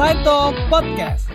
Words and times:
Saito 0.00 0.56
Podcast. 0.72 1.28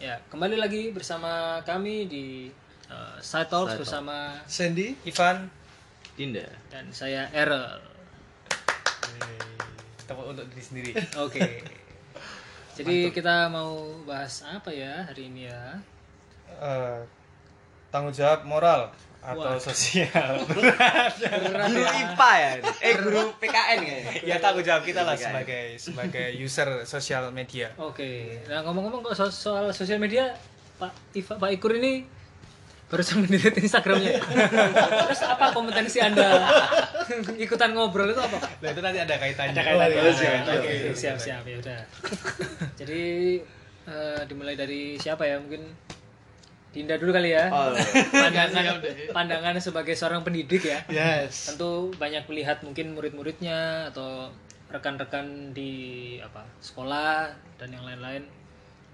Ya, 0.00 0.16
kembali 0.32 0.56
lagi 0.56 0.88
bersama 0.88 1.60
kami 1.68 2.08
di 2.08 2.48
uh, 2.88 3.20
Side 3.20 3.52
Talks 3.52 3.76
Side 3.76 3.76
Talk. 3.76 3.84
bersama 3.84 4.40
Sandy, 4.48 4.96
Ivan 5.04 5.52
Dinda. 6.16 6.48
dan 6.72 6.88
saya 6.96 7.28
Errol. 7.36 7.84
tepuk 10.08 10.24
untuk 10.24 10.48
diri 10.56 10.64
sendiri. 10.64 10.92
Oke. 11.20 11.68
Jadi 12.80 13.12
kita 13.12 13.52
mau 13.52 13.76
bahas 14.08 14.40
apa 14.40 14.72
ya 14.72 15.04
hari 15.04 15.28
ini 15.28 15.52
ya? 15.52 15.84
Eh, 16.50 17.00
tanggung 17.88 18.10
jawab 18.10 18.44
moral 18.44 18.90
Wah. 19.18 19.34
atau 19.34 19.58
sosial. 19.62 20.40
Berat 20.48 21.14
Guru 21.68 21.80
ya. 21.80 21.90
IPA 21.92 22.32
ya? 22.34 22.50
Eh 22.78 22.94
guru 22.96 23.22
PKN 23.36 23.78
kayaknya. 23.80 24.12
ya 24.24 24.36
tanggung 24.38 24.62
jawab 24.62 24.82
kita 24.82 25.02
lah 25.02 25.14
sebagai 25.14 25.76
sebagai 25.76 26.26
user 26.34 26.68
sosial 26.84 27.28
media. 27.30 27.72
Oke. 27.76 28.40
Nah 28.44 28.62
ngomong-ngomong 28.62 29.04
kok 29.04 29.14
so- 29.14 29.34
soal 29.34 29.70
sosial 29.70 29.98
media, 29.98 30.32
Pak 30.76 30.92
Iva, 31.12 31.34
Pak 31.36 31.50
Ikur 31.50 31.74
ini 31.74 32.06
barusan 32.88 33.20
mendelete 33.20 33.60
Instagramnya. 33.60 34.16
Terus 35.04 35.20
apa 35.22 35.52
kompetensi 35.52 36.00
anda 36.00 36.48
ikutan 37.44 37.72
ngobrol 37.72 38.08
itu 38.08 38.16
apa? 38.18 38.40
Nah, 38.40 38.68
itu 38.70 38.80
nanti 38.80 38.98
ada 38.98 39.14
kaitannya. 39.14 39.52
Ada 39.52 39.62
kaitannya. 39.62 39.98
Oh, 39.98 40.08
iya, 40.08 40.32
Oke, 40.40 40.56
oke. 40.56 40.96
siap 40.96 41.16
siap 41.20 41.44
ya 41.44 41.56
udah. 41.58 41.80
Jadi 42.76 43.02
eh, 43.84 44.20
dimulai 44.24 44.54
dari 44.54 44.96
siapa 44.96 45.22
ya? 45.22 45.36
Mungkin 45.36 45.68
Dinda 46.68 47.00
dulu 47.00 47.16
kali 47.16 47.32
ya. 47.32 47.48
Oh, 47.48 47.72
Pandangan 48.12 48.76
pandangan 49.10 49.56
sebagai 49.56 49.96
seorang 49.96 50.20
pendidik 50.20 50.68
ya. 50.68 50.84
Yes. 50.92 51.52
Tentu 51.52 51.90
banyak 51.96 52.28
melihat 52.28 52.60
mungkin 52.60 52.92
murid-muridnya 52.92 53.88
atau 53.88 54.28
rekan-rekan 54.68 55.56
di 55.56 56.16
apa 56.20 56.44
sekolah 56.60 57.32
dan 57.56 57.72
yang 57.72 57.88
lain-lain. 57.88 58.24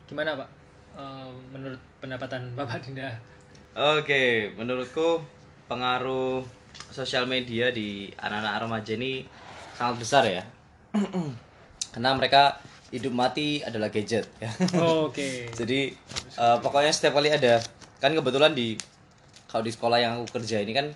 Gimana 0.06 0.38
Pak? 0.38 0.48
Eh, 0.94 1.30
menurut 1.50 1.80
pendapatan 1.98 2.54
Bapak 2.54 2.86
Dinda? 2.86 3.10
Oke, 3.74 4.54
menurutku 4.54 5.18
pengaruh 5.66 6.46
sosial 6.94 7.26
media 7.26 7.74
di 7.74 8.06
anak-anak 8.14 8.62
remaja 8.62 8.92
ini 8.94 9.26
sangat 9.74 9.96
besar 9.98 10.22
ya. 10.30 10.42
Karena 11.94 12.14
mereka 12.14 12.62
hidup 12.94 13.10
mati 13.10 13.58
adalah 13.60 13.90
gadget 13.90 14.30
ya. 14.38 14.46
Oke. 15.02 15.50
Jadi 15.50 15.90
eh, 16.38 16.56
pokoknya 16.62 16.94
setiap 16.94 17.18
kali 17.18 17.28
ada 17.28 17.58
kan 17.98 18.14
kebetulan 18.14 18.54
di 18.54 18.78
kalau 19.50 19.66
di 19.66 19.72
sekolah 19.74 19.98
yang 19.98 20.12
aku 20.16 20.38
kerja 20.38 20.62
ini 20.62 20.70
kan 20.70 20.86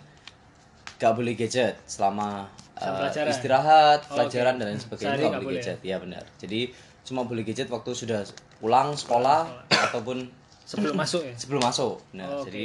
gak 0.99 1.15
boleh 1.15 1.35
gadget 1.35 1.79
selama 1.85 2.47
Selama 2.79 2.99
pelajaran? 3.03 3.31
istirahat, 3.35 4.01
Oh, 4.07 4.15
pelajaran 4.15 4.55
oke. 4.55 4.61
dan 4.63 4.67
lain 4.71 4.79
sebagainya 4.79 5.07
Sehari 5.11 5.19
gak 5.21 5.31
nggak 5.31 5.43
boleh 5.43 5.59
gadget. 5.59 5.79
Iya 5.83 5.97
benar. 5.99 6.23
Jadi 6.39 6.61
cuma 7.03 7.21
boleh 7.27 7.43
gadget 7.43 7.69
waktu 7.69 7.91
sudah 7.91 8.21
pulang 8.59 8.95
sekolah 8.95 9.41
ataupun 9.67 10.31
Sebelum 10.63 10.95
masuk 10.95 11.25
ya. 11.25 11.33
sebelum 11.35 11.65
masuk. 11.65 11.97
Nah, 12.13 12.29
Oke. 12.39 12.53
jadi 12.53 12.65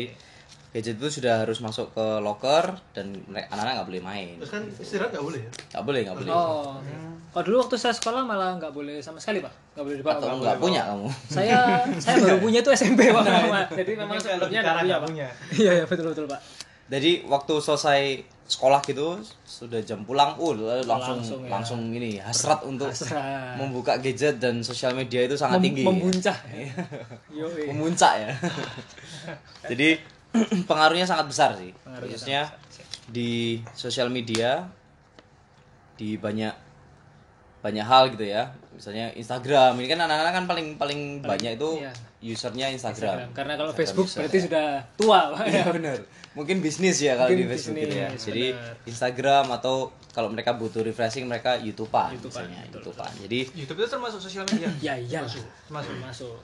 gadget 0.73 0.97
itu 0.97 1.21
sudah 1.21 1.45
harus 1.45 1.61
masuk 1.61 1.93
ke 1.93 2.05
locker 2.19 2.73
dan 2.97 3.13
anak-anak 3.29 3.73
nggak 3.77 3.89
boleh 3.93 4.01
main. 4.01 4.35
Terus 4.41 4.51
kan 4.51 4.63
istirahat 4.73 5.13
nggak 5.13 5.21
boleh 5.21 5.39
ya? 5.45 5.51
Nggak 5.69 5.83
boleh, 5.85 5.99
nggak 6.01 6.17
boleh. 6.17 6.31
Oh. 6.33 6.73
Kalau 7.33 7.43
dulu 7.45 7.57
waktu 7.65 7.75
saya 7.77 7.93
sekolah 7.93 8.21
malah 8.25 8.57
nggak 8.57 8.73
boleh 8.73 8.97
sama 9.01 9.17
sekali 9.21 9.41
pak, 9.41 9.53
nggak 9.77 9.85
boleh 9.85 9.97
dibawa. 10.01 10.17
Atau 10.17 10.37
nggak 10.41 10.57
punya 10.57 10.81
kamu? 10.89 11.07
Saya 11.29 11.57
saya 12.01 12.15
baru 12.21 12.37
punya 12.41 12.59
tuh 12.65 12.73
SMP 12.73 13.09
pak. 13.09 13.25
Jadi 13.73 13.91
memang 13.93 14.17
sebelumnya 14.17 14.59
nggak 14.65 15.01
punya. 15.05 15.27
Iya 15.61 15.71
iya 15.81 15.85
betul 15.85 16.09
betul 16.09 16.25
pak. 16.25 16.41
Jadi 16.89 17.25
waktu 17.25 17.53
selesai 17.57 18.01
sekolah 18.43 18.83
gitu 18.85 19.17
sudah 19.47 19.79
jam 19.81 20.03
pulang, 20.03 20.35
uh 20.35 20.53
langsung 20.83 21.17
Langsung 21.23 21.41
langsung, 21.47 21.79
ya. 21.89 21.97
ini 21.97 22.11
hasrat 22.19 22.59
untuk 22.67 22.91
Hasrat. 22.91 23.55
membuka 23.55 23.97
gadget 23.97 24.37
dan 24.37 24.59
sosial 24.61 24.91
media 24.93 25.25
itu 25.25 25.33
sangat 25.33 25.57
Mem- 25.57 25.65
tinggi. 25.71 25.83
Membuncah. 25.87 26.37
Iya. 26.51 26.73
Yo. 27.39 27.47
Memuncak 27.71 28.13
ya. 28.19 28.29
Jadi 29.71 29.95
pengaruhnya 30.69 31.05
sangat 31.05 31.25
besar 31.29 31.49
sih. 31.55 31.71
Pengaruhnya 31.85 32.17
Khususnya 32.17 32.41
di 33.09 33.61
sosial 33.77 34.09
media 34.09 34.65
di 35.93 36.17
banyak 36.17 36.53
banyak 37.63 37.85
hal 37.87 38.11
gitu 38.11 38.27
ya. 38.27 38.51
Misalnya 38.75 39.15
Instagram. 39.15 39.79
Ini 39.79 39.87
kan 39.87 39.99
anak-anak 40.03 40.33
kan 40.35 40.45
paling 40.49 40.67
paling, 40.75 41.23
banyak 41.23 41.55
itu 41.55 41.79
iya. 41.79 41.93
usernya 42.19 42.67
Instagram. 42.73 43.31
Karena 43.31 43.55
kalau 43.55 43.71
Instagram 43.71 43.79
Facebook 43.79 44.07
user, 44.11 44.19
berarti 44.19 44.37
ya. 44.37 44.43
sudah 44.49 44.67
tua 44.99 45.19
pak. 45.31 45.45
Iya 45.47 45.63
benar. 45.71 45.97
Mungkin 46.33 46.57
bisnis 46.59 46.97
ya 46.99 47.13
kalau 47.15 47.29
Mungkin 47.31 47.45
di 47.45 47.51
Facebook 47.53 47.77
gitu 47.77 47.95
ya. 47.95 48.09
bisnis, 48.11 48.25
Jadi. 48.27 48.45
Instagram 48.89 49.45
atau 49.53 49.93
kalau 50.11 50.29
mereka 50.29 50.53
butuh 50.53 50.83
refreshing 50.83 51.25
mereka 51.25 51.57
YouTubean 51.57 52.19
YouTubean, 52.19 52.45
misalnya, 52.45 52.59
betul, 52.67 52.91
YouTubean. 52.91 53.11
Jadi 53.23 53.39
YouTube 53.57 53.77
itu 53.79 53.89
termasuk 53.89 54.19
sosial 54.19 54.43
media. 54.49 54.69
Ya 54.83 54.93
iya 54.99 55.19
Masuk. 55.23 55.45
masuk 55.71 55.95
masuk. 56.03 56.35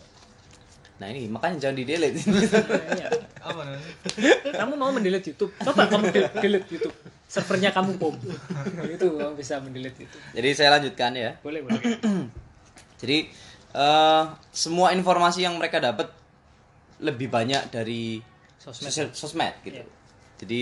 Nah 0.99 1.07
ini 1.07 1.25
makanya 1.25 1.57
jangan 1.57 1.75
di 1.75 1.83
delete. 1.83 2.19
Iya. 2.99 3.07
Apa 3.39 3.63
namanya? 3.63 3.87
Kamu 4.51 4.73
mau 4.75 4.91
mendelete 4.91 5.31
YouTube? 5.31 5.55
Coba 5.57 5.87
kamu 5.87 6.11
del- 6.11 6.33
delete 6.37 6.67
YouTube. 6.69 6.95
Servernya 7.23 7.71
kamu 7.71 7.95
bom. 7.95 8.15
itu 8.83 9.07
kamu 9.07 9.33
bisa 9.33 9.63
mendelete 9.63 10.03
itu. 10.03 10.17
Jadi 10.35 10.49
saya 10.51 10.75
lanjutkan 10.75 11.15
ya. 11.15 11.31
Boleh 11.39 11.63
boleh. 11.63 11.79
Jadi 13.01 13.31
eh, 13.71 14.23
semua 14.51 14.91
informasi 14.91 15.47
yang 15.47 15.55
mereka 15.55 15.79
dapat 15.79 16.11
lebih 16.99 17.31
banyak 17.31 17.71
dari 17.71 18.19
Sosmed. 18.59 18.91
sosial- 18.91 19.15
sosmed 19.15 19.55
gitu. 19.63 19.79
Iya. 19.79 19.87
Jadi 20.39 20.61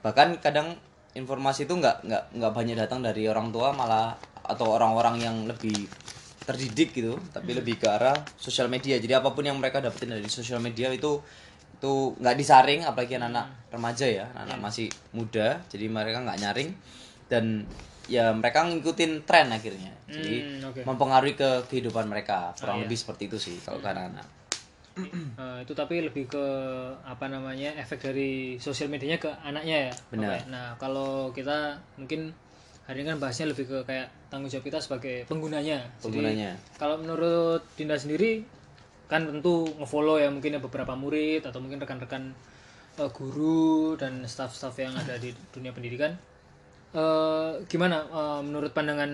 bahkan 0.00 0.40
kadang 0.40 0.72
informasi 1.12 1.68
itu 1.68 1.76
nggak 1.76 2.08
nggak 2.08 2.22
nggak 2.32 2.52
banyak 2.54 2.76
datang 2.80 3.04
dari 3.04 3.28
orang 3.28 3.52
tua 3.52 3.76
malah 3.76 4.16
atau 4.40 4.72
orang-orang 4.72 5.20
yang 5.20 5.36
lebih 5.44 5.84
terdidik 6.44 6.90
gitu, 6.92 7.14
tapi 7.30 7.52
lebih 7.52 7.76
ke 7.76 7.86
arah 7.86 8.16
sosial 8.36 8.66
media. 8.66 8.96
Jadi 8.96 9.12
apa 9.12 9.30
pun 9.30 9.44
yang 9.44 9.56
mereka 9.60 9.78
dapetin 9.78 10.10
dari 10.16 10.26
sosial 10.26 10.58
media 10.58 10.88
itu 10.90 11.20
itu 11.80 11.92
nggak 12.20 12.36
disaring, 12.36 12.84
apalagi 12.84 13.16
anak-anak 13.16 13.72
remaja 13.72 14.04
ya, 14.04 14.24
anak-anak 14.36 14.60
masih 14.60 14.86
muda, 15.16 15.64
jadi 15.72 15.88
mereka 15.88 16.20
nggak 16.20 16.38
nyaring 16.44 16.70
dan 17.32 17.64
ya 18.04 18.34
mereka 18.36 18.68
ngikutin 18.68 19.24
tren 19.24 19.48
akhirnya. 19.48 19.92
Jadi 20.10 20.36
Hmm, 20.42 20.68
oke. 20.68 20.80
mempengaruhi 20.84 21.34
ke 21.38 21.50
kehidupan 21.70 22.04
mereka, 22.10 22.52
kurang 22.58 22.82
iya. 22.82 22.84
lebih 22.84 22.98
seperti 22.98 23.30
itu 23.30 23.38
sih 23.40 23.56
kalau 23.64 23.78
ke 23.80 23.88
anak-anak. 23.88 24.26
Eh, 25.00 25.58
itu 25.64 25.72
tapi 25.72 26.02
lebih 26.04 26.28
ke 26.28 26.44
apa 27.00 27.30
namanya 27.30 27.72
efek 27.78 28.02
dari 28.10 28.58
sosial 28.60 28.90
medianya 28.92 29.16
ke 29.16 29.30
anaknya 29.40 29.88
ya 29.88 29.92
Benar. 30.12 30.28
Bapak? 30.36 30.42
nah 30.50 30.66
kalau 30.76 31.30
kita 31.32 31.78
mungkin 31.96 32.34
hari 32.88 33.02
ini 33.02 33.08
kan 33.14 33.18
bahasnya 33.22 33.46
lebih 33.50 33.64
ke 33.68 33.78
kayak 33.86 34.08
tanggung 34.30 34.50
jawab 34.50 34.64
kita 34.66 34.78
sebagai 34.82 35.26
penggunanya. 35.26 35.84
Penggunanya. 36.00 36.56
Jadi, 36.56 36.78
kalau 36.78 36.96
menurut 36.98 37.62
Dinda 37.74 37.98
sendiri 37.98 38.42
kan 39.10 39.26
tentu 39.26 39.66
ngefollow 39.78 40.22
ya 40.22 40.30
mungkin 40.30 40.54
ya 40.54 40.60
beberapa 40.62 40.94
murid 40.94 41.42
atau 41.42 41.58
mungkin 41.58 41.82
rekan-rekan 41.82 42.30
eh, 42.98 43.10
guru 43.10 43.98
dan 43.98 44.22
staff-staff 44.26 44.74
yang 44.78 44.94
ada 44.94 45.18
di 45.18 45.34
dunia 45.50 45.74
pendidikan. 45.74 46.14
Eh, 46.90 47.50
gimana 47.66 48.06
eh, 48.06 48.40
menurut 48.46 48.70
pandangan 48.70 49.10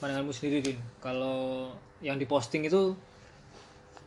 pandanganmu 0.00 0.32
sendiri 0.32 0.60
Din? 0.60 0.78
Kalau 1.00 1.72
yang 2.04 2.20
diposting 2.20 2.68
itu 2.68 2.92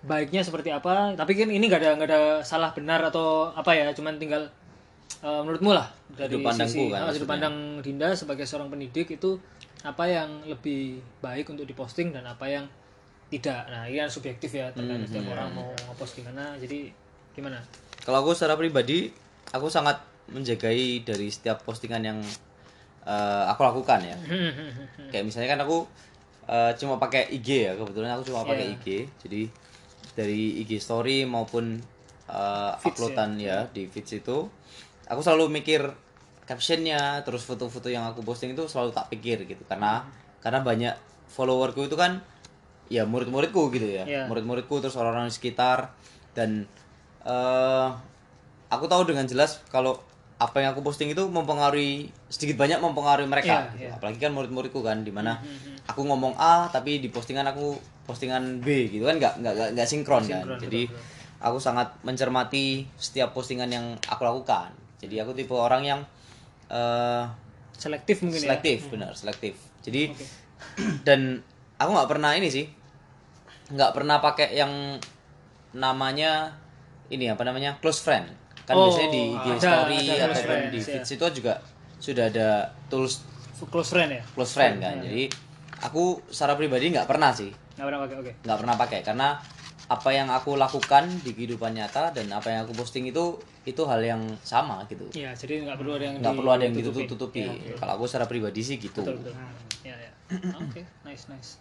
baiknya 0.05 0.45
seperti 0.45 0.69
apa? 0.69 1.17
Tapi 1.17 1.33
kan 1.33 1.49
ini 1.49 1.65
nggak 1.65 1.81
ada 1.81 1.89
nggak 1.97 2.09
ada 2.09 2.21
salah 2.45 2.69
benar 2.77 3.01
atau 3.09 3.49
apa 3.53 3.73
ya 3.73 3.89
cuman 3.93 4.21
tinggal 4.21 4.49
eh, 5.19 5.41
menurutmu 5.41 5.71
lah 5.71 5.87
dari 6.09 6.33
Sudut 6.33 6.45
pandangku 6.45 6.73
sisi 6.73 6.91
kan 6.91 6.99
ah, 7.01 7.11
sudut 7.11 7.29
pandang 7.29 7.55
Dinda 7.79 8.07
sebagai 8.13 8.45
seorang 8.45 8.67
pendidik 8.67 9.07
itu 9.09 9.37
apa 9.81 10.03
yang 10.05 10.41
lebih 10.43 10.97
baik 11.19 11.47
untuk 11.47 11.63
diposting 11.63 12.09
dan 12.09 12.25
apa 12.25 12.45
yang 12.45 12.65
tidak 13.27 13.67
nah 13.67 13.83
ini 13.83 13.99
kan 13.99 14.07
subjektif 14.07 14.51
ya 14.51 14.71
tergantung 14.71 15.03
Hmm, 15.03 15.11
setiap 15.13 15.31
orang 15.31 15.49
mau 15.51 15.67
ngepost 15.69 16.15
gimana 16.15 16.55
jadi 16.57 16.89
gimana 17.33 17.59
Kalau 17.99 18.23
aku 18.23 18.31
secara 18.31 18.55
pribadi, 18.55 19.11
aku 19.51 19.67
sangat 19.67 19.99
menjagai 20.27 21.03
dari 21.03 21.27
setiap 21.27 21.59
postingan 21.61 21.99
yang 22.01 22.19
eh, 23.03 23.43
aku 23.45 23.61
lakukan 23.61 23.99
ya. 23.99 24.15
Kayak 25.11 25.23
misalnya 25.27 25.49
kan 25.51 25.59
aku 25.61 25.83
eh, 26.47 26.71
cuma 26.79 26.95
pakai 26.95 27.27
IG 27.29 27.67
ya, 27.67 27.75
kebetulan 27.75 28.15
aku 28.15 28.31
cuma 28.31 28.47
pakai 28.47 28.71
Iya. 28.71 28.75
IG. 28.79 28.87
Jadi 29.27 29.41
dari 30.15 30.63
IG 30.63 30.79
story 30.79 31.27
maupun 31.27 31.83
eh, 32.25 32.71
uploadan 32.81 33.35
ya. 33.35 33.67
di 33.69 33.91
feeds 33.91 34.15
itu, 34.17 34.47
aku 35.07 35.19
selalu 35.19 35.49
mikir 35.51 35.81
captionnya, 36.43 37.23
terus 37.23 37.43
foto-foto 37.43 37.87
yang 37.87 38.07
aku 38.07 38.23
posting 38.23 38.51
itu 38.51 38.63
selalu 38.67 38.91
tak 38.91 39.11
pikir 39.11 39.43
gitu, 39.43 39.63
karena 39.67 40.07
karena 40.39 40.63
banyak 40.63 40.95
followerku 41.27 41.83
itu 41.83 41.95
kan 41.95 42.23
ya 42.87 43.03
murid-muridku 43.03 43.67
gitu 43.71 43.83
ya, 43.83 44.03
Iya. 44.07 44.31
murid-muridku 44.31 44.79
terus 44.79 44.95
orang-orang 44.95 45.27
di 45.27 45.35
sekitar 45.35 45.91
dan 46.31 46.63
eh 47.27 47.87
aku 48.67 48.87
tahu 48.87 49.03
dengan 49.03 49.27
jelas 49.27 49.59
kalau 49.67 49.99
apa 50.37 50.61
yang 50.61 50.71
aku 50.71 50.85
posting 50.85 51.09
itu 51.09 51.25
mempengaruhi 51.27 52.07
sedikit 52.29 52.61
banyak 52.61 52.77
mempengaruhi 52.79 53.27
mereka 53.27 53.67
Iya, 53.67 53.71
gitu. 53.73 53.83
iya. 53.83 53.91
apalagi 53.97 54.19
kan 54.21 54.31
murid-muridku 54.31 54.79
kan 54.79 55.01
di 55.01 55.11
mana 55.11 55.41
aku 55.83 56.05
ngomong 56.05 56.37
A 56.37 56.69
tapi 56.69 57.01
di 57.01 57.09
postingan 57.09 57.43
aku 57.43 57.75
postingan 58.05 58.63
B 58.63 58.87
gitu 58.87 59.03
kan 59.03 59.17
nggak 59.17 59.33
nggak 59.43 59.53
nggak- 59.75 59.89
sinkron 59.89 60.23
kan 60.23 60.45
sinkron, 60.47 60.59
jadi 60.61 60.81
aku 61.43 61.57
sangat 61.59 61.91
mencermati 62.01 62.87
setiap 62.95 63.35
postingan 63.35 63.67
yang 63.67 63.85
aku 64.07 64.23
lakukan. 64.23 64.71
Jadi 64.97 65.15
aku 65.17 65.31
tipe 65.31 65.53
orang 65.53 65.83
yang 65.83 66.01
eh 66.67 67.23
selektif 67.73 68.21
mungkin 68.21 68.41
ya 68.41 68.45
selektif, 68.49 68.77
benar 68.89 69.11
selektif. 69.13 69.53
Jadi 69.81 70.09
dan 71.07 71.39
aku 71.75 71.89
nggak 71.91 72.09
pernah 72.09 72.33
ini 72.33 72.49
sih, 72.49 72.65
nggak 73.69 73.91
pernah 73.93 74.17
pakai 74.17 74.51
yang 74.51 74.97
namanya 75.73 76.51
ini 77.07 77.29
apa 77.29 77.43
namanya 77.43 77.77
close 77.77 78.01
friend. 78.01 78.27
Kan 78.67 78.75
Oh, 78.75 78.91
biasanya 78.91 79.09
di, 79.09 79.23
di 79.31 79.49
ada- 79.49 79.61
story 79.61 79.97
ada 80.11 80.25
ataupun 80.27 80.59
di 80.67 80.79
feeds 80.81 81.07
ya. 81.07 81.15
itu 81.15 81.25
juga 81.39 81.53
sudah 81.97 82.25
ada 82.27 82.47
tools 82.91 83.23
close 83.71 83.89
friend 83.89 84.11
ya 84.11 84.21
close 84.33 84.53
friend 84.53 84.81
kan. 84.81 84.99
Jadi 84.99 85.29
aku 85.79 86.19
secara 86.27 86.57
pribadi 86.57 86.91
nggak 86.91 87.07
pernah 87.07 87.31
sih, 87.31 87.47
nggak 87.47 87.85
pernah 87.85 87.99
pakai 88.03 88.15
oke 88.17 88.31
nggak 88.43 88.57
pernah 88.59 88.75
pakai 88.75 88.99
karena 89.05 89.27
apa 89.87 90.09
yang 90.11 90.27
aku 90.27 90.55
lakukan 90.55 91.07
di 91.23 91.31
kehidupan 91.31 91.71
nyata 91.71 92.11
dan 92.11 92.27
apa 92.29 92.51
yang 92.51 92.59
aku 92.63 92.75
posting 92.75 93.07
itu 93.07 93.39
itu 93.63 93.81
hal 93.83 93.99
yang 93.99 94.19
sama 94.41 94.83
gitu. 94.85 95.07
Iya, 95.13 95.31
jadi 95.31 95.63
nggak 95.63 95.75
perlu 95.75 95.91
ada 95.95 96.05
yang 96.05 96.15
Nggak 96.19 96.35
perlu 96.35 96.49
ada 96.51 96.63
yang 96.63 96.75
ditutup-tutupi. 96.75 97.43
Iya, 97.43 97.51
oke. 97.51 97.71
Kalau 97.77 97.91
aku 97.95 98.03
secara 98.03 98.25
pribadi 98.25 98.61
sih 98.61 98.75
gitu. 98.77 98.99
betul 98.99 99.15
betul 99.19 99.33
ya 99.83 99.95
ya 99.95 100.11
oke 100.63 100.81
nice 101.03 101.27
nice 101.27 101.51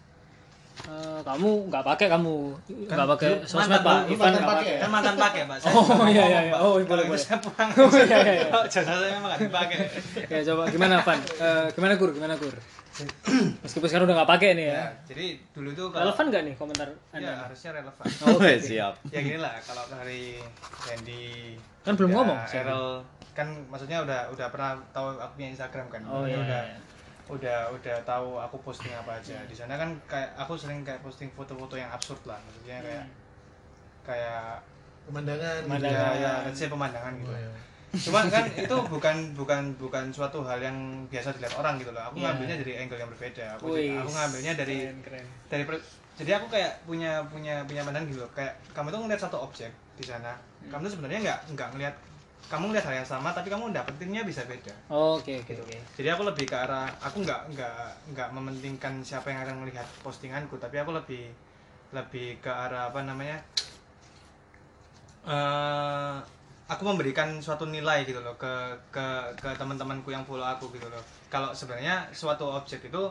Eh, 0.77 1.19
kamu 1.25 1.73
nggak 1.73 1.81
pakai 1.81 2.05
kamu 2.05 2.53
nggak 2.85 3.07
pakai 3.17 3.29
sosmed 3.49 3.81
pak 3.81 4.05
Ivan 4.07 4.29
mantan 4.29 4.29
nggak 4.29 4.45
pakai. 4.45 4.61
pakai 4.61 4.75
Kan 4.77 4.89
mantan 4.93 5.15
pakai, 5.17 5.41
Pak. 5.49 5.57
Saya 5.65 5.73
Oh, 5.73 5.81
iya, 5.81 5.89
ngomong, 5.89 6.07
iya, 6.13 6.39
iya. 6.45 6.53
Oh, 6.53 6.77
boleh, 6.77 6.85
Kalau 6.85 7.03
boleh. 7.09 7.17
saya 7.17 7.37
pulang. 7.41 7.69
Oh, 7.81 7.89
iya, 7.97 8.17
iya, 8.21 8.33
iya. 8.37 8.47
Jasa 8.77 8.93
saya 8.93 9.09
memang 9.09 9.29
nggak 9.33 9.41
dipakai. 9.41 9.77
ya 10.29 10.39
coba 10.45 10.63
gimana 10.69 10.95
Van 11.01 11.17
Eh, 11.17 11.65
gimana 11.73 11.93
kur 11.97 12.09
gimana 12.13 12.37
kur 12.37 12.53
meskipun 13.63 13.87
sekarang 13.87 14.05
udah 14.05 14.17
nggak 14.17 14.31
pakai 14.31 14.49
nih 14.53 14.65
ya 14.65 14.73
Ya, 14.73 14.85
jadi 15.05 15.25
dulu 15.51 15.69
tuh 15.71 15.85
kalau 15.89 16.03
relevan 16.09 16.25
nggak 16.27 16.43
nih 16.43 16.55
komentar 16.55 16.87
ya 16.87 16.97
anda 17.13 17.33
harusnya 17.45 17.69
relevan. 17.73 18.05
Oh, 18.23 18.27
oke, 18.33 18.41
oke. 18.41 18.51
Siap. 18.67 18.93
ya 19.07 19.19
gini 19.19 19.37
lah 19.37 19.53
kalau 19.61 19.83
dari 19.87 20.41
Randy 20.83 21.23
Kan 21.81 21.93
belum 21.95 22.09
udah 22.09 22.17
ngomong, 22.19 22.39
Errol 22.51 22.89
kan 23.31 23.47
maksudnya 23.69 24.01
udah 24.01 24.33
udah 24.33 24.47
pernah 24.49 24.73
tahu 24.89 25.13
aku 25.13 25.31
punya 25.37 25.49
Instagram 25.53 25.85
kan 25.87 26.01
Oh, 26.03 26.25
iya, 26.25 26.35
udah 26.35 26.61
iya. 26.65 26.77
udah 27.27 27.59
udah 27.69 27.97
tahu 28.01 28.39
aku 28.39 28.57
posting 28.61 28.89
apa 28.91 29.13
aja 29.15 29.37
di 29.45 29.53
sana 29.53 29.77
kan 29.77 29.93
kayak 30.05 30.33
aku 30.35 30.57
sering 30.57 30.81
kayak 30.81 30.99
posting 30.99 31.29
foto-foto 31.31 31.77
yang 31.77 31.87
absurd 31.87 32.17
lah 32.25 32.41
maksudnya 32.41 32.81
kayak 32.81 33.05
kayak 34.01 34.57
pemandangan 35.05 35.59
gitu. 35.59 35.67
Pemandangan. 35.69 36.13
ya, 36.15 36.17
ya 36.17 36.31
let's 36.43 36.57
say 36.57 36.67
pemandangan 36.67 37.13
gitu 37.15 37.29
Oh, 37.29 37.37
iya. 37.37 37.51
Cuma 37.97 38.21
kan 38.27 38.45
itu 38.47 38.75
bukan 38.87 39.15
bukan 39.33 39.61
bukan 39.75 40.05
suatu 40.13 40.45
hal 40.45 40.59
yang 40.59 40.77
biasa 41.09 41.33
dilihat 41.33 41.55
orang 41.57 41.81
gitu 41.81 41.91
loh. 41.91 42.03
Aku 42.05 42.21
Iya. 42.21 42.29
ngambilnya 42.29 42.55
dari 42.61 42.73
angle 42.77 42.99
yang 42.99 43.09
berbeda. 43.09 43.45
Aku, 43.57 43.73
Wih, 43.73 43.95
aku 43.95 44.09
ngambilnya 44.11 44.53
dari 44.53 44.77
keren, 44.85 44.99
keren. 45.01 45.25
dari 45.49 45.63
per- 45.65 45.85
jadi 46.17 46.31
aku 46.41 46.49
kayak 46.49 46.71
punya 46.85 47.21
punya 47.29 47.61
punya 47.65 47.81
pandangan 47.81 48.09
gitu 48.09 48.19
loh. 48.21 48.31
Kayak 48.33 48.53
kamu 48.73 48.87
tuh 48.89 48.99
ngeliat 49.05 49.21
satu 49.21 49.37
objek 49.39 49.71
di 49.95 50.05
sana. 50.05 50.33
Kamu 50.67 50.85
tuh 50.85 50.93
sebenarnya 50.97 51.19
nggak 51.23 51.39
nggak 51.53 51.69
ngeliat 51.73 51.95
kamu 52.47 52.71
ngeliat 52.71 52.85
hal 52.87 52.95
yang 53.03 53.09
sama 53.09 53.35
tapi 53.35 53.51
kamu 53.51 53.75
dapetinnya 53.75 54.23
bisa 54.23 54.47
beda. 54.47 54.71
Oh, 54.87 55.19
oke 55.19 55.43
oke 55.43 55.51
oke 55.57 55.75
Jadi 55.99 56.07
aku 56.07 56.23
lebih 56.23 56.47
ke 56.47 56.55
arah 56.55 56.87
aku 57.03 57.19
nggak 57.19 57.51
nggak 57.51 57.83
nggak 58.15 58.29
mementingkan 58.31 59.03
siapa 59.03 59.27
yang 59.35 59.43
akan 59.43 59.67
melihat 59.67 59.83
postinganku, 59.99 60.55
tapi 60.55 60.79
aku 60.79 60.95
lebih 60.95 61.27
lebih 61.91 62.39
ke 62.39 62.51
arah 62.51 62.87
apa 62.87 63.03
namanya? 63.03 63.39
eh 65.27 66.15
aku 66.67 66.83
memberikan 66.83 67.39
suatu 67.39 67.63
nilai 67.65 68.03
gitu 68.03 68.19
loh 68.19 68.35
ke 68.35 68.51
ke 68.89 69.05
ke 69.35 69.49
teman-temanku 69.55 70.09
yang 70.09 70.23
follow 70.23 70.43
aku 70.43 70.67
gitu 70.69 70.85
loh. 70.85 70.99
Kalau 71.27 71.51
sebenarnya 71.51 72.07
suatu 72.11 72.43
objek 72.49 72.83
itu 72.83 73.03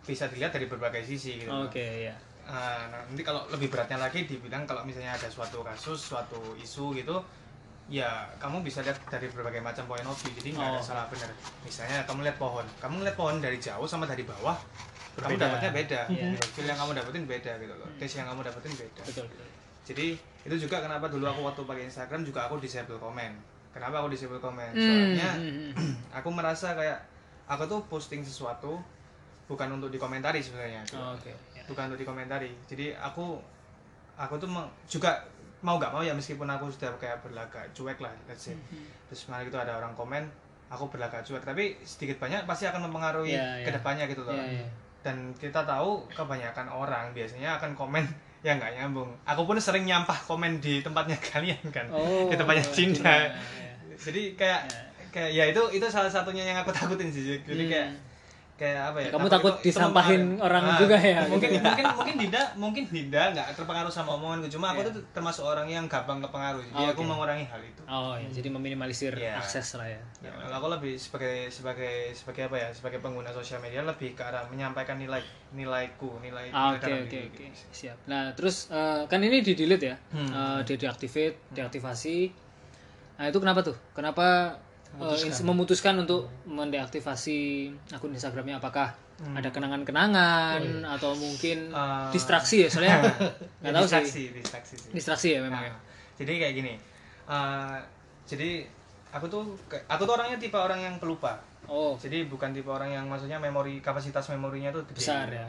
bisa 0.00 0.24
dilihat 0.26 0.50
dari 0.50 0.64
berbagai 0.64 1.00
sisi 1.02 1.40
gitu. 1.40 1.50
oke 1.50 1.80
ya 2.06 2.14
Eh, 2.40 2.52
nah, 2.90 2.98
nanti 3.06 3.22
kalau 3.22 3.46
lebih 3.46 3.70
beratnya 3.70 3.94
lagi 3.96 4.26
dibilang 4.26 4.66
kalau 4.66 4.82
misalnya 4.82 5.14
ada 5.14 5.30
suatu 5.30 5.62
kasus, 5.62 6.02
suatu 6.02 6.58
isu 6.58 6.90
gitu, 6.92 7.14
ya 7.86 8.26
kamu 8.36 8.60
bisa 8.60 8.82
lihat 8.82 8.98
dari 9.06 9.30
berbagai 9.30 9.62
macam 9.62 9.86
point 9.86 10.02
of 10.02 10.18
view. 10.18 10.34
Jadi 10.34 10.58
nggak 10.58 10.68
ada 10.68 10.80
Oh. 10.80 10.82
salah 10.82 11.06
benar. 11.06 11.30
Misalnya 11.62 12.02
kamu 12.04 12.26
lihat 12.26 12.36
pohon, 12.36 12.66
kamu 12.82 13.06
lihat 13.06 13.14
pohon 13.14 13.38
dari 13.38 13.54
jauh 13.56 13.86
sama 13.86 14.02
dari 14.02 14.26
bawah, 14.26 14.56
kamu 15.14 15.38
Berbeda. 15.38 15.46
dapatnya 15.46 15.70
beda. 15.70 16.00
Gitu. 16.10 16.46
Feel 16.58 16.66
yang 16.66 16.78
kamu 16.80 16.90
dapetin 16.98 17.24
beda 17.24 17.52
gitu 17.54 17.74
loh. 17.76 17.88
Taste 18.02 18.16
yang 18.18 18.26
kamu 18.34 18.40
dapetin 18.42 18.72
beda. 18.74 19.02
betul 19.06 19.24
betul 19.30 19.46
Jadi 19.90 20.14
itu 20.40 20.56
juga 20.56 20.78
kenapa 20.78 21.06
dulu 21.06 21.26
aku 21.26 21.40
waktu 21.42 21.62
pakai 21.64 21.84
Instagram 21.84 22.22
juga 22.22 22.46
aku 22.46 22.56
disable 22.56 22.96
komen. 22.96 23.34
Kenapa 23.70 23.98
aku 23.98 24.08
disable 24.08 24.38
komen? 24.38 24.70
Hmm, 24.70 24.80
Soalnya 24.80 25.30
hmm, 25.34 25.74
hmm. 25.74 25.94
aku 26.18 26.28
merasa 26.30 26.72
kayak 26.72 26.98
aku 27.44 27.66
tuh 27.66 27.80
posting 27.84 28.22
sesuatu 28.22 28.78
bukan 29.44 29.66
untuk 29.72 29.90
dikomentari 29.90 30.38
sebenarnya. 30.38 30.78
gitu 30.84 30.94
Oh, 30.94 31.10
oke 31.12 31.26
ya. 31.26 31.62
bukan 31.66 31.90
untuk 31.90 31.98
dikomentari 31.98 32.54
jadi 32.64 32.94
aku 32.96 33.34
aku 34.14 34.34
tuh 34.36 34.46
juga 34.86 35.18
mau 35.60 35.74
nggak 35.74 35.90
mau 35.90 36.00
ya 36.00 36.14
meskipun 36.14 36.46
aku 36.46 36.70
sudah 36.70 36.94
kayak 36.96 37.18
berlagak 37.20 37.66
cuek 37.70 37.98
lah 37.98 38.14
let's 38.24 38.46
say 38.46 38.54
Hmm. 38.54 38.86
terus 39.06 39.26
malah 39.26 39.42
itu 39.42 39.52
ada 39.52 39.74
orang 39.74 39.90
komen 39.92 40.22
aku 40.66 40.86
berlagak 40.88 41.20
cuek 41.20 41.42
tapi 41.42 41.74
sedikit 41.80 42.16
banyak 42.18 42.42
pasti 42.44 42.64
akan 42.64 42.86
mempengaruhi 42.86 43.34
Iya, 43.34 43.42
iya. 43.58 43.66
ke 43.66 43.70
depannya 43.72 44.06
gitu 44.06 44.22
loh 44.22 44.32
Iya, 44.32 44.46
iya. 44.56 44.66
dan 45.02 45.16
kita 45.34 45.62
tahu 45.64 46.06
kebanyakan 46.08 46.66
orang 46.66 47.10
biasanya 47.10 47.54
akan 47.56 47.74
komen 47.74 48.06
yang 48.40 48.56
nggak 48.56 48.72
nyambung 48.74 49.10
aku 49.22 49.42
pun 49.44 49.56
sering 49.56 49.84
nyampah 49.84 50.16
komen 50.22 50.58
di 50.58 50.80
tempatnya 50.80 51.16
kalian 51.28 51.60
kan 51.68 51.86
Oh, 51.88 52.26
di 52.26 52.34
tempatnya 52.34 52.62
iya, 52.62 52.72
Cinta 52.72 53.14
iya. 53.14 53.28
jadi 53.96 54.22
kayak 54.32 54.60
kayak 55.10 55.30
ya 55.30 55.44
itu 55.46 55.62
itu 55.72 55.86
salah 55.86 56.08
satunya 56.08 56.44
yang 56.44 56.58
aku 56.58 56.72
takutin 56.76 57.08
sih 57.08 57.38
jadi 57.38 57.44
Hmm. 57.60 57.68
kayak 57.68 57.88
kayak 58.60 58.92
apa 58.92 58.98
ya 59.00 59.08
Kamu 59.08 59.24
takut 59.24 59.32
takut 59.32 59.52
itu- 59.54 59.60
itu 59.62 59.68
disampahin 59.72 60.20
mempengaruhi. 60.36 60.44
orang 60.44 60.64
Ah, 60.66 60.76
juga 60.76 60.96
ya, 61.00 61.18
mungkin 61.24 61.48
gitu. 61.48 61.64
mungkin 61.64 61.84
mungkin 61.90 62.14
Dinda 62.20 62.42
mungkin 62.54 62.84
Dinda 62.86 63.22
nggak 63.32 63.46
terpengaruh 63.56 63.88
sama 63.88 64.10
omonganku 64.12 64.48
cuma 64.50 64.66
aku 64.70 64.80
Iya. 64.82 64.92
tuh 64.92 65.02
termasuk 65.10 65.42
orang 65.42 65.64
yang 65.66 65.84
gampang 65.86 66.20
kepengaruh 66.20 66.60
jadi 66.62 66.76
Oh, 66.76 66.92
aku 66.92 67.00
oke. 67.00 67.08
mengurangi 67.08 67.46
hal 67.46 67.60
itu 67.62 67.80
Oh 67.86 68.14
ya, 68.14 68.28
jadi 68.30 68.48
meminimalisir 68.50 69.12
Iya. 69.12 69.34
akses 69.36 69.74
lah 69.74 69.88
ya. 69.88 69.98
Ya, 70.20 70.30
aku 70.52 70.66
lebih 70.68 70.94
sebagai 70.94 71.48
sebagai 71.48 71.90
sebagai 72.12 72.46
apa 72.46 72.56
ya 72.58 72.68
sebagai 72.70 72.98
pengguna 72.98 73.30
sosial 73.30 73.58
media 73.58 73.80
lebih 73.82 74.12
ke 74.12 74.20
arah 74.20 74.44
menyampaikan 74.46 74.94
nilai 74.94 75.24
nilaiku 75.50 76.20
nilai, 76.20 76.52
Ah, 76.52 76.72
Oke 76.72 76.86
oke 76.86 77.18
oke 77.26 77.44
siap. 77.70 77.96
Nah 78.04 78.30
terus 78.32 78.68
eh, 78.68 79.02
kan 79.04 79.18
ini 79.18 79.40
di 79.40 79.52
delete 79.52 79.86
ya, 79.86 79.96
Hmm. 80.10 80.28
Eh, 80.28 80.60
di 80.62 80.76
deactivate, 80.76 81.48
deaktivasi. 81.50 82.18
Nah 83.16 83.26
itu 83.26 83.36
kenapa 83.36 83.60
tuh? 83.62 83.76
Kenapa 83.90 84.54
eh, 84.92 85.18
ins- 85.22 85.42
memutuskan 85.42 85.94
untuk 85.98 86.26
mendeaktivasi 86.44 87.38
akun 87.90 88.10
Instagramnya? 88.10 88.58
Apakah 88.58 88.90
ada 89.20 89.52
kenangan-kenangan 89.52 90.64
atau 90.88 91.12
mungkin 91.12 91.68
Hmm. 91.68 91.76
Oh, 91.76 92.08
Eh, 92.08 92.10
distraksi 92.10 92.64
ya? 92.64 92.68
Soalnya 92.68 92.96
nggak 93.60 93.68
Ya, 93.68 93.76
tahu 93.76 93.84
distraksi, 93.84 94.10
sih. 94.10 94.26
distraksi 94.32 94.74
sih. 94.76 94.90
Distraksi 94.90 95.28
ya 95.30 95.40
memang 95.40 95.62
ya. 95.62 95.70
Nah, 95.70 95.80
jadi 96.16 96.32
kayak 96.38 96.54
gini 96.54 96.72
eh, 97.26 97.76
jadi 98.24 98.50
aku 99.10 99.26
tuh 99.26 99.42
aku 99.86 100.02
tuh 100.02 100.14
orangnya 100.14 100.36
tipe 100.36 100.54
orang 100.54 100.80
yang 100.80 100.94
pelupa 100.96 101.38
Oh 101.66 101.94
jadi 101.94 102.26
bukan 102.26 102.50
tipe 102.50 102.66
orang 102.66 102.90
yang 102.90 103.06
maksudnya 103.06 103.36
memori 103.36 103.78
kapasitas 103.78 104.26
memorinya 104.28 104.70
tuh 104.70 104.82
gede. 104.84 104.98
besar 104.98 105.26
ya. 105.28 105.46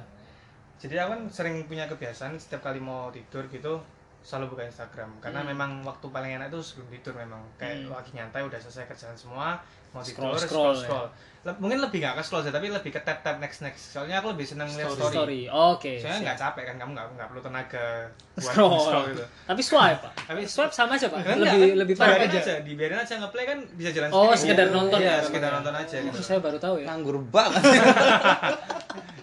jadi 0.78 1.02
aku 1.02 1.10
kan 1.12 1.22
sering 1.28 1.56
punya 1.66 1.86
kebiasaan 1.86 2.36
setiap 2.36 2.62
kali 2.62 2.78
mau 2.78 3.10
tidur 3.10 3.46
gitu 3.48 3.78
selalu 4.22 4.46
buka 4.50 4.64
Instagram 4.64 5.10
karena 5.18 5.40
Hmm. 5.40 5.50
memang 5.50 5.70
waktu 5.82 6.06
paling 6.08 6.32
enak 6.36 6.48
itu 6.48 6.62
sebelum 6.64 6.88
tidur 6.92 7.14
memang 7.16 7.42
kayak 7.56 7.84
Hmm. 7.84 7.92
lagi 7.92 8.12
nyantai 8.12 8.42
udah 8.42 8.56
selesai 8.56 8.86
kerjaan 8.86 9.14
semua 9.14 9.58
mau 9.90 10.00
Scroll, 10.00 10.32
tidur 10.32 10.40
scroll, 10.40 10.72
scroll, 10.72 10.76
scroll. 10.80 11.08
Le- 11.42 11.58
mungkin 11.58 11.82
lebih 11.82 12.00
gak 12.00 12.14
ke 12.14 12.24
scroll 12.24 12.40
sih 12.40 12.50
tapi 12.50 12.70
lebih 12.70 12.90
ke 12.90 13.02
tap 13.02 13.20
tap 13.20 13.36
next 13.38 13.60
next 13.60 13.92
soalnya 13.92 14.18
aku 14.18 14.32
lebih 14.32 14.46
seneng 14.46 14.70
lihat 14.70 14.88
story, 14.90 15.12
Story. 15.12 15.42
Oke. 15.50 15.98
soalnya 15.98 16.16
siap. 16.16 16.24
nggak 16.24 16.38
capek 16.40 16.64
kan 16.64 16.76
kamu 16.78 16.92
nggak 16.94 17.08
nggak 17.12 17.28
perlu 17.28 17.42
tenaga 17.42 17.86
buat 18.32 18.46
Scroll. 18.48 18.78
scroll 18.80 19.06
gitu 19.10 19.26
Tapi 19.44 19.62
swipe 19.62 20.00
pak. 20.00 20.14
Tapi- 20.30 20.48
swipe 20.48 20.72
sama 20.72 20.92
aja 20.94 21.08
pak. 21.10 21.18
Enggak, 21.20 21.36
Lebih 21.36 21.60
kan? 21.60 21.78
lebih 21.82 21.96
parah. 21.98 22.14
Biarin 22.16 22.32
aja, 22.32 22.54
dibiarin 22.62 23.00
aja 23.00 23.14
ngeplay 23.18 23.46
kan 23.48 23.58
bisa 23.74 23.90
jalan 23.92 24.10
Oh, 24.10 24.22
sendiri. 24.30 24.40
sekedar 24.40 24.68
nonton 24.72 25.00
Iya, 25.02 25.12
ya, 25.12 25.16
sekedar 25.20 25.50
ya. 25.50 25.56
nonton 25.58 25.74
aja 25.76 25.96
gitu. 26.00 26.14
Oh, 26.14 26.24
saya 26.24 26.40
baru 26.40 26.58
tahu 26.58 26.76
ya. 26.78 26.86
Nganggur 26.88 27.18
banget. 27.26 27.64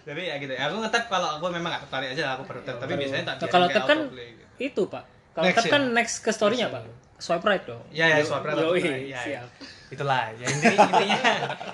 Jadi 0.04 0.22
ya 0.22 0.34
gitu. 0.36 0.52
ya. 0.52 0.62
Aku 0.66 0.76
ngetap 0.80 1.04
kalau 1.06 1.28
aku 1.36 1.44
memang 1.48 1.70
gak 1.70 1.82
tertarik 1.86 2.08
aja 2.12 2.34
aku 2.34 2.42
baru 2.44 2.60
tap. 2.62 2.76
Tapi 2.76 2.88
Baru- 2.88 3.00
biasanya 3.00 3.24
tak 3.24 3.36
biarin 3.38 3.52
kalau 3.54 3.66
kayak 3.66 3.78
tap 3.78 3.88
kan 3.88 3.98
gitu. 4.10 4.44
Itu 4.60 4.82
pak. 4.86 5.04
Kalau 5.32 5.44
Next 5.44 5.56
tap 5.56 5.64
ya? 5.64 5.72
kan 5.72 5.82
next 5.92 6.16
ke 6.18 6.30
story-nya 6.30 6.68
pak. 6.68 6.82
Swipe 7.16 7.42
right 7.42 7.62
dong. 7.62 7.82
Ya, 7.90 8.10
Yo- 8.12 8.22
swipe 8.24 8.42
right, 8.44 8.54
right. 8.54 8.78
Iya, 8.78 8.96
iya. 9.00 9.18
siap. 9.20 9.48
Itulah. 9.88 10.30
Ya 10.32 10.46
intinya 10.46 10.78
intinya 10.84 11.18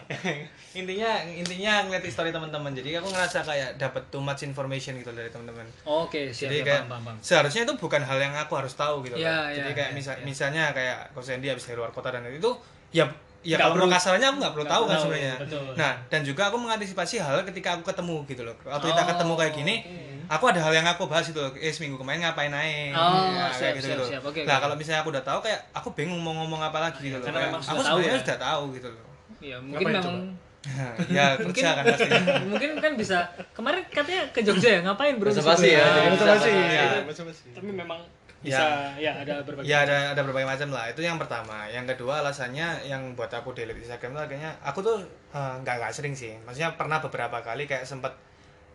intinya 0.75 1.11
intinya 1.27 1.73
ngeliat 1.85 2.05
story 2.07 2.31
teman-teman. 2.31 2.73
Jadi 2.73 2.91
aku 2.95 3.09
ngerasa 3.09 3.43
kayak 3.43 3.71
dapat 3.77 4.03
too 4.09 4.19
much 4.19 4.43
information 4.43 4.97
gitu 4.97 5.11
dari 5.11 5.29
teman-teman. 5.29 5.67
Oke, 5.85 6.31
siap. 6.31 6.49
Jadi 6.49 6.57
ya, 6.57 6.65
kayak 6.65 6.83
paham. 6.87 7.15
seharusnya 7.21 7.63
itu 7.63 7.75
bukan 7.75 8.01
hal 8.01 8.19
yang 8.19 8.35
aku 8.35 8.53
harus 8.55 8.73
tahu 8.73 9.03
gitu 9.03 9.15
Iya, 9.15 9.29
loh. 9.29 9.45
iya, 9.47 9.57
Jadi 9.61 9.71
kayak 9.73 9.91
iya, 9.91 9.97
misa- 9.97 10.17
iya. 10.17 10.25
misalnya 10.25 10.65
kayak 10.71 10.99
Coach 11.13 11.31
Andy 11.31 11.47
habis 11.47 11.65
dari 11.65 11.77
luar 11.77 11.91
kota 11.91 12.09
dan 12.09 12.25
itu 12.27 12.51
ya 12.91 13.05
ya 13.45 13.55
Nggak 13.55 13.61
kalau 13.61 13.75
perlu- 13.77 13.93
kasarnya 13.93 14.27
aku 14.27 14.37
nggak 14.41 14.55
perlu 14.55 14.67
tahu 14.67 14.83
kan 14.85 14.97
sebenarnya. 14.99 15.35
Nah 15.75 15.93
dan 16.09 16.21
juga 16.23 16.43
aku 16.49 16.57
mengantisipasi 16.57 17.15
hal 17.19 17.45
ketika 17.45 17.77
aku 17.77 17.85
ketemu 17.85 18.17
gitu 18.25 18.43
loh. 18.43 18.57
Waktu 18.61 18.87
kita 18.89 19.03
Oh, 19.03 19.09
ketemu 19.11 19.33
kayak 19.37 19.53
gini. 19.55 19.75
Aku 20.27 20.45
ada 20.47 20.61
hal 20.61 20.73
yang 20.73 20.87
aku 20.87 21.05
bahas 21.05 21.27
itu. 21.27 21.39
Eh 21.57 21.69
seminggu 21.69 21.97
kemarin 21.97 22.23
ngapain 22.23 22.49
aja. 22.49 22.93
Oh, 22.93 23.25
Ya, 23.27 23.47
siap, 23.49 23.73
kayak 23.73 23.85
siap, 23.85 23.99
siap. 24.07 24.23
Oke, 24.23 24.43
Nah 24.43 24.55
oke. 24.55 24.63
kalau 24.63 24.75
misalnya 24.75 25.01
aku 25.01 25.11
udah 25.11 25.23
tahu 25.23 25.39
kayak 25.41 25.61
aku 25.71 25.89
bingung 25.93 26.19
mau 26.19 26.35
ngomong 26.35 26.61
apa 26.61 26.79
lagi 26.81 27.01
gitu 27.03 27.15
loh. 27.15 27.25
karena 27.25 27.39
Kayak 27.39 27.51
memang 27.51 27.63
aku 27.63 27.71
sudah 27.71 27.85
tahu 27.85 27.99
sebenarnya 27.99 28.13
ya. 28.13 28.25
sudah 28.25 28.39
tahu 28.41 28.63
gitu 28.73 28.89
loh. 28.89 29.05
Iya, 29.39 29.57
mungkin 29.59 29.87
Ngapain 29.87 30.01
memang 30.01 30.19
ya 31.13 31.27
mungkin 31.37 31.61
kerja 31.61 31.71
kan 31.71 31.85
pastinya. 31.87 32.21
mungkin 32.51 32.71
kan 32.81 32.93
bisa 32.97 33.19
kemarin 33.53 33.85
katanya 33.87 34.23
ke 34.33 34.41
Jogja 34.41 34.69
ya 34.71 34.81
ngapain 34.81 35.15
bro 35.15 35.29
di 35.29 35.37
Basa-basi 35.37 35.61
situ 35.63 35.77
ya, 35.77 35.85
jadi 35.85 36.09
basa-basi. 36.09 36.17
basa-basi. 36.17 36.51
Iya. 36.73 36.85
Basa-basi. 37.05 37.45
tapi 37.53 37.69
memang 37.71 38.01
bisa 38.41 38.65
ya, 38.97 39.13
ada 39.15 39.41
berbagai 39.41 39.65
Ya 39.65 39.85
ada 39.85 40.13
ada 40.13 40.21
berbagai 40.21 40.45
macam 40.47 40.69
lah. 40.71 40.85
Itu 40.87 41.01
yang 41.01 41.17
pertama. 41.17 41.65
Yang 41.67 41.93
kedua 41.93 42.21
alasannya 42.21 42.81
yang 42.83 43.13
buat 43.13 43.29
aku 43.29 43.53
delete 43.53 43.77
Instagram 43.79 44.13
itu 44.13 44.21
akhirnya 44.23 44.51
aku 44.61 44.81
tuh 44.81 44.97
eh, 45.31 45.55
nggak 45.61 45.75
nggak 45.79 45.93
sering 45.93 46.13
sih. 46.13 46.33
Maksudnya 46.41 46.73
pernah 46.73 46.97
beberapa 46.99 47.41
kali 47.41 47.65
kayak 47.65 47.85
sempet 47.85 48.13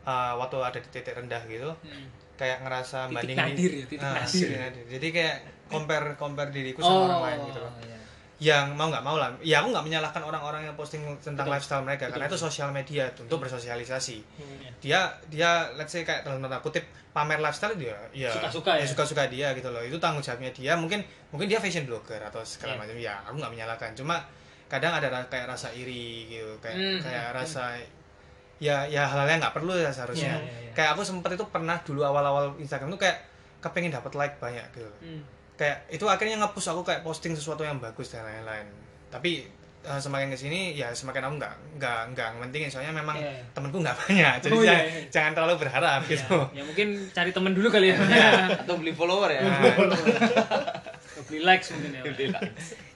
eh, 0.09 0.33
waktu 0.35 0.57
ada 0.59 0.77
di 0.77 0.89
titik 0.89 1.13
rendah 1.13 1.41
gitu. 1.45 1.69
Hmm. 1.85 2.05
Kayak 2.33 2.63
ngerasa 2.63 2.97
Titik 3.05 3.15
banding 3.15 3.37
nadir 3.37 3.71
ya, 3.73 3.85
titik 3.85 3.99
Ah, 4.01 4.13
nadir. 4.17 4.31
titik 4.33 4.57
nadir. 4.57 4.85
Jadi 4.89 5.07
kayak 5.11 5.35
compare 5.67 6.07
compare 6.15 6.49
diriku 6.49 6.79
sama 6.79 6.99
orang 7.05 7.21
lain 7.21 7.39
gitu 7.47 7.59
loh. 7.59 7.73
iya. 7.79 7.97
Yang 8.39 8.65
mau 8.73 8.87
nggak 8.87 9.03
mau 9.03 9.15
lah. 9.15 9.29
Ya 9.43 9.59
aku 9.59 9.67
nggak 9.69 9.83
menyalahkan 9.83 10.23
orang-orang 10.23 10.61
yang 10.63 10.73
posting 10.73 11.03
tentang 11.19 11.43
Betul. 11.43 11.53
lifestyle 11.53 11.83
mereka 11.83 12.07
Betul, 12.07 12.13
karena 12.15 12.25
itu 12.25 12.37
sosial 12.39 12.69
media 12.71 13.03
untuk 13.13 13.37
bersosialisasi. 13.43 14.17
Iya. 14.23 14.69
Dia 14.79 14.99
dia 15.27 15.49
let's 15.75 15.91
say 15.91 16.01
kayak 16.01 16.23
dalam 16.23 16.39
tanda 16.39 16.57
kutip 16.57 16.81
pamer 17.11 17.37
lifestyle 17.37 17.75
dia 17.75 17.99
ya 18.15 18.31
Suka-suka 18.31 18.79
ya? 18.79 18.87
suka-suka 18.87 19.23
dia 19.27 19.51
gitu 19.51 19.67
loh. 19.67 19.83
Itu 19.83 19.99
tanggung 19.99 20.23
jawabnya 20.23 20.49
dia. 20.49 20.73
Mungkin 20.73 21.03
mungkin 21.29 21.45
dia 21.45 21.59
fashion 21.59 21.83
blogger 21.83 22.23
atau 22.23 22.39
segala 22.41 22.73
Iya. 22.73 22.79
macam. 22.79 22.95
Ya 22.97 23.13
aku 23.27 23.35
nggak 23.35 23.51
menyalahkan. 23.51 23.91
Cuma 23.93 24.23
kadang 24.71 24.95
ada 24.95 25.11
kayak 25.27 25.49
rasa 25.49 25.75
iri 25.75 26.29
gitu, 26.31 26.55
kayak 26.57 26.77
Hmm, 26.77 26.99
kayak 27.03 27.25
hmm, 27.27 27.35
rasa 27.35 27.63
ya 28.59 28.83
ya 28.85 29.03
hal-hal 29.03 29.27
yang 29.27 29.39
nggak 29.39 29.51
perlu 29.53 29.73
ya 29.73 29.87
seharusnya. 29.89 30.35
Iya, 30.35 30.39
iya, 30.41 30.59
iya. 30.61 30.71
Kayak 30.71 30.89
aku 30.93 31.01
sempet 31.01 31.33
itu 31.33 31.45
pernah 31.45 31.79
dulu 31.79 32.01
awal-awal 32.01 32.55
Instagram 32.57 32.91
tuh 32.91 32.99
kayak 32.99 33.17
kepengen 33.59 33.91
dapat 33.91 34.11
like 34.13 34.35
banyak 34.37 34.63
gitu 34.69 34.87
Hmm. 34.99 35.19
kayak 35.53 35.83
itu 35.89 36.05
akhirnya 36.05 36.35
nge-push 36.37 36.69
aku 36.69 36.81
kayak 36.81 37.01
posting 37.01 37.33
sesuatu 37.33 37.59
yang 37.61 37.75
bagus 37.77 38.07
dan 38.07 38.23
lain-lain 38.23 38.63
tapi 39.09 39.43
eh, 39.79 39.95
semakin 39.97 40.27
ke 40.29 40.37
sini 40.37 40.59
ya 40.73 40.87
semakin 40.89 41.19
aku 41.21 41.35
nggak 41.35 41.53
nggak 41.75 41.99
nggak 42.11 42.29
mentingin 42.37 42.67
soalnya 42.67 42.91
memang 42.93 43.15
Iya, 43.15 43.27
iya. 43.29 43.43
temenku 43.51 43.77
nggak 43.77 43.95
banyak 44.01 44.33
jadi 44.39 44.53
Oh, 44.53 44.59
iya, 44.59 44.67
jangan, 44.69 44.85
iya. 44.85 45.01
jangan 45.09 45.31
terlalu 45.33 45.55
berharap 45.57 45.99
Ya, 46.01 46.09
gitu 46.09 46.35
ya 46.51 46.63
mungkin 46.63 46.87
cari 47.09 47.31
temen 47.31 47.51
dulu 47.51 47.67
kali 47.67 47.87
ya. 47.89 47.97
atau 48.59 48.75
beli 48.75 48.91
follower 48.91 49.27
ya 49.29 49.41
Beli 51.29 51.41
likes 51.41 51.67
mungkin 51.71 51.91
ya. 51.93 52.03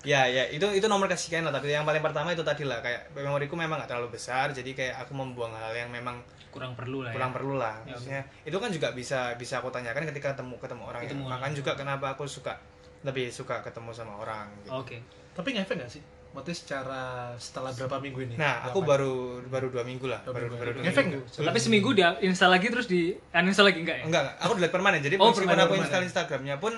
Ya 0.04 0.22
ya 0.28 0.44
itu 0.50 0.66
itu 0.68 0.86
nomor 0.86 1.08
kesekian 1.08 1.42
lah 1.42 1.54
tapi 1.54 1.70
yang 1.70 1.84
paling 1.84 2.02
pertama 2.02 2.30
itu 2.30 2.42
tadi 2.42 2.62
lah 2.62 2.80
kayak 2.80 3.16
memoriku 3.16 3.56
memang 3.56 3.78
nggak 3.78 3.88
terlalu 3.88 4.12
besar 4.12 4.52
jadi 4.52 4.68
kayak 4.70 4.96
aku 5.00 5.14
membuang 5.14 5.54
hal 5.54 5.72
yang 5.72 5.88
memang 5.88 6.20
Kurang 6.50 6.76
perlu 6.76 7.02
lah 7.02 7.10
ya. 7.10 7.16
kurang 7.16 7.32
perlu 7.32 7.56
lah 7.56 7.82
Ya, 7.82 7.96
maksudnya 7.96 8.22
itu 8.44 8.54
kan 8.54 8.70
juga 8.70 8.92
bisa 8.92 9.20
bisa 9.34 9.58
aku 9.58 9.70
tanyakan 9.70 10.06
ketika 10.06 10.34
ketemu 10.34 10.60
ketemu 10.60 10.84
orang 10.84 11.02
Ketemu 11.02 11.18
ya. 11.18 11.26
orang. 11.26 11.40
makanya 11.40 11.56
juga 11.56 11.72
kenapa 11.74 12.06
aku 12.12 12.24
suka 12.26 12.54
lebih 13.02 13.30
suka 13.30 13.62
ketemu 13.62 13.90
sama 13.90 14.14
orang 14.18 14.52
gitu. 14.60 14.70
Oke. 14.72 14.98
Tapi 15.32 15.50
ngefek 15.54 15.76
nggak 15.78 15.90
sih? 15.90 16.04
Maksudnya 16.30 16.56
secara 16.56 17.02
setelah 17.38 17.72
berapa 17.72 17.98
minggu 17.98 18.20
ini? 18.24 18.36
nah 18.36 18.60
aku 18.64 18.82
baru 18.82 19.14
baru 19.46 19.70
dua 19.70 19.82
minggu 19.82 20.06
lah 20.06 20.20
Dua 20.22 20.34
baru 20.34 20.46
minggu. 20.48 20.60
baru 20.60 20.72
dua 20.74 20.84
Ngefek 20.84 21.06
minggu. 21.06 21.22
nggak? 21.26 21.48
Tapi 21.48 21.60
seminggu 21.60 21.90
dia 21.92 22.10
install 22.20 22.52
lagi 22.52 22.68
terus 22.68 22.88
di 22.88 23.02
uninstall 23.32 23.66
lagi 23.66 23.80
enggak 23.80 23.98
ya? 24.00 24.04
Enggak, 24.04 24.24
aku 24.38 24.52
delete 24.54 24.74
permanen. 24.74 25.00
Jadi 25.00 25.16
Oh, 25.16 25.30
meskipun 25.30 25.48
aku 25.48 25.64
permanen. 25.70 25.84
install 25.84 26.04
Instagramnya 26.06 26.56
pun 26.58 26.74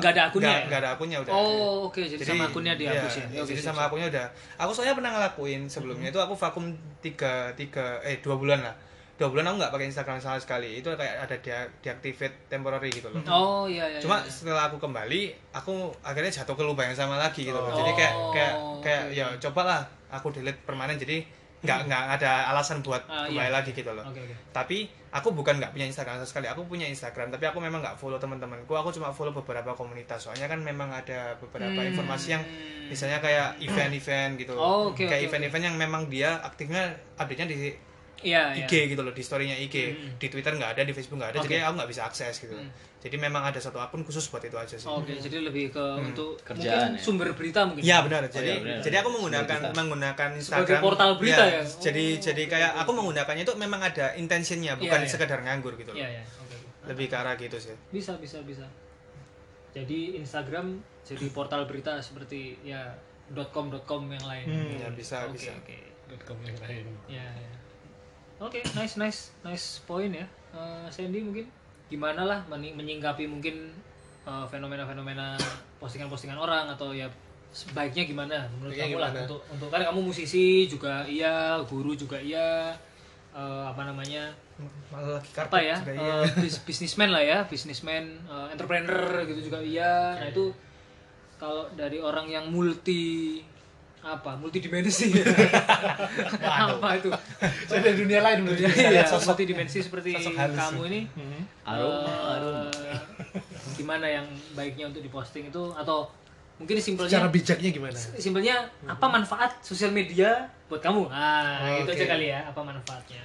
Nggak 0.00 0.12
ada 0.16 0.22
akunnya 0.32 0.48
nggak- 0.64 0.72
ya? 0.72 0.80
ada 0.80 0.88
akunnya 0.96 1.18
udah. 1.20 1.32
Oh, 1.36 1.92
oke. 1.92 2.00
Jadi, 2.00 2.22
sama 2.24 2.48
akunnya 2.48 2.74
dihapus 2.74 3.14
iya, 3.20 3.24
ya. 3.28 3.40
Oke, 3.44 3.50
jadi 3.52 3.60
sama 3.60 3.80
siap. 3.84 3.88
akunnya 3.92 4.06
udah. 4.08 4.26
Aku 4.64 4.70
soalnya 4.72 4.94
pernah 4.96 5.10
ngelakuin 5.12 5.62
sebelumnya 5.68 6.08
itu 6.08 6.20
aku 6.20 6.34
vakum 6.34 6.72
tiga 7.04 7.52
tiga 7.52 8.00
eh 8.00 8.18
dua 8.24 8.40
bulan 8.40 8.64
lah. 8.64 8.74
Dua 9.14 9.30
bulan 9.30 9.46
aku 9.46 9.56
nggak 9.62 9.72
pakai 9.76 9.86
Instagram 9.92 10.18
sama 10.18 10.38
sekali. 10.40 10.80
Itu 10.80 10.90
kayak 10.96 11.28
ada 11.28 11.36
dia 11.38 11.68
deactivate 11.84 12.50
temporary 12.50 12.90
gitu 12.90 13.12
loh. 13.12 13.20
Oh, 13.30 13.64
iya 13.68 13.86
iya. 13.86 14.00
Cuma 14.02 14.18
iya. 14.24 14.32
setelah 14.32 14.66
aku 14.72 14.80
kembali, 14.80 15.52
aku 15.54 15.92
akhirnya 16.02 16.32
jatuh 16.32 16.56
ke 16.58 16.64
lubang 16.66 16.90
yang 16.90 16.98
sama 16.98 17.20
lagi 17.20 17.46
gitu 17.46 17.54
loh. 17.54 17.70
Oh. 17.70 17.78
Jadi 17.78 17.92
kayak 17.94 18.14
kayak 18.32 18.54
kayak 18.82 19.02
Oke. 19.12 19.18
ya 19.20 19.26
cobalah 19.38 19.86
aku 20.10 20.34
delete 20.34 20.58
permanen. 20.66 20.98
Jadi 20.98 21.43
nggak 21.64 21.80
nggak 21.84 22.02
ada 22.12 22.30
alasan 22.48 22.78
buat 22.78 23.02
Ah, 23.04 23.24
kembali 23.24 23.40
iya. 23.42 23.50
lagi 23.50 23.70
gitu 23.72 23.88
loh 23.88 24.04
Oke, 24.04 24.20
oke. 24.20 24.34
tapi 24.50 24.76
aku 25.10 25.28
bukan 25.30 25.56
nggak 25.56 25.70
punya 25.70 25.86
Instagram 25.86 26.16
sama 26.16 26.28
sekali 26.28 26.46
aku 26.46 26.62
punya 26.64 26.84
Instagram 26.84 27.28
tapi 27.28 27.44
aku 27.44 27.58
memang 27.58 27.80
nggak 27.80 27.96
follow 27.96 28.16
teman-temanku 28.16 28.70
aku 28.70 28.90
cuma 28.90 29.10
follow 29.10 29.32
beberapa 29.32 29.72
komunitas 29.72 30.20
soalnya 30.22 30.44
kan 30.44 30.58
memang 30.58 30.88
ada 30.88 31.34
beberapa 31.36 31.72
Hmm. 31.74 31.90
informasi 31.90 32.26
yang 32.30 32.42
misalnya 32.86 33.18
kayak 33.18 33.56
event-event 33.58 34.36
gitu 34.36 34.52
Oh, 34.52 34.90
oke, 34.90 35.02
kayak 35.02 35.24
event-event 35.24 35.64
yang 35.64 35.76
memang 35.76 36.06
dia 36.06 36.36
aktifnya 36.38 36.84
update-nya 37.14 37.46
di 37.46 37.56
iya. 38.22 38.52
IG 38.54 38.90
gitu 38.90 39.00
loh 39.00 39.10
di 39.10 39.20
story-nya 39.20 39.56
IG 39.58 39.76
Hmm. 39.86 40.16
di 40.16 40.26
Twitter 40.28 40.52
nggak 40.52 40.74
ada 40.74 40.82
di 40.82 40.92
Facebook 40.92 41.16
nggak 41.16 41.32
ada 41.32 41.38
Oke. 41.40 41.46
jadi 41.46 41.64
aku 41.64 41.74
nggak 41.76 41.90
bisa 41.90 42.02
akses 42.04 42.34
gitu 42.38 42.54
Hmm. 42.54 42.68
Jadi 43.04 43.20
memang 43.20 43.44
ada 43.44 43.60
satu 43.60 43.76
akun 43.76 44.00
khusus 44.00 44.24
buat 44.32 44.40
itu 44.40 44.56
aja 44.56 44.80
sih 44.80 44.88
Oke, 44.88 45.12
jadi 45.20 45.44
lebih 45.44 45.76
ke 45.76 45.84
untuk 46.00 46.40
Kerjaan 46.40 46.96
mungkin 46.96 46.96
ya? 46.96 47.04
sumber 47.04 47.28
berita 47.36 47.60
mungkin. 47.68 47.82
Ya 47.84 48.00
benar. 48.00 48.24
Jadi 48.32 48.48
iya, 48.48 48.56
benar. 48.64 48.80
jadi 48.80 48.96
aku 49.04 49.08
menggunakan 49.12 49.58
menggunakan 49.76 50.28
Sebagai 50.32 50.40
Instagram 50.40 50.80
portal 50.80 51.10
berita 51.20 51.44
ya? 51.44 51.60
Jadi 51.60 52.04
Oh, 52.16 52.22
jadi 52.24 52.42
kayak 52.48 52.72
aku 52.80 52.90
menggunakannya 52.96 53.44
itu 53.44 53.54
memang 53.60 53.80
ada 53.84 54.06
intentionnya 54.16 54.80
bukan 54.80 55.04
Iya, 55.04 55.04
iya. 55.04 55.12
sekedar 55.12 55.38
nganggur 55.44 55.76
gitu 55.76 55.92
loh. 55.92 56.00
Iya, 56.00 56.08
iya. 56.16 56.24
Oke. 56.24 56.56
oke. 56.56 56.88
Lebih 56.96 57.06
ke 57.12 57.16
arah 57.20 57.34
gitu 57.36 57.56
sih. 57.60 57.76
Bisa, 57.92 58.16
bisa, 58.16 58.40
bisa. 58.40 58.64
Jadi 59.76 60.16
Instagram 60.16 60.80
jadi 61.04 61.26
portal 61.28 61.68
berita 61.68 62.00
seperti 62.00 62.56
ya 62.64 62.88
.com.com 63.52 64.08
yang 64.08 64.24
lain. 64.24 64.46
Hmm, 64.48 64.80
ya 64.80 64.88
bisa 64.96 65.28
Oke, 65.28 65.36
bisa. 65.36 65.52
oke. 65.52 65.76
.com 66.24 66.40
yang 66.40 66.56
lain. 66.56 66.84
Ya, 67.04 67.26
ya. 67.28 67.52
Oke, 68.40 68.64
nice, 68.72 68.96
nice, 68.96 69.20
nice 69.44 69.84
point 69.84 70.16
ya. 70.16 70.24
Eh, 70.56 70.86
Sandy 70.88 71.20
mungkin 71.20 71.52
gimana 71.92 72.24
lah 72.24 72.38
menyingkapi 72.50 73.28
mungkin 73.28 73.72
eh, 74.24 74.46
fenomena-fenomena 74.48 75.36
postingan-postingan 75.78 76.38
orang 76.40 76.72
atau 76.72 76.96
ya 76.96 77.08
sebaiknya 77.54 78.02
gimana 78.02 78.50
menurut 78.58 78.74
kamu 78.74 78.98
lah 78.98 79.10
untuk 79.14 79.40
untuk 79.46 79.68
kan 79.70 79.78
kamu 79.86 80.00
musisi 80.02 80.66
juga 80.66 81.06
iya, 81.06 81.62
guru 81.62 81.94
juga 81.94 82.18
iya, 82.18 82.74
eh, 83.30 83.64
apa 83.70 83.86
namanya 83.86 84.34
Malah 84.90 85.18
lagi 85.18 85.30
apa 85.34 85.58
ya 85.62 85.76
iya. 85.86 86.22
eh, 86.22 86.26
bis- 86.42 86.62
bisnismen 86.66 87.10
lah 87.14 87.22
ya 87.22 87.38
bisnismen 87.46 88.22
eh, 88.26 88.46
entrepreneur 88.54 89.22
gitu 89.26 89.50
juga 89.50 89.58
iya. 89.62 90.18
Nah 90.18 90.26
itu 90.30 90.50
kalau 91.38 91.66
dari 91.74 91.98
orang 92.02 92.26
yang 92.30 92.46
multi 92.50 93.38
apa? 94.04 94.36
Multidimensi. 94.36 95.16
Apa 96.44 96.88
itu? 97.00 97.08
Saya 97.64 97.80
dari 97.80 97.96
dunia 97.96 98.20
lain 98.20 98.44
menurut 98.44 98.60
iya 98.60 99.02
multidimensi 99.08 99.80
seperti 99.80 100.20
sosok 100.20 100.36
kamu 100.36 100.82
ini. 100.92 101.00
Aroma, 101.64 102.04
eh, 102.04 102.32
aroma. 102.36 102.70
gimana 103.74 104.06
yang 104.06 104.26
baiknya 104.52 104.92
untuk 104.92 105.00
diposting 105.00 105.48
itu? 105.48 105.72
Atau 105.72 106.12
mungkin 106.60 106.76
Cara 106.78 106.84
simpelnya 106.84 107.18
bijaknya 107.32 107.70
gimana? 107.72 107.98
simpelnya 107.98 108.70
apa 108.86 109.06
manfaat 109.08 109.58
sosial 109.64 109.90
media 109.90 110.52
buat 110.68 110.84
kamu? 110.84 111.08
Ah 111.08 111.80
Oh, 111.80 111.88
itu 111.88 111.90
aja 111.96 112.06
kali 112.06 112.28
ya 112.28 112.44
apa 112.44 112.60
manfaatnya? 112.60 113.24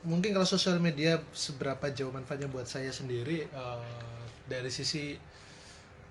Mungkin 0.00 0.32
kalau 0.32 0.48
sosial 0.48 0.80
media 0.80 1.20
seberapa 1.34 1.92
jauh 1.92 2.14
manfaatnya 2.14 2.48
buat 2.48 2.64
saya 2.64 2.88
sendiri 2.88 3.50
eh, 3.50 3.82
dari 4.48 4.70
sisi 4.70 5.18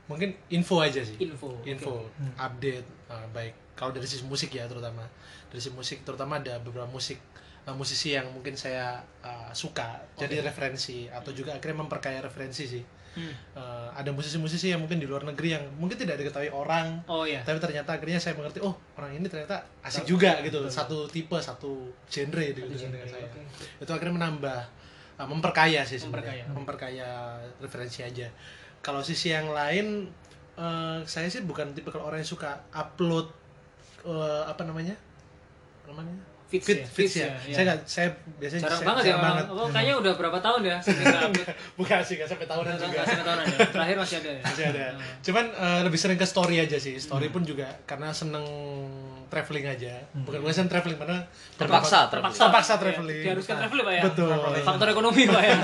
mungkin 0.09 0.33
info 0.49 0.81
aja 0.81 1.05
sih. 1.05 1.15
info 1.21 1.53
info 1.63 2.09
oke. 2.09 2.33
update 2.41 2.87
uh, 3.13 3.29
baik 3.29 3.53
kalau 3.79 3.95
dari 3.95 4.03
sisi 4.03 4.27
musik 4.27 4.51
ya 4.51 4.67
terutama. 4.67 5.07
Dari 5.47 5.63
sisi 5.63 5.71
musik 5.71 6.03
terutama 6.03 6.43
ada 6.43 6.59
beberapa 6.59 6.91
musik 6.91 7.15
uh, 7.63 7.71
musisi 7.71 8.11
yang 8.11 8.27
mungkin 8.35 8.59
saya 8.59 8.99
uh, 9.23 9.55
suka 9.55 10.03
jadi 10.19 10.43
referensi 10.43 11.07
atau 11.07 11.31
juga 11.31 11.55
akhirnya 11.55 11.87
memperkaya 11.87 12.19
referensi 12.19 12.67
sih. 12.67 12.83
Hmm. 13.09 13.33
Uh, 13.57 13.89
ada 13.97 14.13
musisi-musisi 14.13 14.69
yang 14.69 14.85
mungkin 14.85 15.01
di 15.01 15.09
luar 15.09 15.25
negeri 15.25 15.57
yang 15.57 15.65
mungkin 15.81 15.97
tidak 15.97 16.21
diketahui 16.21 16.53
orang 16.53 17.01
oh 17.09 17.25
ya 17.25 17.41
tapi 17.41 17.57
ternyata 17.57 17.97
akhirnya 17.97 18.21
saya 18.21 18.37
mengerti 18.37 18.61
oh 18.61 18.77
orang 19.01 19.17
ini 19.17 19.25
ternyata 19.25 19.65
asik 19.81 20.05
juga 20.05 20.37
gitu. 20.45 20.61
Satu 20.69 21.09
tipe 21.09 21.39
satu 21.41 21.89
genre 22.05 22.45
gitu 22.53 22.69
dengan 22.69 23.07
saya. 23.09 23.25
itu 23.81 23.89
akhirnya 23.89 24.13
menambah 24.13 24.59
uh, 25.17 25.27
memperkaya 25.27 25.81
sih 25.87 25.97
sebenarnya. 25.97 26.45
Memperkaya 26.53 27.41
referensi 27.57 28.05
aja. 28.05 28.29
Kalau 28.79 29.03
sisi 29.03 29.35
yang 29.35 29.51
lain 29.51 30.07
eh, 30.55 30.99
saya 31.03 31.27
sih 31.27 31.43
bukan 31.43 31.75
tipe 31.75 31.91
kalau 31.91 32.07
orang 32.07 32.23
yang 32.23 32.31
suka 32.31 32.63
upload 32.71 33.27
eh, 34.11 34.43
apa 34.45 34.61
namanya 34.63 34.95
namanya 35.85 36.17
Fits 36.49 36.65
Fit- 36.65 36.81
ya, 36.81 36.87
fits 36.87 37.13
fits 37.13 37.15
ya. 37.15 37.21
ya, 37.21 37.33
iya. 37.45 37.53
Saya 37.53 37.63
nggak, 37.63 37.79
saya 37.85 38.07
biasanya 38.41 38.61
jarang 38.63 38.73
saya, 38.75 38.87
banget 38.89 39.03
ya 39.03 39.09
orang 39.11 39.21
banget. 39.21 39.45
oh, 39.53 39.67
kayaknya 39.69 39.95
udah 39.95 40.13
berapa 40.17 40.37
tahun 40.39 40.61
ya 40.65 40.77
Bukan 41.77 41.99
sih, 42.01 42.13
nggak 42.17 42.25
sampai 42.27 42.47
tahunan 42.47 42.73
juga. 42.73 42.89
nggak 42.89 43.05
sampai 43.05 43.21
tahunan 43.23 43.45
ya 43.45 43.57
terakhir 43.69 43.95
masih 44.01 44.15
ada 44.17 44.29
ya 44.31 44.41
Masih 44.43 44.63
ada. 44.65 44.83
Cuman 45.21 45.45
eh, 45.45 45.79
lebih 45.85 45.99
sering 46.01 46.17
ke 46.17 46.25
story 46.25 46.57
aja 46.57 46.73
sih. 46.75 46.97
Story 46.97 47.29
pun 47.29 47.45
juga 47.45 47.69
karena 47.85 48.09
seneng 48.11 48.41
traveling 49.29 49.69
aja. 49.69 49.93
Bukan 50.15 50.41
bukan 50.41 50.53
seneng 50.55 50.71
traveling 50.73 50.97
mana 50.97 51.21
Terpaksa, 51.53 52.09
terpaksa 52.09 52.41
Terpaksa 52.41 52.73
Iya, 52.73 52.81
traveling. 52.81 53.17
diharuskan 53.21 53.55
traveling 53.55 53.85
pak 53.85 53.93
ya 53.93 54.01
Betul. 54.09 54.29
faktor 54.59 54.87
ekonomi 54.89 55.23
pak 55.29 55.43
ya 55.43 55.57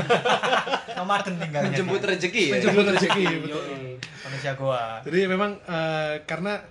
Nomaden 0.98 1.34
tinggalnya. 1.36 1.70
Menjemput 1.74 2.02
rezeki 2.04 2.44
ya. 2.46 2.54
Menjemput 2.54 2.86
rezeki. 2.94 3.24
Betul. 3.42 3.64
manusia 4.22 4.54
gua. 4.54 5.02
Jadi 5.02 5.20
memang 5.26 5.58
eh, 5.60 6.22
karena 6.24 6.62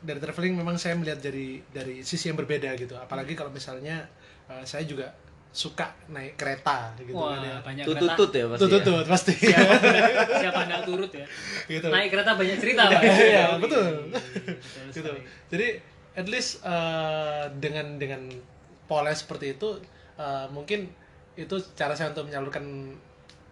dari 0.00 0.18
traveling 0.18 0.56
memang 0.56 0.76
saya 0.76 0.96
melihat 0.96 1.20
dari 1.20 1.60
dari 1.68 2.00
sisi 2.00 2.28
yang 2.28 2.38
berbeda 2.40 2.72
gitu. 2.76 2.96
Apalagi 2.96 3.36
kalau 3.36 3.52
misalnya 3.52 4.08
eh, 4.48 4.64
saya 4.64 4.84
juga 4.84 5.12
suka 5.50 5.90
naik 6.06 6.38
kereta 6.38 6.94
gitu 6.94 7.10
wah 7.10 7.34
kan 7.34 7.42
ya. 7.42 7.56
banyak 7.58 7.84
Tutut 7.84 8.06
kereta 8.06 8.18
tut 8.22 8.30
ya 8.32 8.44
pasti. 8.46 8.62
Tutut 8.62 8.80
ya. 8.80 8.86
tut 8.86 9.06
pasti. 9.10 9.32
siapa 9.34 9.74
siapa 10.46 10.58
anda 10.62 10.78
turut 10.86 11.10
ya 11.10 11.26
gitu. 11.66 11.86
naik 11.90 12.08
kereta 12.14 12.30
banyak 12.38 12.56
cerita 12.62 12.82
pak 12.86 13.02
Iya, 13.02 13.18
Yoi. 13.18 13.58
betul. 13.58 13.86
Betul 14.14 14.86
gitu. 14.94 15.10
sekali. 15.10 15.20
Jadi 15.50 15.66
at 16.14 16.26
least 16.30 16.62
eh, 16.62 17.44
dengan 17.58 17.98
dengan 17.98 18.30
pola 18.86 19.10
seperti 19.10 19.58
itu 19.58 19.82
eh, 20.16 20.46
mungkin 20.54 20.86
itu 21.34 21.56
cara 21.74 21.98
saya 21.98 22.14
untuk 22.14 22.30
menyalurkan 22.30 22.94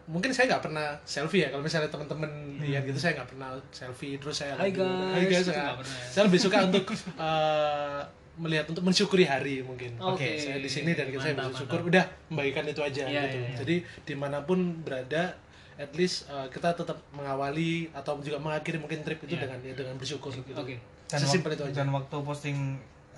mungkin 0.09 0.33
saya 0.33 0.49
nggak 0.49 0.65
pernah 0.65 0.97
selfie 1.05 1.41
ya 1.41 1.49
kalau 1.49 1.61
misalnya 1.61 1.87
teman-teman 1.87 2.31
lihat 2.59 2.83
gitu 2.83 2.97
saya 2.97 3.13
nggak 3.15 3.29
pernah 3.29 3.49
selfie 3.69 4.17
terus 4.17 4.35
saya 4.35 4.53
Hai 4.55 4.69
lagi- 4.69 4.81
guys, 4.81 5.13
Hai 5.13 5.25
guys 5.27 5.45
saya, 5.45 5.77
pernah 5.77 5.95
ya? 5.95 6.09
saya 6.09 6.23
lebih 6.25 6.41
suka 6.41 6.57
untuk 6.65 6.85
eh, 7.19 8.01
melihat 8.39 8.67
untuk 8.67 8.83
mensyukuri 8.83 9.25
hari 9.25 9.61
mungkin 9.61 9.99
Oke. 9.99 10.39
saya 10.39 10.57
di 10.57 10.67
sini 10.67 10.95
dan 10.95 11.11
saya 11.13 11.35
Mantap, 11.35 11.53
bersyukur 11.53 11.79
mantap. 11.79 11.91
udah 11.91 12.05
membagikan 12.29 12.65
itu 12.65 12.81
aja 12.81 13.03
Iya, 13.05 13.21
gitu 13.25 13.37
iya, 13.37 13.45
iya. 13.45 13.57
jadi 13.59 13.77
di 14.03 14.15
mana 14.15 14.39
pun 14.41 14.59
berada 14.81 15.35
at 15.77 15.93
least 15.93 16.25
eh, 16.27 16.47
kita 16.49 16.73
tetap 16.73 16.97
mengawali 17.13 17.93
atau 17.93 18.17
juga 18.19 18.39
mengakhiri 18.39 18.79
mungkin 18.79 19.03
trip 19.03 19.21
itu 19.21 19.35
Iya. 19.35 19.45
dengan 19.45 19.59
ya, 19.61 19.75
dengan 19.77 19.95
bersyukur 19.95 20.33
gitu 20.33 20.55
Oke. 20.55 20.81
dan, 21.05 21.19
Sesimpel 21.19 21.51
wak- 21.51 21.59
itu 21.59 21.65
aja. 21.67 21.77
dan 21.77 21.89
waktu 21.91 22.17
posting 22.19 22.57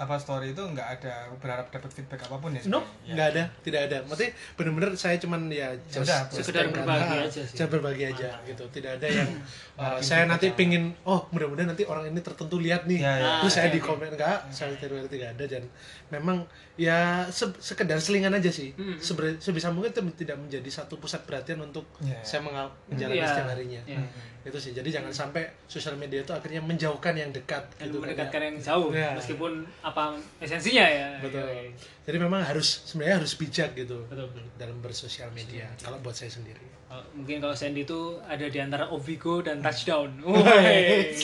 apa 0.00 0.16
story 0.16 0.56
itu 0.56 0.62
nggak 0.64 0.88
ada 0.96 1.28
berharap 1.36 1.68
dapat 1.68 1.92
feedback 1.92 2.24
apa 2.24 2.40
pun 2.40 2.56
ya 2.56 2.64
Nope, 2.64 2.88
sebenarnya. 2.88 3.12
nggak 3.12 3.26
ada, 3.36 3.42
tidak 3.60 3.80
ada. 3.84 3.96
Maksudnya 4.08 4.32
benar-benar 4.56 4.90
saya 4.96 5.16
cuman 5.20 5.40
ya 5.52 5.68
just, 5.92 6.08
udah, 6.08 6.20
sekedar 6.32 6.72
berbagi 6.72 7.16
ah, 7.20 7.28
aja 7.28 7.42
sih. 7.44 7.56
Saya 7.60 7.68
berbagi 7.68 8.04
aja 8.08 8.28
gitu. 8.48 8.64
Tidak 8.72 8.96
ada 8.96 9.04
yang 9.06 9.28
uh, 9.80 10.00
saya 10.00 10.24
nanti 10.24 10.48
kita- 10.48 10.56
pingin 10.56 10.96
oh 11.04 11.28
mudah-mudahan 11.28 11.76
nanti 11.76 11.84
orang 11.84 12.08
ini 12.08 12.24
tertentu 12.24 12.56
lihat 12.56 12.88
nih. 12.88 12.96
Ya, 13.04 13.12
ya. 13.12 13.30
Terus 13.44 13.52
Ah, 13.52 13.56
saya 13.60 13.68
oke, 13.68 13.76
di 13.76 13.80
komen 13.84 14.08
enggak, 14.16 14.38
saya 14.48 14.72
tidak 14.80 15.04
tidak 15.12 15.28
ada 15.36 15.44
dan 15.44 15.62
memang 16.10 16.42
ya 16.74 17.24
se- 17.28 17.54
sekedar 17.56 17.98
selingan 17.98 18.30
aja 18.32 18.48
sih. 18.48 18.74
Hmm. 18.74 18.98
Sebera- 18.98 19.36
sebisa 19.36 19.70
mungkin 19.70 19.90
itu 19.90 20.02
tidak 20.18 20.36
menjadi 20.36 20.66
satu 20.68 20.96
pusat 20.96 21.22
perhatian 21.22 21.58
untuk 21.60 21.86
Ya. 21.98 22.18
saya 22.20 22.40
mengal- 22.40 22.74
menjalani 22.86 23.16
Iya. 23.16 23.28
setiap 23.28 23.48
harinya. 23.48 23.82
Iya. 23.86 24.00
Itu 24.42 24.56
sih. 24.56 24.72
Jadi 24.72 24.88
jangan 24.90 25.12
sampai 25.12 25.42
sosial 25.64 25.94
media 25.94 26.20
itu 26.20 26.30
akhirnya 26.30 26.58
menjauhkan 26.60 27.12
yang 27.12 27.28
dekat 27.28 27.62
Dan 27.76 27.88
gitu. 27.88 28.00
mendekatkan 28.00 28.40
yang 28.42 28.56
jauh 28.58 28.90
Iya. 28.90 29.12
meskipun 29.14 29.52
apa 29.80 30.14
esensinya 30.38 30.84
ya. 30.84 31.08
Betul. 31.20 31.44
Oke. 31.44 31.76
Jadi 32.02 32.16
memang 32.18 32.40
harus 32.40 32.82
sebenarnya 32.84 33.22
harus 33.22 33.32
bijak 33.34 33.70
gitu 33.74 34.02
Betul, 34.06 34.26
betul. 34.28 34.46
dalam 34.56 34.80
bersosial 34.80 35.28
media. 35.30 35.68
Kalau 35.76 36.00
buat 36.00 36.12
saya 36.12 36.28
sendiri. 36.28 36.66
Mungkin 36.90 37.38
kalau 37.38 37.54
Sandy 37.54 37.84
itu 37.84 38.18
ada 38.20 38.42
di 38.42 38.58
antara 38.58 38.90
Ovigo 38.90 39.38
dan 39.40 39.62
Touchdown. 39.62 40.10
Oh, 40.26 40.34
Woi. 40.42 41.14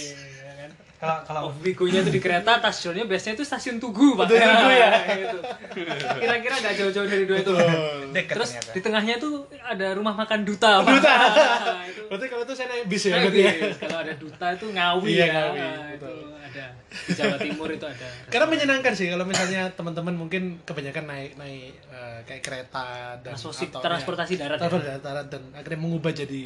Ya 0.96 0.98
kalau 0.98 1.16
kalau 1.22 1.40
Ovigo-nya 1.46 2.00
itu 2.00 2.08
di 2.08 2.18
kereta, 2.18 2.56
Touchdown-nya 2.58 3.04
biasanya 3.04 3.36
itu 3.36 3.44
stasiun 3.44 3.76
Tugu, 3.76 4.16
Pak. 4.16 4.26
Tugu 4.26 4.40
ya. 4.72 4.88
Gitu. 5.20 5.38
Kira-kira 6.16 6.54
nggak 6.56 6.74
jauh-jauh 6.74 7.04
dari 7.06 7.24
dua 7.24 7.38
itu. 7.38 7.52
dekat 8.10 8.34
Terus 8.34 8.50
ternyata 8.50 8.72
di 8.72 8.80
tengahnya 8.80 9.14
tuh 9.18 9.34
ada 9.60 9.86
rumah 9.92 10.14
makan 10.14 10.40
duta. 10.42 10.80
Duta. 10.80 11.14
itu 11.84 12.02
Berarti 12.06 12.26
kalau 12.26 12.42
itu 12.42 12.54
saya 12.54 12.68
naik 12.70 12.84
bis 12.86 13.02
ya 13.02 13.10
Nah, 13.10 13.20
berarti 13.22 13.40
ya. 13.40 13.52
Kalau 13.76 13.98
ada 13.98 14.14
duta 14.14 14.46
itu 14.50 14.66
ngawi 14.70 15.08
Iya, 15.10 15.20
ya. 15.22 15.32
Ngawi, 15.36 15.58
Nah, 15.58 15.86
itu 15.90 16.06
betul. 16.06 16.32
ada. 16.38 16.64
Di 16.96 17.12
Jawa 17.12 17.36
Timur 17.36 17.68
itu 17.68 17.86
ada. 17.86 18.06
Karena 18.26 18.46
menyenangkan 18.48 18.92
sih 18.92 19.06
kalau 19.06 19.24
misalnya 19.24 19.62
teman-teman 19.70 20.14
mungkin 20.16 20.42
kebanyakan 20.62 21.04
naik 21.04 21.30
naik 21.36 21.76
eh, 21.86 22.18
kayak 22.24 22.40
kereta 22.42 22.84
dan 23.20 23.36
Transportasi- 23.36 23.68
atau 23.68 23.80
transportasi 23.82 24.32
ya, 24.32 24.40
darat 24.40 24.56
ya. 24.56 24.60
transportasi 24.64 25.00
darat 25.02 25.26
dan 25.28 25.42
akhirnya 25.52 25.78
mengubah 25.78 26.12
jadi 26.14 26.42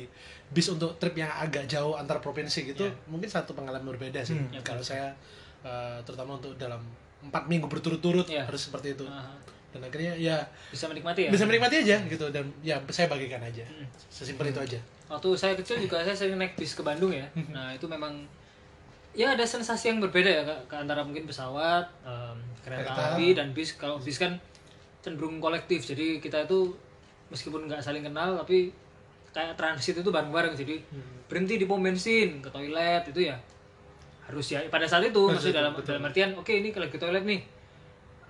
bis 0.50 0.66
untuk 0.66 0.94
trip 0.96 1.14
yang 1.14 1.30
agak 1.30 1.64
jauh 1.64 1.94
antar 1.94 2.18
provinsi 2.18 2.66
gitu 2.66 2.82
Iya. 2.82 2.94
mungkin 3.06 3.26
satu 3.26 3.52
pengalaman 3.52 3.86
berbeda 3.88 4.18
sih 4.20 4.34
Hmm. 4.34 4.50
Ya, 4.50 4.60
kalau 4.60 4.80
saya 4.80 5.14
eh, 5.60 5.98
terutama 6.02 6.34
untuk 6.34 6.56
dalam 6.56 6.80
empat 7.20 7.46
minggu 7.46 7.66
berturut-turut 7.66 8.26
Iya. 8.26 8.42
harus 8.42 8.58
seperti 8.62 8.94
itu 8.94 9.04
Ah, 9.04 9.30
dan 9.70 9.80
akhirnya 9.82 10.10
ya 10.12 10.40
bisa 10.66 10.86
menikmati 10.86 11.26
ya. 11.26 11.30
bisa 11.30 11.44
menikmati 11.44 11.76
aja 11.80 11.96
gitu 12.02 12.26
dan 12.28 12.42
ya 12.60 12.74
saya 12.88 13.06
bagikan 13.06 13.38
aja 13.38 13.62
Hmm. 13.62 13.86
sesimpel 14.08 14.48
itu 14.48 14.58
aja 14.58 14.80
Waktu 15.06 15.26
saya 15.34 15.54
kecil 15.54 15.78
juga 15.80 15.98
saya 16.00 16.14
sering 16.14 16.34
naik 16.36 16.54
bis 16.54 16.70
ke 16.72 16.80
Bandung 16.80 17.10
ya. 17.10 17.26
Nah 17.48 17.70
itu 17.70 17.82
memang 17.84 18.14
ya 19.10 19.34
ada 19.34 19.42
sensasi 19.42 19.90
yang 19.90 19.98
berbeda 19.98 20.30
ya 20.30 20.42
ke, 20.46 20.70
antara 20.72 21.02
mungkin 21.02 21.26
pesawat, 21.26 21.82
em, 22.00 22.38
kereta, 22.60 22.86
Kereta. 22.86 23.02
api 23.12 23.26
dan 23.34 23.50
bis. 23.50 23.74
Kalau 23.74 23.98
bis 23.98 24.16
kan 24.16 24.38
cenderung 25.00 25.38
kolektif, 25.38 25.82
jadi 25.84 26.18
kita 26.18 26.46
itu 26.46 26.78
meskipun 27.26 27.66
nggak 27.66 27.82
saling 27.82 28.02
kenal 28.02 28.38
tapi 28.38 28.70
kayak 29.30 29.54
transit 29.54 29.96
itu 29.98 30.10
bareng-bareng. 30.10 30.54
Jadi 30.54 30.82
berhenti 31.30 31.54
di 31.58 31.66
pom 31.66 31.78
bensin, 31.78 32.42
ke 32.42 32.50
toilet 32.50 33.06
itu 33.10 33.30
ya. 33.30 33.36
Harus 34.26 34.46
ya 34.50 34.62
pada 34.70 34.86
saat 34.86 35.02
itu 35.06 35.18
Harus 35.18 35.42
maksudnya 35.42 35.50
itu, 35.50 35.58
dalam 35.58 35.72
betul. 35.74 35.90
dalam 35.94 36.02
artian 36.06 36.30
oke 36.38 36.52
ini 36.52 36.68
kalau 36.70 36.86
ke 36.90 36.98
toilet 36.98 37.24
nih. 37.26 37.42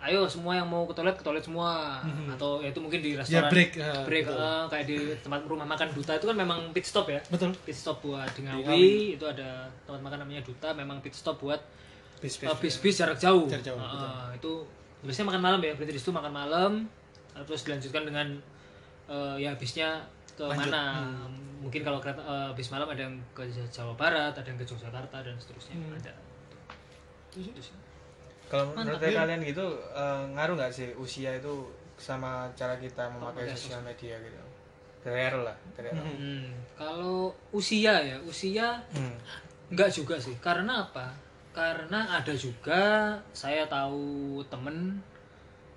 Ayo 0.01 0.25
semua 0.25 0.57
yang 0.57 0.65
mau 0.65 0.89
ke 0.89 0.97
toilet 0.97 1.13
ke 1.13 1.21
toilet 1.21 1.45
semua. 1.45 2.01
Atau 2.33 2.65
ya 2.65 2.73
itu 2.73 2.81
mungkin 2.81 3.05
di 3.05 3.21
restoran. 3.21 3.53
break, 3.53 3.77
eh, 3.77 4.05
break 4.09 4.25
betul. 4.33 4.41
eh, 4.41 4.65
kayak 4.73 4.87
di 4.89 4.99
tempat 5.21 5.41
rumah 5.45 5.69
makan 5.69 5.93
duta 5.93 6.17
itu 6.17 6.25
kan 6.25 6.37
memang 6.41 6.73
pit 6.73 6.89
stop 6.89 7.05
ya. 7.13 7.21
Betul. 7.29 7.53
Pit 7.69 7.77
stop 7.77 8.01
buat 8.01 8.33
di 8.33 8.49
Ngawi, 8.49 9.21
itu 9.21 9.25
ada 9.29 9.69
tempat 9.85 10.01
makan 10.01 10.25
namanya 10.25 10.41
Duta 10.41 10.73
memang 10.73 11.05
pit 11.05 11.13
stop 11.13 11.37
buat 11.45 11.61
bis 12.21 12.37
uh, 12.45 12.53
bis-bis 12.61 13.01
jarak 13.01 13.17
jauh. 13.17 13.49
Jarak 13.49 13.65
jauh, 13.65 13.81
Uh, 13.81 14.29
itu 14.37 14.53
biasanya 15.01 15.33
makan 15.33 15.43
malam 15.43 15.61
ya, 15.65 15.73
berarti 15.73 15.93
di 15.97 16.01
situ 16.01 16.13
makan 16.13 16.33
malam 16.33 16.73
uh, 17.33 17.43
terus 17.49 17.65
dilanjutkan 17.65 18.05
dengan 18.05 18.29
uh, 19.09 19.37
ya 19.41 19.57
bisnya 19.57 20.05
ke 20.41 20.45
Lanjut. 20.49 20.73
mana. 20.73 20.83
Hmm. 20.97 21.37
Mungkin 21.61 21.85
kalau 21.85 22.01
kereta 22.01 22.25
uh, 22.25 22.51
bis 22.57 22.73
malam 22.73 22.89
ada 22.89 23.05
yang 23.05 23.21
ke 23.37 23.45
Jawa 23.69 23.93
Barat, 23.93 24.33
ada 24.33 24.49
yang 24.49 24.57
ke 24.57 24.65
Yogyakarta 24.65 25.21
dan 25.21 25.37
seterusnya 25.37 25.77
Hmm. 25.77 25.93
ada. 25.95 26.13
Sih. 27.31 27.53
kalau 28.51 28.75
menurut 28.75 28.99
Mantap, 28.99 29.15
ya. 29.15 29.23
kalian 29.23 29.41
gitu 29.47 29.67
eh, 29.95 30.23
ngaruh 30.35 30.59
nggak 30.59 30.73
sih 30.75 30.91
usia 30.99 31.39
itu 31.39 31.71
sama 31.95 32.51
cara 32.59 32.75
kita 32.75 33.07
memakai 33.07 33.47
Memakai 33.47 33.55
sosial 33.55 33.79
media 33.87 34.19
gitu 34.19 34.35
dari 35.01 35.31
lah 35.39 35.55
era. 35.79 35.95
Hmm, 35.95 36.51
kalau 36.75 37.31
usia 37.53 37.95
ya, 38.01 38.17
usia 38.21 38.83
Hmm. 38.91 39.15
Enggak 39.71 39.95
juga 39.95 40.19
sih. 40.19 40.35
Karena 40.43 40.83
apa? 40.83 41.15
Karena 41.55 42.19
ada 42.19 42.35
juga 42.35 43.15
saya 43.31 43.63
tahu 43.65 44.43
temen 44.51 44.99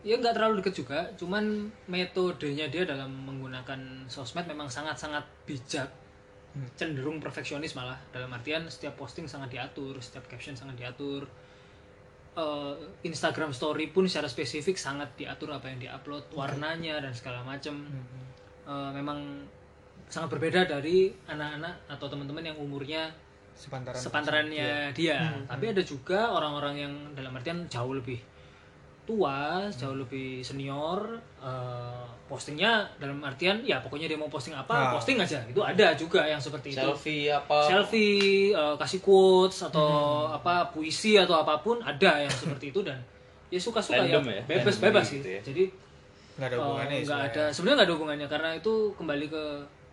ya 0.04 0.20
nggak 0.20 0.36
terlalu 0.36 0.60
deket 0.60 0.76
juga, 0.84 1.00
cuman 1.16 1.72
metodenya 1.88 2.68
dia 2.68 2.84
dalam 2.84 3.10
menggunakan 3.24 4.06
sosmed 4.12 4.46
memang 4.46 4.68
sangat-sangat 4.68 5.24
bijak, 5.48 5.90
Hmm. 6.54 6.70
cenderung 6.78 7.18
perfeksionis 7.18 7.74
malah. 7.74 7.98
Dalam 8.14 8.30
artian 8.30 8.70
setiap 8.70 8.94
posting 8.94 9.26
sangat 9.26 9.58
diatur, 9.58 9.98
setiap 9.98 10.30
caption 10.30 10.54
sangat 10.54 10.78
diatur. 10.78 11.26
Eh, 12.38 12.76
Instagram 13.10 13.50
Story 13.50 13.90
pun 13.90 14.06
secara 14.06 14.30
spesifik 14.30 14.78
sangat 14.78 15.18
diatur 15.18 15.50
apa 15.50 15.70
yang 15.74 15.82
diupload, 15.82 16.30
warnanya 16.34 17.02
dan 17.02 17.10
segala 17.10 17.42
macam. 17.42 17.90
Hmm. 17.90 18.06
Eh, 18.70 18.92
memang 19.02 19.42
sangat 20.06 20.30
berbeda 20.30 20.70
dari 20.70 21.10
anak-anak 21.26 21.90
atau 21.90 22.06
teman-teman 22.06 22.46
yang 22.46 22.58
umurnya 22.62 23.10
sepantaran 23.58 23.98
sepantarannya 23.98 24.94
dia. 24.94 25.34
Tapi 25.50 25.66
ada 25.74 25.82
juga 25.82 26.38
orang-orang 26.38 26.76
yang 26.78 26.94
dalam 27.18 27.34
artian 27.34 27.66
jauh 27.66 27.98
lebih 27.98 28.22
tua, 29.04 29.68
jauh 29.70 29.96
lebih 29.96 30.40
senior, 30.40 31.04
eh, 31.38 32.04
postingnya 32.24 32.88
dalam 32.96 33.20
artian 33.20 33.60
ya 33.62 33.78
pokoknya 33.78 34.08
dia 34.08 34.16
mau 34.16 34.28
posting 34.28 34.52
apa, 34.54 34.72
Ah. 34.72 34.92
posting 34.92 35.20
aja. 35.20 35.44
Itu 35.44 35.60
ada 35.60 35.92
juga 35.94 36.24
yang 36.24 36.40
seperti 36.40 36.72
itu. 36.72 36.80
selfie 36.80 37.28
apa 37.28 37.58
Selfie, 37.64 38.52
eh, 38.52 38.76
kasih 38.76 39.00
quotes 39.00 39.60
atau 39.62 39.90
apa 40.28 40.68
puisi 40.68 41.16
atau 41.16 41.36
apa 41.36 41.60
pun 41.60 41.78
ada 41.80 42.18
yang 42.18 42.32
seperti 42.32 42.70
itu 42.70 42.80
dan 42.80 42.98
ya 43.48 43.60
suka-suka 43.60 44.00
ya, 44.00 44.18
Random 44.18 44.24
ya? 44.32 44.42
bebas 44.46 44.74
Random 44.74 44.86
bebas 44.90 45.06
gitu 45.10 45.20
sih. 45.22 45.36
ya? 45.36 45.42
Jadi 45.44 45.64
nggak 46.34 46.48
ada 46.48 46.56
eh, 46.56 46.60
hubungannya 46.60 46.96
nggak 46.96 47.04
sebenarnya. 47.06 47.30
ada 47.30 47.44
sebenarnya 47.50 47.76
nggak 47.76 47.86
ada 47.86 47.94
hubungannya 47.94 48.28
karena 48.28 48.50
itu 48.56 48.74
kembali 48.96 49.26
ke 49.28 49.44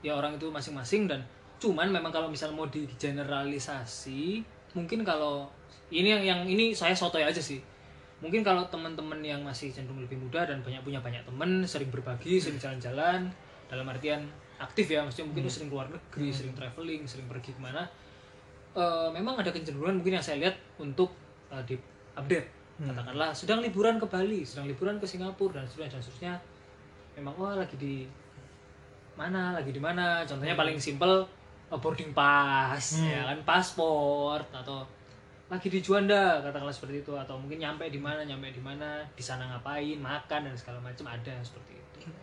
ya 0.00 0.12
orang 0.14 0.32
itu 0.34 0.46
masing-masing 0.48 1.04
dan 1.04 1.20
cuman 1.58 1.90
memang 1.90 2.08
kalau 2.08 2.26
misal 2.26 2.48
mau 2.50 2.64
digeneralisasi 2.64 4.40
mungkin 4.72 5.02
kalau 5.02 5.44
ini 5.90 6.08
yang 6.08 6.22
yang 6.24 6.40
ini 6.46 6.72
saya 6.72 6.94
sotoy 6.94 7.20
aja 7.20 7.36
sih 7.36 7.60
mungkin 8.20 8.40
kalau 8.40 8.68
teman-teman 8.68 9.20
yang 9.20 9.40
masih 9.40 9.68
cenderung 9.68 9.98
lebih 9.98 10.16
muda 10.16 10.44
dan 10.44 10.60
banyak 10.60 10.80
punya 10.80 11.00
banyak 11.00 11.24
teman 11.24 11.64
sering 11.64 11.88
berbagi 11.88 12.36
sering 12.36 12.56
jalan-jalan 12.56 13.32
dalam 13.66 13.86
artian 13.86 14.28
aktif 14.58 14.86
ya 14.86 15.00
maksudnya 15.00 15.26
mungkin 15.26 15.44
Hmm. 15.44 15.52
sering 15.52 15.68
keluar 15.68 15.86
negeri 15.88 16.28
sering 16.30 16.52
traveling 16.52 17.02
sering 17.04 17.26
pergi 17.26 17.52
ke 17.52 17.60
mana 17.60 17.84
Eh, 18.70 19.08
memang 19.10 19.34
ada 19.34 19.50
kecenderungan 19.50 19.98
mungkin 19.98 20.14
yang 20.14 20.22
saya 20.22 20.38
lihat 20.38 20.54
untuk 20.78 21.10
eh, 21.50 21.58
di 21.64 21.74
update 22.14 22.46
Hmm. 22.78 22.86
katakanlah 22.88 23.34
sedang 23.34 23.58
liburan 23.58 23.96
ke 23.96 24.06
Bali 24.06 24.40
sedang 24.40 24.64
liburan 24.64 24.96
ke 24.96 25.04
Singapura 25.04 25.58
dan 25.58 25.66
seterusnya 25.66 25.90
dan 25.90 26.00
seterusnya 26.00 26.34
memang 27.12 27.34
wah 27.34 27.58
lagi 27.58 27.74
di 27.74 28.06
mana 29.18 29.52
lagi 29.52 29.68
di 29.68 29.82
mana 29.82 30.22
contohnya 30.22 30.54
paling 30.54 30.78
simpel 30.78 31.26
eh, 31.66 31.76
boarding 31.76 32.12
pass 32.12 32.96
Hmm. 32.96 33.10
ya 33.10 33.20
kan 33.26 33.38
paspor 33.42 34.38
atau 34.50 34.86
lagi 35.50 35.66
di 35.66 35.82
Juanda 35.82 36.38
katakanlah 36.40 36.70
seperti 36.70 37.02
itu. 37.02 37.12
Atau 37.12 37.34
mungkin 37.36 37.58
nyampe 37.58 37.90
di 37.90 37.98
mana 37.98 38.22
nyampe 38.22 38.54
di 38.54 38.62
mana 38.62 39.02
di 39.12 39.20
sana 39.20 39.50
ngapain 39.50 39.98
makan 39.98 40.40
dan 40.46 40.54
segala 40.54 40.78
macam 40.78 41.04
ada 41.10 41.30
yang 41.30 41.42
seperti 41.44 41.74
itu. 41.74 41.78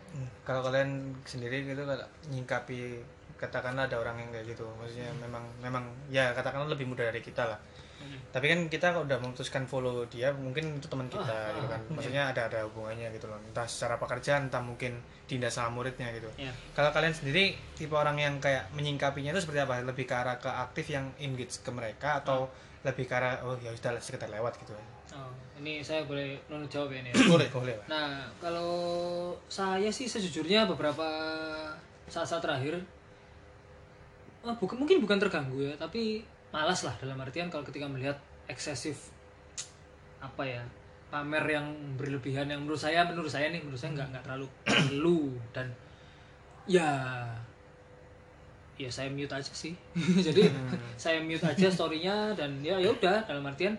Hmm. 0.08 0.26
kalau 0.42 0.64
kalian 0.66 1.14
sendiri 1.22 1.62
gitu 1.62 1.86
kalau 1.86 2.02
nyingkapi 2.32 2.98
katakanlah 3.38 3.86
ada 3.86 4.00
orang 4.00 4.18
yang 4.18 4.30
kayak 4.32 4.56
gitu. 4.56 4.64
Maksudnya 4.74 5.12
memang 5.22 5.44
memang 5.62 5.84
ya 6.08 6.32
katakanlah 6.34 6.72
lebih 6.72 6.88
muda 6.88 7.06
dari 7.06 7.20
kita 7.20 7.44
lah. 7.46 7.60
Hmm. 7.98 8.14
tapi 8.30 8.46
kan 8.46 8.70
kita 8.70 8.94
kalau 8.94 9.10
udah 9.10 9.18
memutuskan 9.18 9.66
follow 9.66 10.06
dia 10.06 10.30
mungkin 10.30 10.78
itu 10.78 10.86
teman 10.86 11.10
kita 11.10 11.34
Ah, 11.34 11.50
gitu 11.50 11.66
kan. 11.66 11.82
maksudnya 11.90 12.30
ada 12.30 12.46
ada 12.46 12.62
hubungannya 12.70 13.10
gitu 13.10 13.26
loh. 13.26 13.34
Entah 13.42 13.66
secara 13.66 13.98
pekerjaan 13.98 14.46
entah 14.46 14.62
mungkin 14.62 15.02
dinda 15.26 15.50
sama 15.50 15.82
muridnya 15.82 16.06
gitu. 16.14 16.30
Ya 16.38 16.54
kalau 16.78 16.94
kalian 16.94 17.10
sendiri 17.10 17.58
tipe 17.74 17.90
orang 17.98 18.14
yang 18.16 18.38
kayak 18.38 18.70
menyingkapinya 18.70 19.34
itu 19.34 19.42
seperti 19.42 19.66
apa? 19.66 19.82
Lebih 19.82 20.06
ke 20.06 20.14
arah 20.14 20.38
ke 20.38 20.46
aktif 20.46 20.94
yang 20.94 21.10
engage 21.18 21.58
ke 21.58 21.70
mereka 21.74 22.22
atau 22.22 22.46
lebih 22.88 23.04
ke 23.04 23.14
arah 23.14 23.38
oh 23.44 23.54
ya 23.60 23.70
sudah 23.76 24.00
sekitar 24.00 24.28
lewat 24.32 24.56
gitu 24.60 24.72
aja 24.72 24.92
oh, 25.20 25.32
ini 25.60 25.84
saya 25.84 26.04
boleh 26.08 26.38
nunut 26.48 26.70
jawab 26.72 26.92
ya 26.92 27.04
ini 27.04 27.10
ya? 27.12 27.14
boleh 27.34 27.48
boleh 27.52 27.74
lah 27.76 27.86
Nah, 27.88 28.10
kalau 28.40 28.72
saya 29.46 29.88
sih 29.92 30.08
sejujurnya 30.08 30.64
beberapa 30.64 31.06
saat-saat 32.08 32.40
terakhir 32.40 32.80
eh, 34.44 34.54
bukan 34.56 34.76
mungkin 34.80 35.04
bukan 35.04 35.18
terganggu 35.20 35.60
ya 35.60 35.74
tapi 35.76 36.24
malas 36.48 36.84
lah 36.84 36.96
dalam 36.96 37.20
artian 37.20 37.52
kalau 37.52 37.64
ketika 37.68 37.84
melihat 37.84 38.16
eksesif 38.48 39.12
apa 40.18 40.42
ya 40.42 40.62
pamer 41.08 41.44
yang 41.44 41.66
berlebihan 41.96 42.48
yang 42.48 42.64
menurut 42.64 42.80
saya 42.80 43.04
menurut 43.04 43.28
saya 43.28 43.48
nih 43.52 43.60
menurut 43.60 43.80
saya 43.80 43.92
nggak 43.96 44.08
nggak 44.12 44.24
terlalu 44.24 44.46
perlu 44.68 45.20
dan 45.52 45.68
ya 46.68 46.88
ya 48.78 48.86
saya 48.88 49.10
mute 49.10 49.34
aja 49.34 49.50
sih 49.50 49.74
jadi 50.26 50.46
saya 50.94 51.18
mute 51.20 51.42
aja 51.42 51.66
storynya 51.66 52.32
dan 52.32 52.62
ya 52.62 52.78
ya 52.78 52.88
udah 52.88 53.26
dalam 53.26 53.42
artian 53.44 53.74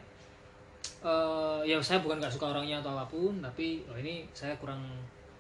eh 1.00 1.60
ya 1.64 1.80
saya 1.80 2.04
bukan 2.04 2.20
nggak 2.20 2.32
suka 2.32 2.52
orangnya 2.52 2.84
atau 2.84 2.92
apa 2.92 3.08
pun 3.08 3.40
tapi 3.40 3.88
oh 3.88 3.96
ini 3.96 4.28
saya 4.36 4.52
kurang 4.60 4.84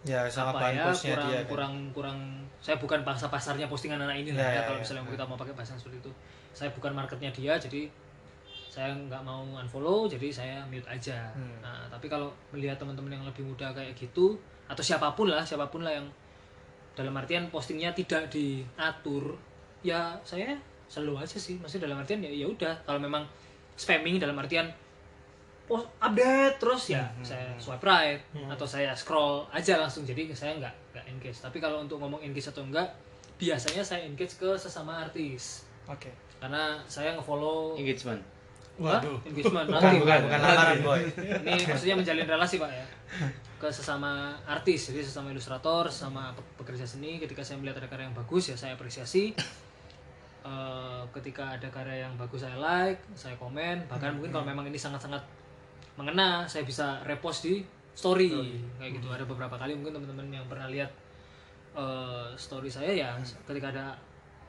ya 0.08 0.24
sama 0.32 0.56
apa 0.56 0.72
ya 0.72 0.88
kurang 0.88 1.28
dia 1.28 1.40
kan. 1.44 1.46
kurang 1.52 1.74
kurang 1.92 2.20
saya 2.64 2.80
bukan 2.80 3.04
pangsa 3.04 3.28
pasarnya 3.28 3.68
postingan 3.68 4.00
anak 4.00 4.24
ini 4.24 4.32
lah 4.36 4.48
Ya, 4.48 4.48
ya, 4.48 4.56
ya, 4.56 4.62
kalau 4.72 4.80
ya. 4.80 4.84
misalnya 4.88 5.04
kita 5.12 5.26
mau 5.28 5.36
pakai 5.36 5.56
bahasa 5.56 5.76
seperti 5.76 6.00
itu 6.00 6.12
saya 6.56 6.72
bukan 6.72 6.92
marketnya 6.96 7.32
dia 7.36 7.54
jadi 7.60 7.92
saya 8.72 8.96
nggak 8.96 9.20
mau 9.28 9.44
unfollow 9.60 10.08
jadi 10.08 10.28
saya 10.32 10.58
mute 10.72 10.88
aja 10.88 11.28
Hmm. 11.36 11.60
nah 11.60 11.84
tapi 11.92 12.08
kalau 12.08 12.32
melihat 12.56 12.80
teman-teman 12.80 13.20
yang 13.20 13.26
lebih 13.28 13.44
muda 13.44 13.76
kayak 13.76 13.92
gitu 14.00 14.40
atau 14.72 14.80
siapa 14.80 15.12
pun 15.12 15.28
lah 15.28 15.44
siapa 15.44 15.68
pun 15.68 15.84
lah 15.84 15.92
yang 15.92 16.08
dalam 16.96 17.12
artian 17.16 17.48
postingnya 17.52 17.92
tidak 17.92 18.32
diatur 18.32 19.36
ya 19.82 20.16
saya 20.24 20.56
selalu 20.90 21.22
aja 21.22 21.38
sih. 21.38 21.56
Maksudnya 21.58 21.88
dalam 21.88 22.02
artian 22.02 22.20
ya 22.20 22.30
ya 22.30 22.46
udah. 22.46 22.74
Kalau 22.84 22.98
memang 22.98 23.24
spamming 23.76 24.20
dalam 24.20 24.36
artian 24.36 24.68
post 25.70 25.86
update 26.02 26.58
terus 26.58 26.90
ya 26.90 27.06
Hmm, 27.06 27.22
saya 27.22 27.46
swipe 27.62 27.86
right 27.86 28.18
atau 28.50 28.66
saya 28.66 28.90
scroll 28.98 29.46
aja 29.54 29.78
langsung. 29.78 30.02
Jadi 30.02 30.34
saya 30.34 30.58
nggak 30.58 30.74
nggak 30.98 31.06
engage. 31.08 31.38
Tapi 31.40 31.62
kalau 31.62 31.86
untuk 31.86 32.02
ngomong 32.02 32.20
engage 32.20 32.50
atau 32.50 32.66
enggak 32.66 32.90
biasanya 33.38 33.86
saya 33.86 34.04
engage 34.04 34.36
ke 34.36 34.50
sesama 34.58 35.00
artis. 35.00 35.64
Oke. 35.86 36.10
Karena 36.42 36.82
saya 36.90 37.14
ngefollow 37.14 37.78
engagement? 37.78 38.20
Waduh. 38.80 39.20
engagement. 39.28 39.68
Bukan 39.70 39.80
nanti. 39.84 39.98
bukan 40.02 40.20
bukan 40.26 40.40
lamaran 40.42 40.80
boy. 40.82 41.02
Ini 41.46 41.62
maksudnya 41.68 41.96
menjalin 41.96 42.26
relasi 42.26 42.56
pak 42.58 42.72
ya. 42.74 42.86
Ke 43.60 43.68
sesama 43.70 44.34
artis. 44.44 44.90
Jadi 44.90 45.06
sesama 45.06 45.30
ilustrator 45.30 45.86
sesama 45.92 46.34
pe- 46.34 46.64
pekerja 46.64 46.88
seni. 46.88 47.22
Ketika 47.22 47.46
saya 47.46 47.60
melihat 47.62 47.84
ada 47.84 47.88
karya 47.92 48.10
yang 48.10 48.18
bagus 48.18 48.50
ya 48.50 48.56
saya 48.58 48.74
apresiasi 48.74 49.36
Eh, 50.40 51.04
ketika 51.20 51.60
ada 51.60 51.68
karya 51.68 52.08
yang 52.08 52.16
bagus 52.16 52.48
saya 52.48 52.56
like 52.56 53.04
saya 53.12 53.36
komen 53.36 53.84
bahkan 53.92 54.16
mungkin 54.16 54.32
kalau 54.32 54.48
memang 54.48 54.64
ini 54.72 54.80
sangat-sangat 54.80 55.20
mengena 56.00 56.48
saya 56.48 56.64
bisa 56.64 56.96
repost 57.04 57.44
di 57.44 57.60
story. 57.92 58.32
Kayak 58.80 59.04
gitu. 59.04 59.12
Ada 59.12 59.28
beberapa 59.28 59.60
kali 59.60 59.76
mungkin 59.76 60.00
teman-teman 60.00 60.32
yang 60.32 60.48
pernah 60.48 60.72
lihat 60.72 60.88
eh, 61.76 62.32
story 62.40 62.72
saya 62.72 62.88
ya 62.96 63.12
ketika 63.20 63.68
ada 63.76 63.92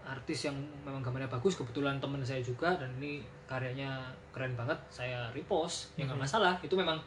artis 0.06 0.46
yang 0.46 0.54
memang 0.86 1.02
gambarnya 1.02 1.26
bagus 1.26 1.58
kebetulan 1.58 1.98
teman 1.98 2.22
saya 2.22 2.38
juga 2.38 2.78
dan 2.78 2.94
ini 3.02 3.26
karyanya 3.50 4.14
keren 4.30 4.54
banget 4.54 4.78
saya 4.94 5.26
repost 5.34 5.90
ya 5.98 6.06
nggak 6.06 6.22
masalah. 6.22 6.54
Itu 6.62 6.78
memang 6.78 7.02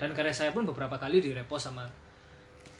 dan 0.00 0.16
karya 0.16 0.32
saya 0.32 0.56
pun 0.56 0.64
beberapa 0.64 0.96
kali 0.96 1.20
di 1.20 1.36
repost 1.36 1.68
sama 1.68 1.84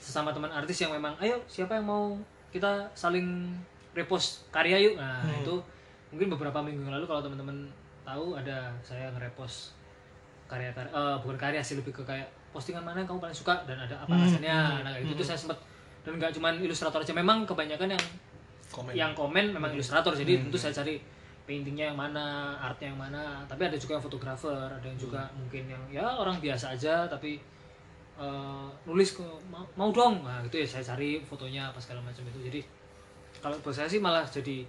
sesama 0.01 0.33
teman 0.33 0.49
artis 0.49 0.81
yang 0.81 0.97
memang 0.97 1.13
ayo 1.21 1.37
siapa 1.45 1.77
yang 1.77 1.85
mau 1.85 2.17
kita 2.49 2.89
saling 2.97 3.53
repost 3.93 4.49
karya 4.49 4.77
yuk. 4.81 4.95
Nah 4.97 5.25
itu 5.29 5.55
mungkin 6.13 6.29
beberapa 6.33 6.61
minggu 6.61 6.89
lalu 6.89 7.05
kalau 7.09 7.25
teman-teman 7.25 7.69
tahu 8.05 8.37
ada 8.37 8.69
saya 8.85 9.09
nge-repost 9.15 9.73
karya 10.51 10.69
karya 10.77 10.93
eh, 10.93 11.17
bukan 11.25 11.39
karya 11.41 11.61
sih 11.65 11.81
lebih 11.81 11.97
ke 11.97 12.03
kayak 12.05 12.29
postingan 12.53 12.85
mana 12.85 13.01
yang 13.01 13.09
kamu 13.09 13.25
paling 13.25 13.37
suka 13.37 13.65
dan 13.65 13.81
ada 13.81 13.97
apa 13.97 14.13
alasannya. 14.13 14.85
Nah 14.85 14.93
itu 15.01 15.13
tuh 15.17 15.25
saya 15.25 15.39
sempat 15.41 15.57
dan 16.05 16.19
nggak 16.21 16.35
cuman 16.37 16.61
ilustrator 16.61 17.01
aja 17.01 17.15
memang 17.17 17.49
kebanyakan 17.49 17.97
yang 17.97 18.05
komen. 18.69 18.93
yang 18.93 19.13
komen 19.17 19.57
memang 19.57 19.73
ilustrator. 19.73 20.13
Jadi 20.13 20.45
tentu 20.45 20.61
saya 20.61 20.77
cari 20.77 21.01
paintingnya 21.49 21.91
yang 21.91 21.99
mana 21.99 22.55
artnya 22.61 22.93
yang 22.93 23.01
mana 23.01 23.43
tapi 23.51 23.67
ada 23.67 23.75
juga 23.75 23.99
yang 23.99 24.05
fotografer 24.05 24.69
ada 24.71 24.87
yang 24.87 24.95
juga 24.95 25.27
mungkin 25.35 25.67
yang 25.67 25.83
ya 25.91 26.07
orang 26.07 26.39
biasa 26.39 26.77
aja 26.77 27.09
tapi 27.09 27.41
eh, 28.21 28.69
nulis 28.85 29.17
ke 29.17 29.25
mau, 29.49 29.65
mau 29.73 29.89
dong. 29.89 30.21
Nah 30.21 30.45
itu 30.45 30.61
ya 30.61 30.69
saya 30.69 30.85
cari 30.93 31.25
fotonya 31.25 31.73
apa 31.73 31.81
segala 31.81 32.05
macam 32.05 32.29
itu. 32.29 32.53
Jadi 32.53 32.61
kalau 33.43 33.59
buat 33.59 33.75
saya 33.75 33.87
sih 33.87 33.99
malah 33.99 34.23
jadi 34.25 34.63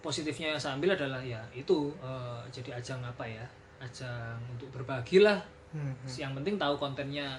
positifnya 0.00 0.46
yang 0.48 0.60
saya 0.60 0.74
ambil 0.74 0.94
adalah 0.94 1.20
ya 1.20 1.42
itu 1.52 1.92
eh, 1.98 2.40
jadi 2.48 2.70
ajang 2.74 3.02
apa 3.02 3.20
ya 3.22 3.44
ajang 3.78 4.38
untuk 4.48 4.70
berbagi 4.72 5.20
lah 5.20 5.38
Hmm, 5.70 5.94
yang 6.10 6.34
penting 6.34 6.58
tahu 6.58 6.74
kontennya 6.74 7.38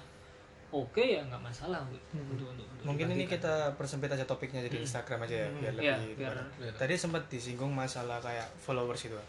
oke 0.70 1.04
ya 1.04 1.20
nggak 1.22 1.44
masalah 1.44 1.84
untuk, 1.84 2.00
untuk, 2.16 2.48
untuk, 2.48 2.64
untuk 2.64 2.86
mungkin 2.88 3.12
ini 3.12 3.28
kita 3.28 3.76
persempit 3.76 4.08
aja 4.08 4.24
topiknya 4.24 4.64
jadi 4.64 4.80
Instagram 4.80 5.28
aja 5.28 5.36
ya 5.36 5.48
biar 5.52 5.74
Iya, 5.76 5.96
lebih 6.00 6.16
biar- 6.16 6.40
tepat. 6.40 6.80
tadi 6.80 6.96
sempat 6.96 7.24
disinggung 7.28 7.68
masalah 7.70 8.20
kayak 8.20 8.48
followers 8.56 9.04
itu. 9.04 9.20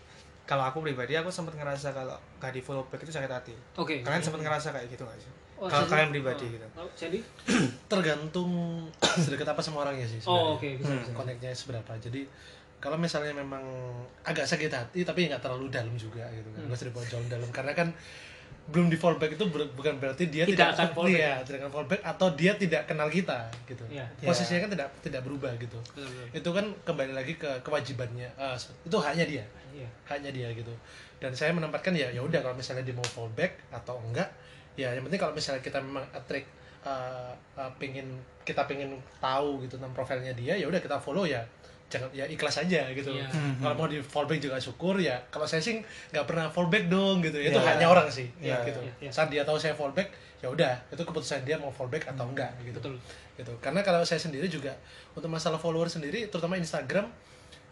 Kalau 0.42 0.62
aku 0.62 0.78
pribadi 0.80 1.14
aku 1.14 1.26
sempat 1.28 1.50
ngerasa 1.52 1.90
kalau 1.90 2.14
gak 2.38 2.50
di 2.50 2.62
follow 2.62 2.86
back 2.86 3.02
itu 3.02 3.10
sakit 3.10 3.26
hati. 3.26 3.50
Oke 3.74 4.06
kalian 4.06 4.22
sempat 4.22 4.38
ngerasa 4.38 4.70
kayak 4.70 4.86
gitu 4.88 5.02
gak 5.02 5.18
sih 5.18 5.30
Oh, 5.54 5.66
kalau 5.66 5.86
kalian 5.86 6.10
pribadi 6.10 6.44
oh. 6.44 6.50
gitu 6.50 6.66
Oh, 6.74 6.88
jadi 6.92 7.18
tergantung 7.90 8.50
sedekat 9.22 9.48
apa 9.48 9.60
sama 9.60 9.82
orangnya 9.82 10.04
sih 10.04 10.18
oh 10.20 10.22
sebenarnya. 10.22 10.52
oke 10.52 10.68
bisa 10.78 10.92
bisa 10.98 11.12
koneknya 11.12 11.50
seberapa 11.52 11.92
jadi 11.98 12.20
kalau 12.78 12.96
misalnya 12.96 13.30
memang 13.32 13.62
agak 14.22 14.42
sakit 14.42 14.66
hati 14.68 15.00
tapi 15.02 15.26
nggak 15.26 15.38
terlalu 15.38 15.68
dalam 15.68 15.94
juga 15.94 16.26
gitu 16.30 16.48
kan 16.48 16.60
nggak 16.62 16.74
usah 16.74 16.88
dibawa 16.88 17.04
jauh 17.06 17.26
dalam 17.26 17.48
karena 17.48 17.72
kan 17.72 17.88
belum 18.64 18.86
di 18.86 18.96
fallback 18.96 19.34
itu 19.34 19.44
ber- 19.44 19.70
bukan 19.72 19.98
berarti 19.98 20.26
dia 20.28 20.42
Tidak 20.42 20.54
tidak, 20.56 20.68
akan 20.72 20.88
fallback. 20.96 21.14
iya, 21.16 21.32
tidak 21.42 21.58
akan 21.60 21.72
fallback 21.72 22.00
atau 22.04 22.26
dia 22.32 22.52
tidak 22.54 22.82
kenal 22.84 23.08
kita 23.08 23.38
gitu 23.64 23.82
Iya. 23.86 24.06
posisinya 24.20 24.60
kan 24.60 24.70
tidak 24.70 24.88
tidak 25.00 25.20
berubah 25.20 25.50
gitu 25.56 25.78
Betul, 25.84 26.06
betul. 26.06 26.26
itu 26.32 26.50
kan 26.52 26.64
kembali 26.84 27.12
lagi 27.12 27.34
ke 27.34 27.50
kewajibannya 27.60 28.30
eh, 28.32 28.54
itu 28.80 28.96
haknya 28.96 29.26
dia 29.26 29.44
Iya. 29.72 29.88
haknya 30.04 30.30
dia 30.30 30.48
gitu 30.52 30.70
dan 31.18 31.30
saya 31.32 31.50
menempatkan 31.50 31.90
ya 31.92 32.06
ya 32.08 32.18
udah 32.18 32.38
kalau 32.40 32.54
misalnya 32.54 32.82
dia 32.82 32.92
mau 32.92 33.04
fallback 33.04 33.62
atau 33.70 33.98
enggak 34.00 34.26
ya 34.74 34.88
yang 34.92 35.04
penting 35.04 35.20
kalau 35.20 35.34
misalnya 35.36 35.60
kita 35.60 35.78
memang 35.78 36.04
attract 36.10 36.48
uh, 36.82 37.32
uh, 37.54 37.70
pengen 37.76 38.08
kita 38.42 38.64
pengen 38.66 38.96
tahu 39.20 39.62
gitu 39.62 39.78
tentang 39.78 39.94
profilnya 39.94 40.32
dia 40.34 40.56
ya 40.56 40.66
udah 40.66 40.80
kita 40.80 40.98
follow 40.98 41.22
ya 41.28 41.44
jangan 41.92 42.08
ya 42.16 42.24
ikhlas 42.24 42.56
aja 42.64 42.88
gitu 42.88 43.12
Iya. 43.12 43.28
kalau 43.60 43.76
mau 43.76 43.84
di 43.84 44.00
fallback 44.00 44.40
juga 44.40 44.56
syukur 44.56 44.96
ya 44.96 45.20
kalau 45.28 45.44
saya 45.44 45.60
sih 45.60 45.76
nggak 46.08 46.24
pernah 46.24 46.48
fallback 46.48 46.88
dong 46.88 47.20
gitu 47.20 47.36
itu 47.36 47.52
Iya. 47.52 47.68
hanya 47.76 47.86
orang 47.92 48.08
sih 48.08 48.32
Iya, 48.40 48.64
gitu 48.64 48.80
iya, 48.80 48.92
iya. 49.04 49.10
saat 49.12 49.28
dia 49.28 49.44
tahu 49.44 49.60
saya 49.60 49.76
fallback 49.76 50.08
ya 50.40 50.48
udah 50.48 50.72
itu 50.88 51.04
keputusan 51.04 51.44
dia 51.44 51.60
mau 51.60 51.68
fallback 51.68 52.08
atau 52.08 52.24
enggak 52.26 52.48
gitu 52.64 52.80
Betul. 52.80 52.96
gitu 53.36 53.52
karena 53.60 53.84
kalau 53.84 54.00
saya 54.08 54.18
sendiri 54.18 54.48
juga 54.48 54.72
untuk 55.12 55.28
masalah 55.28 55.60
follower 55.60 55.86
sendiri 55.86 56.32
terutama 56.32 56.56
Instagram 56.56 57.12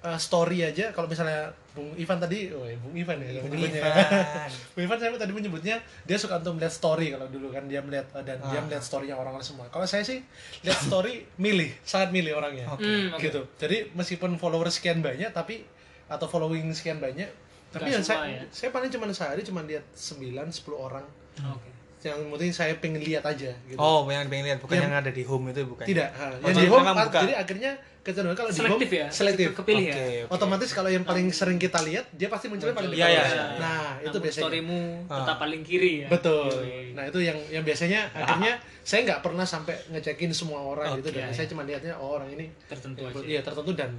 uh, 0.02 0.16
story 0.16 0.62
aja 0.62 0.90
kalau 0.90 1.06
misalnya 1.06 1.48
Bung 1.70 1.94
Ivan 1.94 2.18
tadi 2.18 2.50
oh 2.50 2.62
ya, 2.62 2.74
Bung 2.76 2.92
Ivan 2.92 3.16
ya 3.16 3.38
Bung 3.38 3.46
menyebutnya. 3.48 3.82
Ivan. 3.84 4.50
Bung 4.72 4.82
Ivan 4.82 4.98
saya 4.98 5.10
tadi 5.14 5.32
menyebutnya 5.32 5.76
dia 6.02 6.16
suka 6.16 6.36
untuk 6.36 6.56
melihat 6.56 6.72
story 6.72 7.06
kalau 7.10 7.26
dulu 7.26 7.48
kan 7.48 7.64
dia 7.64 7.78
melihat 7.78 8.10
uh, 8.10 8.20
dan 8.20 8.42
dia 8.42 8.58
Ah. 8.58 8.62
melihat 8.62 8.80
storynya 8.80 9.14
orang-orang 9.14 9.44
semua 9.44 9.66
kalau 9.68 9.84
saya 9.84 10.02
sih 10.02 10.18
lihat 10.60 10.80
story 10.80 11.28
milih 11.36 11.70
sangat 11.82 12.10
milih 12.10 12.34
orangnya 12.34 12.66
Oke. 12.68 12.82
Hmm, 12.82 13.14
oke. 13.14 13.22
gitu 13.22 13.40
jadi 13.56 13.86
meskipun 13.92 14.34
follower 14.34 14.66
sekian 14.68 14.98
banyak 14.98 15.30
tapi 15.30 15.62
atau 16.06 16.26
following 16.26 16.66
sekian 16.70 16.98
banyak 16.98 17.30
tapi 17.70 17.86
Nggak 17.86 17.94
yang 17.94 18.02
saya 18.02 18.26
ya? 18.26 18.42
saya 18.50 18.70
paling 18.70 18.90
cuma 18.90 19.06
sehari 19.08 19.40
cuma 19.40 19.62
lihat 19.62 19.86
9 19.94 20.26
10 20.26 20.74
orang 20.74 21.06
Oke. 21.46 21.70
yang 22.02 22.18
penting 22.28 22.50
saya 22.50 22.74
pengen 22.74 22.98
lihat 22.98 23.22
aja 23.22 23.54
gitu 23.62 23.78
oh 23.78 24.02
yang 24.04 24.26
pengen 24.26 24.48
lihat 24.48 24.58
bukan 24.58 24.74
Yang- 24.74 24.84
yang 24.84 24.94
ada 24.96 25.10
di 25.12 25.22
home 25.22 25.54
itu 25.54 25.62
bukan 25.62 25.84
tidak 25.84 26.10
ha. 26.12 26.34
Oh, 26.34 26.50
yang 26.50 26.56
di 26.56 26.66
home 26.66 26.82
buka. 26.82 27.18
jadi 27.22 27.34
akhirnya 27.38 27.72
kecenderungan 28.00 28.32
kalau 28.34 28.48
di 28.48 28.56
Selektif 28.56 28.88
home 28.88 28.96
ya? 28.96 29.06
selektif 29.10 29.46
Ke- 29.46 29.56
Kepilih 29.60 29.86
Oke, 29.86 29.92
ya? 29.92 30.04
oke. 30.24 30.32
otomatis 30.32 30.70
kalau 30.70 30.88
yang 30.88 31.02
paling 31.02 31.28
sering 31.30 31.56
kita 31.56 31.80
lihat 31.80 32.08
dia 32.10 32.26
pasti 32.26 32.46
munculnya 32.46 32.72
paling 32.72 32.90
Iya, 32.90 32.96
depan 32.96 33.06
iya, 33.06 33.20
biasanya. 33.20 33.44
iya. 33.46 33.58
nah 33.58 33.76
itu 33.94 34.08
Namun 34.08 34.22
biasanya 34.22 34.42
storymu 34.42 34.80
Ah. 35.04 35.16
tetap 35.20 35.36
paling 35.38 35.60
kiri 35.60 35.92
ya 35.98 36.08
betul 36.08 36.48
Yoi. 36.50 36.92
nah 36.92 37.04
itu 37.04 37.18
yang 37.20 37.38
yang 37.48 37.60
biasanya 37.60 38.00
akhirnya 38.10 38.52
saya 38.82 39.00
nggak 39.04 39.20
pernah 39.20 39.44
sampai 39.44 39.76
ngecekin 39.90 40.30
semua 40.30 40.60
orang 40.62 40.96
gitu 40.96 41.08
Oke, 41.08 41.16
dan 41.16 41.28
iya, 41.28 41.34
saya 41.34 41.46
cuma 41.46 41.62
lihatnya 41.62 41.92
oh 41.94 42.16
orang 42.16 42.28
ini 42.30 42.48
tertentu 42.64 43.00
ya, 43.00 43.10
aja 43.10 43.20
iya 43.22 43.40
tertentu 43.40 43.72
dan 43.74 43.92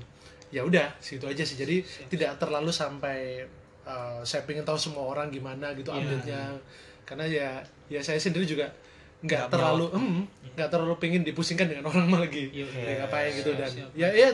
ya 0.50 0.62
udah 0.62 0.88
situ 0.98 1.24
aja 1.24 1.42
sih 1.42 1.56
jadi 1.56 1.80
tidak 2.10 2.36
terlalu 2.38 2.70
sampai 2.70 3.46
uh, 3.84 4.20
saya 4.22 4.44
pengen 4.44 4.62
tahu 4.62 4.76
semua 4.76 5.06
orang 5.06 5.30
gimana 5.30 5.72
gitu 5.74 5.90
Iya. 5.90 6.00
update-nya 6.00 6.42
karena 7.04 7.26
ya 7.26 7.50
ya 7.88 8.00
saya 8.00 8.18
sendiri 8.18 8.44
juga 8.46 8.66
nggak 9.22 9.48
terlalu 9.48 9.86
em, 9.92 10.26
nggak 10.52 10.70
terlalu 10.70 10.96
pengen 10.98 11.22
dipusingkan 11.22 11.66
dengan 11.66 11.86
orang 11.90 12.10
lagi 12.12 12.50
Iya, 12.50 12.66
Ya, 12.68 12.82
iya. 12.84 12.94
ngapain 13.00 13.32
gitu 13.32 13.50
Siap, 13.50 13.60
dan 13.60 13.72
siap. 13.72 13.90
ya 13.94 14.10
ya 14.12 14.30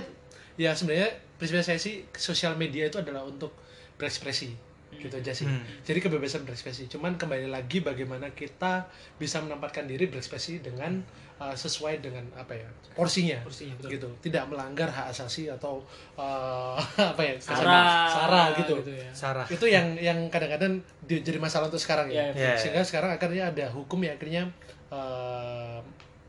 ya 0.56 0.71
sebenarnya 0.71 1.10
prinsip 1.36 1.62
saya 1.62 1.78
sih 1.78 2.08
sosial 2.12 2.56
media 2.56 2.84
itu 2.84 2.97
adalah 2.97 3.21
untuk 3.21 3.54
berekspresi 3.95 4.56
gitu 4.89 5.13
aja 5.13 5.30
sih 5.30 5.45
Hmm. 5.45 5.62
jadi 5.84 6.00
kebebasan 6.00 6.41
berekspresi 6.41 6.88
cuman 6.88 7.13
kembali 7.15 7.45
lagi 7.47 7.80
bagaimana 7.80 8.32
kita 8.32 8.89
bisa 9.13 9.38
menempatkan 9.38 9.86
diri 9.86 10.08
berekspresi 10.08 10.58
dengan 10.60 11.04
uh, 11.36 11.54
sesuai 11.54 12.00
dengan 12.00 12.26
apa 12.34 12.56
ya 12.56 12.65
porsinya, 12.95 13.38
Porsinya, 13.43 13.78
betul. 13.78 13.91
gitu 13.91 14.10
tidak 14.23 14.47
melanggar 14.47 14.89
hak 14.89 15.12
asasi 15.12 15.45
atau 15.47 15.86
uh, 16.17 16.80
apa 17.13 17.21
ya 17.21 17.36
Sarah, 17.38 18.10
sara 18.10 18.43
gitu, 18.58 18.73
ya. 18.88 19.12
Sarah 19.12 19.45
itu 19.45 19.65
yang 19.67 19.93
yang 19.95 20.17
kadang-kadang 20.28 20.82
di- 21.00 21.21
jadi 21.21 21.38
masalah 21.38 21.69
untuk 21.69 21.78
sekarang 21.78 22.10
ya 22.10 22.34
Iya, 22.34 22.34
iya. 22.34 22.58
sehingga 22.58 22.82
sekarang 22.82 23.13
akhirnya 23.13 23.54
ada 23.54 23.69
hukum 23.69 24.02
yang 24.02 24.17
akhirnya 24.17 24.50
uh, 24.89 25.80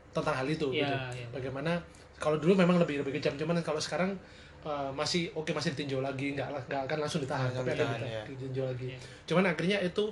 tentang 0.09 0.35
hal 0.35 0.47
itu 0.47 0.67
Iya, 0.69 0.83
gitu. 0.83 0.95
iya. 1.15 1.27
bagaimana 1.31 1.71
kalau 2.15 2.35
dulu 2.35 2.53
memang 2.53 2.75
lebih 2.77 2.99
lebih 2.99 3.15
kejam 3.15 3.35
cuman 3.35 3.59
kalau 3.59 3.77
sekarang 3.77 4.11
uh, 4.61 4.91
masih 4.91 5.31
oke 5.31 5.49
masih 5.49 5.71
ditinjau 5.71 5.99
lagi 5.99 6.33
nggak 6.33 6.49
lah- 6.49 6.65
nggak 6.65 6.81
akan 6.85 6.97
langsung 6.99 7.21
ditahan 7.21 7.47
Langsung 7.47 7.63
tapi 7.63 7.71
akan 7.71 7.79
ditahan, 7.79 7.99
dita- 7.99 8.11
ya. 8.11 8.23
ditinjau 8.27 8.65
lagi. 8.65 8.87
Cuman 9.23 9.43
akhirnya 9.45 9.77
itu 9.79 10.05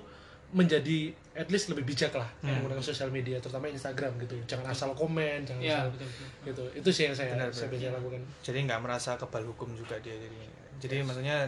menjadi 0.47 1.11
at 1.35 1.51
least 1.51 1.67
lebih 1.67 1.83
bijak 1.83 2.13
lah 2.13 2.23
menggunakan 2.39 2.79
sosial 2.81 3.11
media 3.11 3.35
terutama 3.37 3.67
Instagram 3.67 4.15
gitu. 4.17 4.31
Jangan 4.47 4.71
asal 4.71 4.89
komen 4.93 5.43
jangan 5.43 5.59
Iya, 5.59 5.75
asal 5.77 5.91
betul, 5.91 6.07
betul. 6.07 6.27
gitu. 6.45 6.63
Itu 6.79 6.89
sih 6.89 7.03
yang 7.03 7.15
saya 7.17 7.35
Benar, 7.35 7.51
saya 7.51 7.67
benar. 7.67 7.71
biasa 7.75 7.95
lakukan. 7.99 8.21
Jadi 8.41 8.57
nggak 8.63 8.79
merasa 8.79 9.11
kebal 9.15 9.43
hukum 9.45 9.69
juga 9.73 9.99
dia 9.99 10.15
jadi 10.15 10.39
jadi 10.79 11.03
maksudnya 11.03 11.43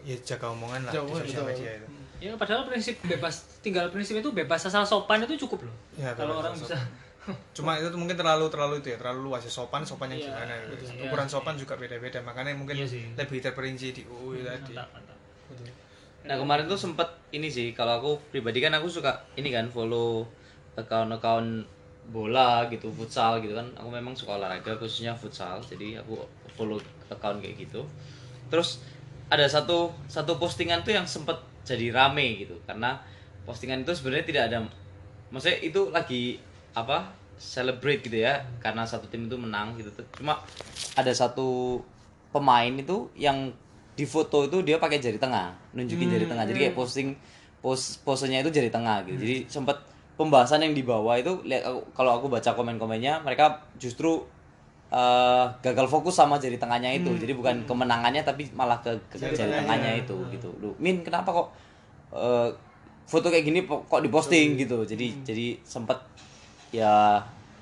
ya 0.00 0.14
jaga 0.20 0.46
omongan 0.48 0.82
lah 0.84 0.92
Jaga 0.92 1.10
di 1.16 1.26
sosial 1.26 1.42
betul. 1.42 1.50
media 1.56 1.70
itu 1.74 1.88
Ya 2.20 2.36
padahal 2.36 2.68
prinsip 2.68 3.00
bebas 3.00 3.60
tinggal 3.64 3.88
prinsip 3.88 4.20
itu 4.20 4.28
bebas 4.30 4.60
asal 4.62 4.84
sopan 4.84 5.24
itu 5.24 5.40
cukup 5.48 5.64
loh. 5.64 5.76
Ya, 5.96 6.12
Kalau 6.12 6.40
orang 6.40 6.52
asal 6.52 6.68
bisa 6.68 6.78
cuma 7.52 7.76
itu 7.76 7.92
mungkin 8.00 8.16
terlalu 8.16 8.48
terlalu 8.48 8.80
itu 8.80 8.92
ya 8.92 8.98
terlalu 9.00 9.28
luas 9.28 9.44
ya 9.44 9.52
sopan 9.52 9.84
sopan 9.84 10.08
yang 10.08 10.24
Iya, 10.24 10.28
gimana 10.32 10.52
gitu. 10.56 10.72
betul. 10.88 11.04
ukuran 11.04 11.28
sopan 11.28 11.54
juga 11.56 11.74
beda 11.76 11.96
beda 12.00 12.18
makanya 12.24 12.56
mungkin 12.56 12.80
sih. 12.88 13.12
lebih 13.12 13.38
terperinci 13.44 13.92
di 13.92 14.02
UU 14.08 14.40
tadi 14.40 14.72
mantap, 14.72 14.88
mantap. 14.96 15.16
Nah 16.24 16.36
kemarin 16.36 16.64
tuh 16.64 16.80
sempet 16.80 17.08
ini 17.32 17.48
sih 17.52 17.72
kalau 17.72 18.00
aku 18.00 18.10
pribadi 18.32 18.60
kan 18.60 18.72
aku 18.72 18.88
suka 18.88 19.24
ini 19.36 19.52
kan 19.52 19.68
follow 19.68 20.24
account-account 20.76 21.64
bola 22.10 22.66
gitu 22.72 22.88
futsal 22.90 23.38
gitu 23.44 23.52
kan 23.54 23.68
aku 23.76 23.88
memang 23.92 24.16
suka 24.16 24.40
olahraga 24.40 24.74
khususnya 24.80 25.12
futsal 25.12 25.60
jadi 25.60 26.00
aku 26.00 26.16
follow 26.56 26.80
account 27.12 27.38
kayak 27.44 27.68
gitu 27.68 27.84
terus 28.48 28.80
ada 29.30 29.46
satu 29.46 29.92
satu 30.08 30.40
postingan 30.40 30.82
tuh 30.82 30.96
yang 30.96 31.06
sempet 31.06 31.36
jadi 31.66 31.92
rame 31.92 32.44
gitu. 32.44 32.56
Karena 32.64 33.00
postingan 33.44 33.82
itu 33.82 33.92
sebenarnya 33.96 34.26
tidak 34.26 34.42
ada 34.52 34.58
maksudnya 35.30 35.58
itu 35.62 35.80
lagi 35.94 36.42
apa 36.74 37.14
celebrate 37.40 38.04
gitu 38.04 38.20
ya 38.20 38.44
karena 38.60 38.84
satu 38.84 39.08
tim 39.08 39.26
itu 39.26 39.36
menang 39.40 39.74
gitu. 39.80 39.90
Cuma 40.18 40.38
ada 40.94 41.12
satu 41.14 41.80
pemain 42.30 42.70
itu 42.70 43.10
yang 43.16 43.50
di 43.96 44.04
foto 44.06 44.46
itu 44.46 44.62
dia 44.62 44.80
pakai 44.80 45.02
jari 45.02 45.20
tengah 45.20 45.52
nunjukin 45.76 46.08
jari 46.08 46.26
tengah. 46.28 46.44
Jadi 46.46 46.58
kayak 46.68 46.74
posting 46.76 47.16
pos 47.60 48.00
posenya 48.00 48.40
itu 48.40 48.52
jari 48.52 48.72
tengah 48.72 49.04
gitu. 49.04 49.20
Jadi 49.20 49.36
sempat 49.48 49.84
pembahasan 50.20 50.60
yang 50.64 50.76
di 50.76 50.84
bawah 50.84 51.16
itu 51.16 51.40
lihat 51.48 51.64
kalau 51.96 52.20
aku 52.20 52.28
baca 52.28 52.52
komen-komennya 52.52 53.24
mereka 53.24 53.64
justru 53.80 54.24
eh, 54.90 55.44
gagal 55.62 55.86
fokus 55.86 56.18
sama 56.18 56.36
jari 56.36 56.58
tengahnya 56.58 56.90
itu. 56.94 57.10
Jadi 57.16 57.32
bukan 57.34 57.64
kemenangannya 57.64 58.22
tapi 58.26 58.50
malah 58.52 58.78
ke, 58.82 58.92
ke 59.10 59.16
jari, 59.16 59.34
tengahnya. 59.38 60.02
itu 60.02 60.14
gitu. 60.34 60.50
Lu 60.60 60.74
min 60.78 61.00
kenapa 61.06 61.30
kok 61.30 61.48
eh, 62.14 62.48
foto 63.06 63.26
kayak 63.30 63.44
gini 63.46 63.66
kok 63.66 64.02
diposting 64.02 64.58
gitu? 64.58 64.82
Jadi 64.84 65.22
jadi 65.26 65.58
sempat 65.62 66.02
ya 66.70 67.18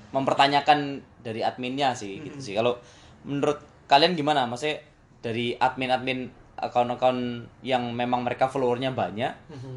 mempertanyakan 0.09 1.01
dari 1.21 1.45
adminnya 1.45 1.93
sih 1.93 2.21
gitu 2.21 2.37
sih. 2.41 2.53
Kalau 2.57 2.77
menurut 3.25 3.61
kalian 3.85 4.17
gimana? 4.17 4.45
Maksudnya 4.49 4.81
dari 5.19 5.53
admin-admin 5.55 6.31
akun-akun 6.59 7.47
yang 7.63 7.95
memang 7.95 8.27
mereka 8.27 8.51
followernya 8.51 8.91
banyak 8.91 9.31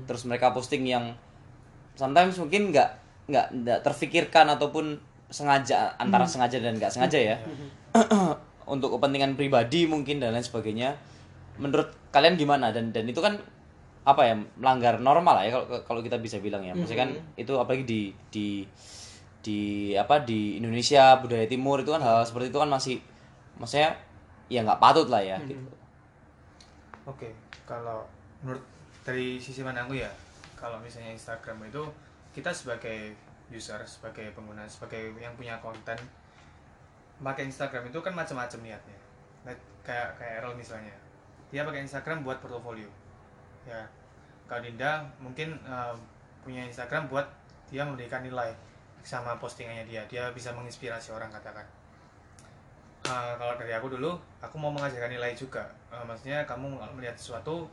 terus 0.04 0.26
mereka 0.26 0.50
posting 0.50 0.82
yang 0.82 1.14
sometimes 1.94 2.34
mungkin 2.42 2.74
nggak 2.74 2.90
nggak 3.30 3.46
nggak 3.62 3.78
terfikirkan 3.86 4.50
ataupun 4.50 4.98
sengaja 5.32 5.96
antara 5.96 6.28
sengaja 6.28 6.60
dan 6.60 6.76
nggak 6.76 6.92
sengaja 6.92 7.18
ya. 7.18 7.36
Untuk 8.72 8.94
kepentingan 8.94 9.34
pribadi 9.34 9.88
mungkin 9.88 10.22
dan 10.22 10.36
lain 10.36 10.44
sebagainya. 10.44 10.94
Menurut 11.58 11.90
kalian 12.14 12.38
gimana? 12.38 12.70
Dan 12.70 12.92
dan 12.92 13.08
itu 13.08 13.18
kan 13.18 13.40
apa 14.02 14.22
ya 14.26 14.34
melanggar 14.58 14.98
normal 14.98 15.38
lah 15.38 15.44
ya 15.46 15.50
kalau 15.54 15.66
kalau 15.82 16.00
kita 16.04 16.20
bisa 16.20 16.38
bilang 16.38 16.62
ya. 16.62 16.76
Maksudnya 16.76 17.08
kan 17.08 17.10
itu 17.34 17.52
apalagi 17.56 17.84
di 17.88 18.00
di 18.30 18.48
di 19.42 19.60
apa 19.98 20.22
di 20.22 20.62
Indonesia 20.62 21.18
budaya 21.18 21.44
timur 21.50 21.82
itu 21.82 21.90
kan 21.90 22.00
hal 22.00 22.22
seperti 22.22 22.54
itu 22.54 22.58
kan 22.62 22.70
masih 22.70 22.96
maksudnya 23.58 23.98
ya 24.46 24.62
nggak 24.62 24.78
patut 24.78 25.10
lah 25.10 25.18
ya 25.18 25.36
gitu. 25.42 25.58
Oke 27.10 27.34
kalau 27.66 28.06
menurut 28.46 28.62
dari 29.02 29.42
sisi 29.42 29.66
mana 29.66 29.82
aku 29.82 29.98
ya 29.98 30.08
kalau 30.54 30.78
misalnya 30.78 31.10
Instagram 31.10 31.58
itu 31.66 31.82
kita 32.30 32.54
sebagai 32.54 33.18
user 33.52 33.78
sebagai 33.84 34.32
pengguna 34.32 34.64
sebagai 34.66 35.12
yang 35.20 35.36
punya 35.36 35.60
konten. 35.60 35.96
Pakai 37.22 37.46
Instagram 37.46 37.86
itu 37.86 38.02
kan 38.02 38.16
macam-macam 38.16 38.60
niatnya. 38.64 38.98
Kayak 39.86 40.18
kayak 40.18 40.42
Errol 40.42 40.58
misalnya. 40.58 40.94
Dia 41.54 41.62
pakai 41.62 41.84
Instagram 41.86 42.26
buat 42.26 42.40
portofolio. 42.42 42.88
Ya. 43.68 43.84
Kalau 44.50 44.64
Dinda 44.64 45.06
mungkin 45.22 45.54
eh, 45.62 45.94
punya 46.42 46.66
Instagram 46.66 47.06
buat 47.06 47.28
dia 47.70 47.86
memberikan 47.86 48.26
nilai 48.26 48.50
sama 49.06 49.38
postingannya 49.38 49.86
dia. 49.86 50.02
Dia 50.10 50.34
bisa 50.34 50.50
menginspirasi 50.50 51.14
orang 51.14 51.30
katakan. 51.30 51.64
Eh, 53.06 53.32
kalau 53.38 53.54
dari 53.54 53.76
aku 53.76 53.92
dulu 53.92 54.18
aku 54.42 54.56
mau 54.58 54.74
mengajarkan 54.74 55.12
nilai 55.12 55.36
juga. 55.38 55.68
Eh, 55.94 56.02
maksudnya 56.02 56.42
kamu 56.42 56.80
melihat 56.98 57.14
sesuatu 57.14 57.70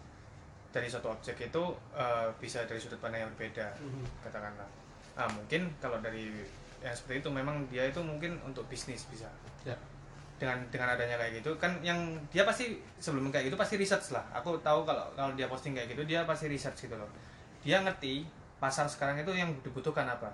dari 0.70 0.86
suatu 0.86 1.10
objek 1.10 1.50
itu 1.50 1.64
eh, 1.98 2.28
bisa 2.38 2.62
dari 2.70 2.78
sudut 2.78 3.02
pandang 3.02 3.26
yang 3.26 3.32
berbeda 3.34 3.74
katakanlah 4.22 4.70
nah 5.14 5.28
mungkin 5.30 5.70
kalau 5.80 5.98
dari 6.00 6.30
yang 6.80 6.96
seperti 6.96 7.20
itu 7.20 7.30
memang 7.30 7.68
dia 7.68 7.84
itu 7.88 8.00
mungkin 8.00 8.40
untuk 8.42 8.64
bisnis 8.72 9.04
bisa. 9.12 9.28
Ya. 9.68 9.76
Dengan 10.40 10.64
dengan 10.72 10.96
adanya 10.96 11.20
kayak 11.20 11.44
gitu 11.44 11.52
kan 11.60 11.76
yang 11.84 12.00
dia 12.32 12.48
pasti 12.48 12.80
sebelum 12.96 13.28
kayak 13.28 13.52
gitu 13.52 13.60
pasti 13.60 13.76
research 13.76 14.16
lah. 14.16 14.24
Aku 14.32 14.56
tahu 14.64 14.88
kalau 14.88 15.12
kalau 15.12 15.36
dia 15.36 15.52
posting 15.52 15.76
kayak 15.76 15.92
gitu 15.92 16.08
dia 16.08 16.24
pasti 16.24 16.48
research 16.48 16.88
gitu 16.88 16.96
loh. 16.96 17.12
Dia 17.60 17.84
ngerti 17.84 18.24
pasar 18.60 18.88
sekarang 18.88 19.20
itu 19.20 19.36
yang 19.36 19.52
dibutuhkan 19.60 20.08
apa? 20.08 20.32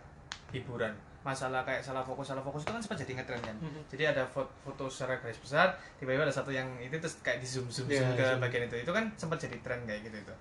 Hiburan. 0.54 0.94
Masalah 1.26 1.66
kayak 1.66 1.82
salah 1.82 2.06
fokus 2.06 2.30
salah 2.30 2.46
fokus 2.46 2.62
itu 2.62 2.70
kan 2.70 2.82
sempat 2.86 3.02
jadi 3.02 3.18
ngetren 3.18 3.42
kan. 3.42 3.58
Jadi 3.90 4.04
ada 4.06 4.22
foto, 4.30 4.54
foto 4.62 4.86
secara 4.86 5.18
garis 5.18 5.42
besar 5.42 5.74
tiba-tiba 5.98 6.30
ada 6.30 6.36
satu 6.38 6.54
yang 6.54 6.70
itu 6.78 6.94
terus 7.02 7.18
kayak 7.26 7.42
di 7.42 7.48
zoom 7.50 7.66
zoom, 7.74 7.90
Iya, 7.90 8.06
zoom 8.06 8.14
ke 8.14 8.22
zoom. 8.30 8.38
bagian 8.46 8.64
itu. 8.70 8.76
Itu 8.86 8.94
kan 8.94 9.10
sempat 9.18 9.42
jadi 9.42 9.58
tren 9.66 9.82
kayak 9.90 10.06
gitu 10.06 10.22
itu. 10.22 10.34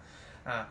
Nah 0.45 0.69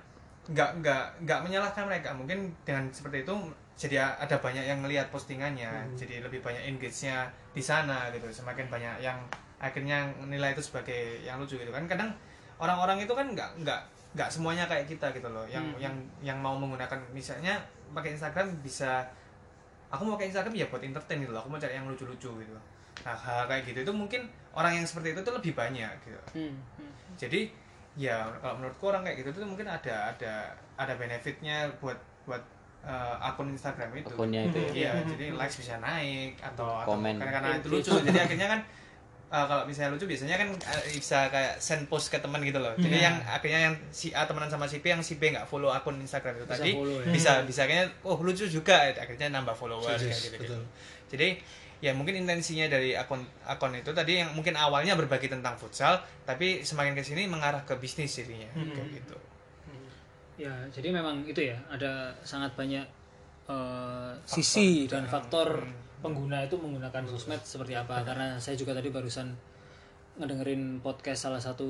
nggak 0.51 0.83
nggak 0.83 1.03
nggak 1.23 1.39
menyalahkan 1.39 1.83
mereka. 1.87 2.09
Mungkin 2.11 2.51
dengan 2.67 2.91
seperti 2.91 3.23
itu 3.23 3.35
jadi 3.73 4.05
ada 4.05 4.37
banyak 4.37 4.63
yang 4.69 4.85
ngelihat 4.85 5.09
postingannya 5.09 5.71
jadi 5.97 6.21
lebih 6.21 6.43
banyak 6.43 6.61
engage-nya 6.67 7.31
di 7.55 7.63
sana 7.63 8.11
gitu. 8.11 8.27
Semakin 8.29 8.67
banyak 8.67 8.99
yang 8.99 9.17
akhirnya 9.63 10.11
nilai 10.27 10.51
itu 10.51 10.61
sebagai 10.61 11.23
yang 11.23 11.39
lucu 11.39 11.55
gitu 11.55 11.71
kan. 11.71 11.87
Kadang 11.87 12.11
orang-orang 12.59 13.01
itu 13.01 13.13
kan 13.15 13.31
nggak 13.31 13.63
nggak 13.63 13.81
nggak 14.13 14.29
semuanya 14.29 14.67
kayak 14.67 14.85
kita 14.85 15.09
gitu 15.15 15.31
loh. 15.31 15.47
Yang 15.47 15.65
yang 15.79 15.95
yang 16.19 16.37
mau 16.37 16.59
menggunakan 16.59 16.99
misalnya 17.15 17.57
pakai 17.95 18.19
Instagram 18.19 18.51
bisa 18.59 19.07
aku 19.93 20.03
mau 20.03 20.19
pakai 20.19 20.33
Instagram 20.33 20.53
ya 20.53 20.67
buat 20.67 20.83
entertain 20.83 21.23
gitu 21.23 21.31
loh. 21.31 21.41
Aku 21.41 21.49
mau 21.49 21.57
cari 21.57 21.73
yang 21.73 21.87
lucu-lucu 21.87 22.29
gitu. 22.43 22.53
Nah 23.01 23.15
hal 23.15 23.49
kayak 23.49 23.63
gitu 23.71 23.79
itu 23.81 23.93
mungkin 23.95 24.29
orang 24.53 24.77
yang 24.77 24.85
seperti 24.85 25.17
itu 25.17 25.21
tuh 25.25 25.33
lebih 25.33 25.57
banyak 25.57 25.91
gitu. 26.05 26.21
Hmm, 26.37 26.53
hmm. 26.77 26.93
jadi 27.17 27.49
ya 27.93 28.25
kalau 28.41 28.57
menurutku 28.57 28.89
orang 28.89 29.05
kayak 29.05 29.21
gitu 29.21 29.29
tuh 29.37 29.45
mungkin 29.45 29.69
ada 29.69 30.09
ada 30.09 30.33
ada 30.73 30.93
benefitnya 30.97 31.69
buat 31.77 31.97
buat 32.25 32.41
eh, 32.81 33.15
akun 33.21 33.53
Instagram 33.53 33.93
itu 33.93 34.09
akunnya 34.09 34.49
itu 34.49 34.59
ya. 34.73 34.73
iya 34.73 34.91
jadi 35.05 35.25
likes 35.37 35.61
bisa 35.61 35.77
naik 35.77 36.41
atau, 36.41 36.81
atau 36.81 36.97
Komen. 36.97 37.21
karena, 37.21 37.31
karena 37.37 37.49
itu 37.61 37.69
lucu 37.69 37.93
jadi 38.01 38.19
akhirnya 38.25 38.47
kan 38.49 38.59
eh, 39.29 39.45
kalau 39.45 39.63
misalnya 39.69 39.93
lucu 39.93 40.09
biasanya 40.09 40.41
kan 40.41 40.49
eh, 40.57 40.81
bisa 40.89 41.29
kayak 41.29 41.53
send 41.61 41.85
post 41.85 42.09
ke 42.09 42.17
teman 42.17 42.41
gitu 42.41 42.57
loh 42.57 42.73
jadi 42.81 42.97
yang 42.97 43.15
akhirnya 43.29 43.59
yang 43.69 43.75
si 43.93 44.09
A 44.09 44.25
temenan 44.25 44.49
sama 44.49 44.65
si 44.65 44.81
B 44.81 44.89
yang 44.89 45.05
si 45.05 45.21
B 45.21 45.29
nggak 45.29 45.45
follow 45.45 45.69
akun 45.69 46.01
Instagram 46.01 46.41
itu 46.41 46.49
Bisa 46.49 46.53
tadi 46.57 46.71
follow 46.73 46.97
ya. 46.97 47.13
bisa 47.13 47.31
bisa 47.45 47.61
akhirnya 47.69 47.85
oh 48.01 48.17
lucu 48.17 48.49
juga 48.49 48.89
akhirnya 48.89 49.29
nambah 49.29 49.53
followers 49.53 50.01
Yes, 50.01 50.09
kayak 50.09 50.17
gitu, 50.17 50.27
gitu 50.33 50.41
betul. 50.49 50.61
jadi 51.13 51.27
ya 51.83 51.91
mungkin 51.91 52.23
intensinya 52.23 52.71
dari 52.71 52.95
akun 52.95 53.19
akun 53.43 53.75
itu 53.75 53.91
tadi 53.91 54.23
yang 54.23 54.31
mungkin 54.31 54.55
awalnya 54.55 54.95
berbagi 54.95 55.27
tentang 55.27 55.59
futsal 55.59 55.99
tapi 56.23 56.63
semakin 56.63 56.95
ke 56.95 57.03
sini 57.03 57.27
mengarah 57.27 57.67
ke 57.67 57.75
bisnis 57.75 58.15
jadinya 58.15 58.47
kayak 58.55 59.03
gitu. 59.03 59.17
Ya, 60.33 60.53
jadi 60.73 60.89
memang 60.89 61.29
itu 61.29 61.45
ya, 61.45 61.57
ada 61.69 62.09
sangat 62.25 62.57
banyak 62.57 62.85
eh, 63.45 64.11
sisi 64.25 64.89
dan 64.89 65.05
faktor 65.05 65.61
pengguna 66.01 66.41
itu 66.41 66.57
menggunakan 66.57 67.05
sosmed 67.05 67.41
seperti 67.45 67.77
apa. 67.77 68.01
Karena 68.01 68.41
saya 68.41 68.57
juga 68.57 68.73
tadi 68.73 68.89
barusan 68.89 69.29
ngedengerin 70.17 70.81
podcast 70.81 71.29
salah 71.29 71.41
satu 71.41 71.69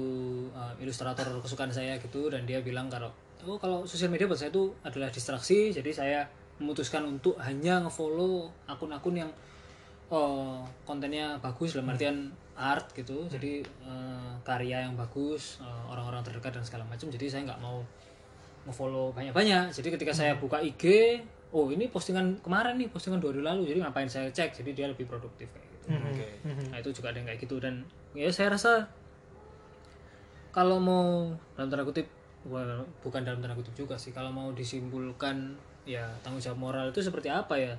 eh, 0.55 0.83
ilustrator 0.83 1.27
kesukaan 1.43 1.75
saya 1.75 1.99
gitu 1.99 2.31
dan 2.31 2.47
dia 2.47 2.63
bilang 2.63 2.87
kalau 2.87 3.11
oh 3.43 3.59
kalau 3.59 3.83
sosial 3.83 4.07
media 4.07 4.31
buat 4.31 4.39
saya 4.39 4.55
itu 4.55 4.71
adalah 4.87 5.11
distraksi, 5.11 5.75
jadi 5.75 5.91
saya 5.91 6.19
memutuskan 6.63 7.03
untuk 7.03 7.35
hanya 7.43 7.83
ngefollow 7.83 8.47
akun-akun 8.71 9.27
yang 9.27 9.31
eh, 10.11 10.59
kontennya 10.83 11.37
bagus 11.39 11.77
dalam 11.77 11.93
artian 11.93 12.33
art 12.57 12.91
gitu. 12.97 13.27
Jadi 13.29 13.63
eh, 13.63 14.31
karya 14.43 14.87
yang 14.89 14.97
bagus 14.97 15.61
eh, 15.63 15.83
orang-orang 15.91 16.25
terdekat 16.25 16.59
dan 16.59 16.63
segala 16.65 16.83
macam. 16.87 17.07
Jadi 17.07 17.25
saya 17.29 17.41
nggak 17.47 17.61
mau 17.61 17.79
ngefollow 18.67 19.11
banyak-banyak. 19.11 19.71
Jadi 19.75 19.87
ketika 19.93 20.13
saya 20.15 20.39
buka 20.39 20.63
IG 20.63 21.19
oh 21.53 21.69
ini 21.69 21.85
postingan 21.85 22.41
kemarin 22.41 22.81
nih 22.81 22.89
postingan 22.89 23.21
dua 23.21 23.31
hari 23.35 23.43
lalu. 23.45 23.61
Jadi 23.69 23.79
ngapain 23.83 24.09
saya 24.09 24.31
cek? 24.33 24.63
Jadi 24.63 24.73
dia 24.73 24.89
lebih 24.89 25.05
produktif 25.05 25.51
kayak 25.53 25.67
gitu. 25.69 25.85
Oke. 25.93 26.27
Nah 26.71 26.77
itu 26.81 26.89
juga 26.95 27.13
ada 27.13 27.17
yang 27.21 27.27
kayak 27.29 27.41
gitu. 27.43 27.55
Dan 27.61 27.85
ya 28.17 28.29
saya 28.33 28.57
rasa 28.57 28.89
kalau 30.53 30.77
mau 30.77 31.33
dalam 31.57 31.69
tanda 31.69 31.81
kutip 31.81 32.05
well, 32.45 32.85
bukan 33.01 33.25
dalam 33.25 33.41
tanda 33.41 33.57
kutip 33.57 33.73
juga 33.73 33.97
sih. 33.97 34.13
Kalau 34.13 34.29
mau 34.29 34.53
disimpulkan 34.53 35.57
ya 35.83 36.07
tanggung 36.23 36.39
jawab 36.39 36.59
moral 36.59 36.85
itu 36.93 37.03
seperti 37.03 37.27
apa 37.27 37.57
ya? 37.57 37.73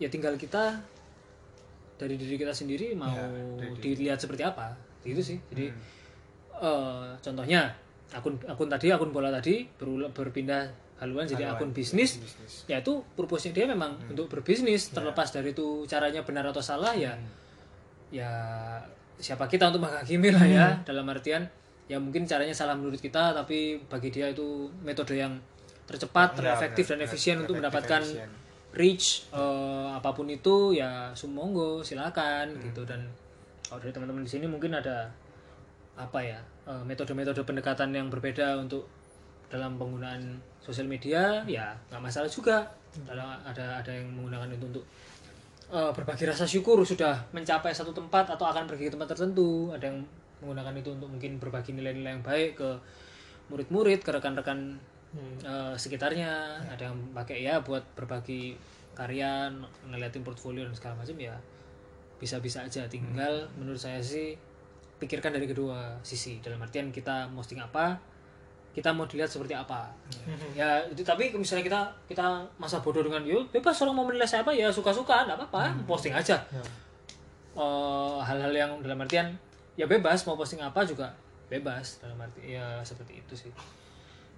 Ya 0.00 0.08
tinggal 0.08 0.36
kita 0.36 0.80
dari 2.00 2.16
diri 2.16 2.34
kita 2.34 2.50
sendiri 2.50 2.96
mau 2.96 3.12
Ya, 3.12 3.68
dilihat 3.76 4.16
seperti 4.16 4.40
apa 4.42 4.72
gitu 5.00 5.20
sih 5.20 5.36
jadi 5.48 5.68
Hmm. 5.68 5.80
eh, 6.58 7.08
contohnya 7.18 7.68
akun 8.10 8.40
akun 8.42 8.66
tadi 8.66 8.88
akun 8.88 9.10
bola 9.10 9.28
tadi 9.30 9.68
berpindah 10.10 10.64
haluan 10.98 11.24
jadi 11.24 11.44
Haluan, 11.46 11.60
akun 11.60 11.70
bisnis 11.70 12.16
bisnis. 12.16 12.64
ya 12.66 12.76
itu 12.78 13.00
purpose-nya 13.14 13.52
dia 13.54 13.66
memang 13.66 13.92
Hmm. 13.94 14.10
untuk 14.10 14.28
berbisnis 14.28 14.88
terlepas 14.90 15.28
dari 15.30 15.50
itu 15.50 15.84
caranya 15.84 16.20
benar 16.20 16.44
atau 16.46 16.60
salah 16.60 16.92
ya 16.92 17.12
Hmm. 17.12 17.28
ya 18.10 18.30
siapa 19.16 19.44
kita 19.44 19.68
untuk 19.68 19.80
menghakimi 19.82 20.28
lah 20.30 20.46
ya 20.46 20.66
Hmm. 20.70 20.82
dalam 20.82 21.04
artian 21.06 21.44
ya 21.86 21.96
mungkin 21.96 22.24
caranya 22.24 22.52
salah 22.52 22.72
menurut 22.72 22.96
kita 22.96 23.32
tapi 23.32 23.80
bagi 23.86 24.08
dia 24.08 24.26
itu 24.26 24.68
metode 24.80 25.14
yang 25.14 25.36
tercepat, 25.84 26.32
Ya, 26.32 26.54
terefektif 26.54 26.86
dan 26.86 27.02
efisien 27.02 27.36
untuk 27.40 27.58
mendapatkan 27.58 27.98
efisien. 27.98 28.30
Reach 28.70 29.26
eh, 29.34 29.88
apa 29.90 30.14
pun 30.14 30.30
itu 30.30 30.74
ya 30.74 31.10
sumonggo 31.12 31.82
silakan 31.82 32.54
Hmm. 32.54 32.62
gitu. 32.70 32.82
Dan 32.86 33.02
kalau 33.66 33.82
dari 33.82 33.90
teman-teman 33.90 34.22
di 34.22 34.30
sini 34.30 34.46
mungkin 34.46 34.74
ada 34.74 35.10
apa 35.98 36.18
ya 36.22 36.38
eh, 36.66 36.82
metode-metode 36.86 37.42
pendekatan 37.42 37.90
yang 37.90 38.06
berbeda 38.08 38.56
untuk 38.58 38.86
dalam 39.50 39.74
penggunaan 39.74 40.38
sosial 40.62 40.86
media 40.86 41.42
ya 41.44 41.74
nggak 41.90 42.02
masalah 42.02 42.30
juga. 42.30 42.62
Ada 43.06 43.22
ada 43.46 43.66
ada 43.82 43.90
yang 43.90 44.06
menggunakan 44.14 44.50
itu 44.54 44.64
untuk 44.70 44.84
eh, 45.70 45.90
berbagi 45.94 46.26
rasa 46.30 46.46
syukur 46.46 46.78
sudah 46.86 47.18
mencapai 47.34 47.74
satu 47.74 47.90
tempat 47.90 48.30
atau 48.30 48.46
akan 48.46 48.70
pergi 48.70 48.86
ke 48.86 48.92
tempat 48.94 49.14
tertentu. 49.14 49.74
Ada 49.74 49.90
yang 49.90 49.98
menggunakan 50.40 50.74
itu 50.78 50.90
untuk 50.94 51.10
mungkin 51.10 51.36
berbagi 51.42 51.74
nilai-nilai 51.74 52.16
yang 52.16 52.24
baik 52.24 52.56
ke 52.56 52.70
murid-murid 53.50 54.00
ke 54.06 54.10
rekan-rekan 54.14 54.78
eh, 55.16 55.74
sekitarnya. 55.74 56.60
Ada 56.70 56.90
yang 56.90 56.96
pakai 57.16 57.42
ya 57.42 57.58
buat 57.60 57.82
berbagi 57.98 58.54
karya 58.94 59.48
ng- 59.48 59.90
ngeliatin 59.90 60.22
portfolio 60.22 60.66
dan 60.66 60.74
segala 60.76 61.02
macam 61.02 61.16
ya 61.18 61.34
bisa-bisa 62.20 62.62
aja. 62.62 62.84
Tinggal 62.86 63.48
menurut 63.56 63.80
saya 63.80 63.98
sih 63.98 64.36
pikirkan 65.00 65.32
dari 65.32 65.48
kedua 65.48 65.96
sisi. 66.04 66.38
Dalam 66.44 66.60
artian 66.60 66.92
kita 66.92 67.32
posting 67.32 67.58
apa 67.58 67.96
kita 68.70 68.94
mau 68.94 69.02
dilihat 69.02 69.26
seperti 69.26 69.50
apa. 69.50 69.90
Ya 70.54 70.78
itu 70.86 71.02
tapi 71.02 71.34
misalnya 71.34 71.66
kita 71.66 71.80
kita 72.06 72.22
masa 72.54 72.78
bodoh 72.78 73.02
dengan 73.02 73.18
yo 73.26 73.42
bebas 73.50 73.74
orang 73.82 73.98
mau 73.98 74.06
menilai 74.06 74.28
saya 74.28 74.46
apa 74.46 74.54
ya 74.54 74.70
suka-suka 74.70 75.26
nggak 75.26 75.34
apa-apa 75.42 75.74
posting 75.90 76.14
aja. 76.14 76.38
Eh, 77.58 78.18
hal-hal 78.22 78.52
yang 78.54 78.70
dalam 78.78 79.00
artian 79.02 79.34
ya 79.74 79.90
bebas 79.90 80.22
mau 80.22 80.38
posting 80.38 80.62
apa 80.62 80.86
juga 80.86 81.10
bebas. 81.50 81.98
Dalam 81.98 82.14
arti 82.22 82.54
ya 82.54 82.78
seperti 82.86 83.18
itu 83.18 83.34
sih 83.34 83.50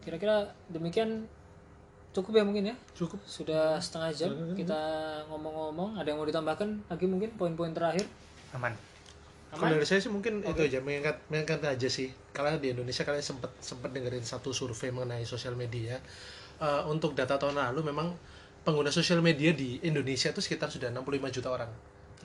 kira-kira 0.02 0.50
demikian 0.68 1.24
cukup 2.12 2.32
ya 2.36 2.44
mungkin 2.44 2.64
ya 2.68 2.76
cukup 2.92 3.16
sudah 3.24 3.80
setengah 3.80 4.10
jam 4.12 4.32
kita 4.52 4.80
ngomong-ngomong 5.32 5.96
ada 5.96 6.12
yang 6.12 6.20
mau 6.20 6.28
ditambahkan 6.28 6.84
lagi 6.92 7.06
mungkin 7.08 7.32
poin-poin 7.40 7.72
terakhir 7.72 8.04
aman 8.52 8.76
Kalau 9.52 9.68
dari 9.68 9.84
saya 9.84 10.00
sih 10.00 10.08
mungkin 10.08 10.40
itu 10.40 10.64
aja 10.64 10.80
mengangkat 10.80 11.28
mengangkat 11.28 11.60
aja 11.76 11.84
sih. 11.84 12.08
Karena 12.32 12.56
di 12.56 12.72
Indonesia 12.72 13.04
kalian 13.04 13.20
sempat 13.20 13.52
sempat 13.60 13.92
dengerin 13.92 14.24
satu 14.24 14.48
survei 14.48 14.88
mengenai 14.88 15.28
sosial 15.28 15.52
media. 15.60 16.00
Eh, 16.56 16.82
untuk 16.88 17.12
data 17.12 17.36
tahun 17.36 17.60
lalu 17.60 17.92
memang 17.92 18.16
pengguna 18.64 18.88
sosial 18.88 19.20
media 19.20 19.52
di 19.52 19.76
Indonesia 19.84 20.32
itu 20.32 20.40
sekitar 20.40 20.72
sudah 20.72 20.88
65 20.88 21.28
juta 21.28 21.48
orang 21.52 21.68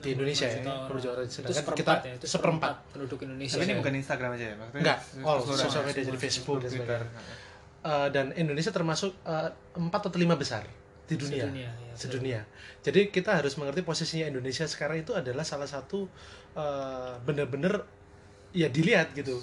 di 0.00 0.16
Indonesia 0.16 0.48
ya. 0.48 0.64
orang. 0.64 0.88
65 0.88 1.02
juta 1.04 1.12
orang. 1.12 1.26
itu 1.26 1.34
Sedangkan 1.36 1.74
kita 1.76 1.92
ya 2.00 2.14
itu 2.16 2.26
seperempat. 2.30 2.72
penduduk 2.96 3.18
Indonesia 3.26 3.56
tapi 3.58 3.66
ini 3.66 3.74
ya. 3.74 3.78
bukan 3.82 3.94
Instagram 4.00 4.30
aja 4.32 4.44
ya 4.48 4.54
maksudnya 4.56 4.80
Enggak, 4.80 4.98
all 5.28 5.38
sosial 5.44 5.84
media 5.84 6.02
jadi 6.08 6.18
Facebook 6.22 6.58
dan 6.64 6.70
Twitter 6.72 7.00
sebagainya. 7.04 7.46
Eh, 7.78 8.08
dan 8.10 8.34
Indonesia 8.34 8.74
termasuk 8.74 9.14
eh, 9.22 9.50
empat 9.78 10.10
atau 10.10 10.18
lima 10.18 10.34
besar 10.34 10.66
di 11.08 11.14
dunia 11.16 11.46
Sedunia, 11.46 11.70
ya, 11.72 11.94
sedunia. 11.94 12.40
Jadi 12.84 13.08
kita 13.08 13.38
harus 13.38 13.54
mengerti 13.56 13.80
posisinya 13.86 14.26
Indonesia 14.28 14.66
sekarang 14.66 15.06
itu 15.06 15.14
adalah 15.14 15.46
salah 15.46 15.70
satu 15.70 16.10
eh, 16.58 17.14
benar-benar 17.22 17.86
ya 18.50 18.66
dilihat 18.66 19.14
gitu. 19.14 19.38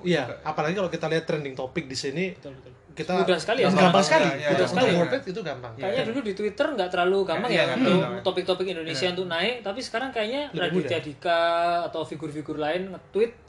Iya, 0.00 0.24
juga. 0.30 0.34
apalagi 0.48 0.74
kalau 0.80 0.88
kita 0.88 1.06
lihat 1.12 1.28
trending 1.28 1.52
topik 1.52 1.84
di 1.84 1.96
sini 1.98 2.32
betul 2.38 2.56
betul 2.56 2.72
kita 2.94 3.10
Mudah 3.26 3.38
sekali 3.42 3.60
ya 3.66 3.68
gampang 3.74 4.04
sekali. 4.06 4.22
Iya, 4.24 4.34
iya, 4.38 4.48
mudah 4.54 4.54
Untuk 4.54 4.70
sekali. 4.70 4.90
world 4.94 5.24
itu 5.26 5.40
gampang. 5.42 5.72
Kayaknya 5.74 6.04
dulu 6.06 6.20
di 6.22 6.32
Twitter 6.38 6.66
nggak 6.78 6.88
terlalu 6.94 7.18
gampang 7.26 7.50
Iya, 7.50 7.58
ya 7.58 7.64
nggak 7.66 7.78
untuk 7.82 7.94
terlalu. 7.98 8.22
topik-topik 8.22 8.66
Indonesia 8.70 9.06
untuk 9.12 9.26
naik, 9.28 9.54
tapi 9.66 9.80
sekarang 9.82 10.10
kayaknya 10.14 10.42
Raditya. 10.54 10.98
Dika 11.02 11.42
atau 11.90 12.02
figur-figur 12.06 12.56
lain 12.56 12.94
nge-tweet 12.94 13.43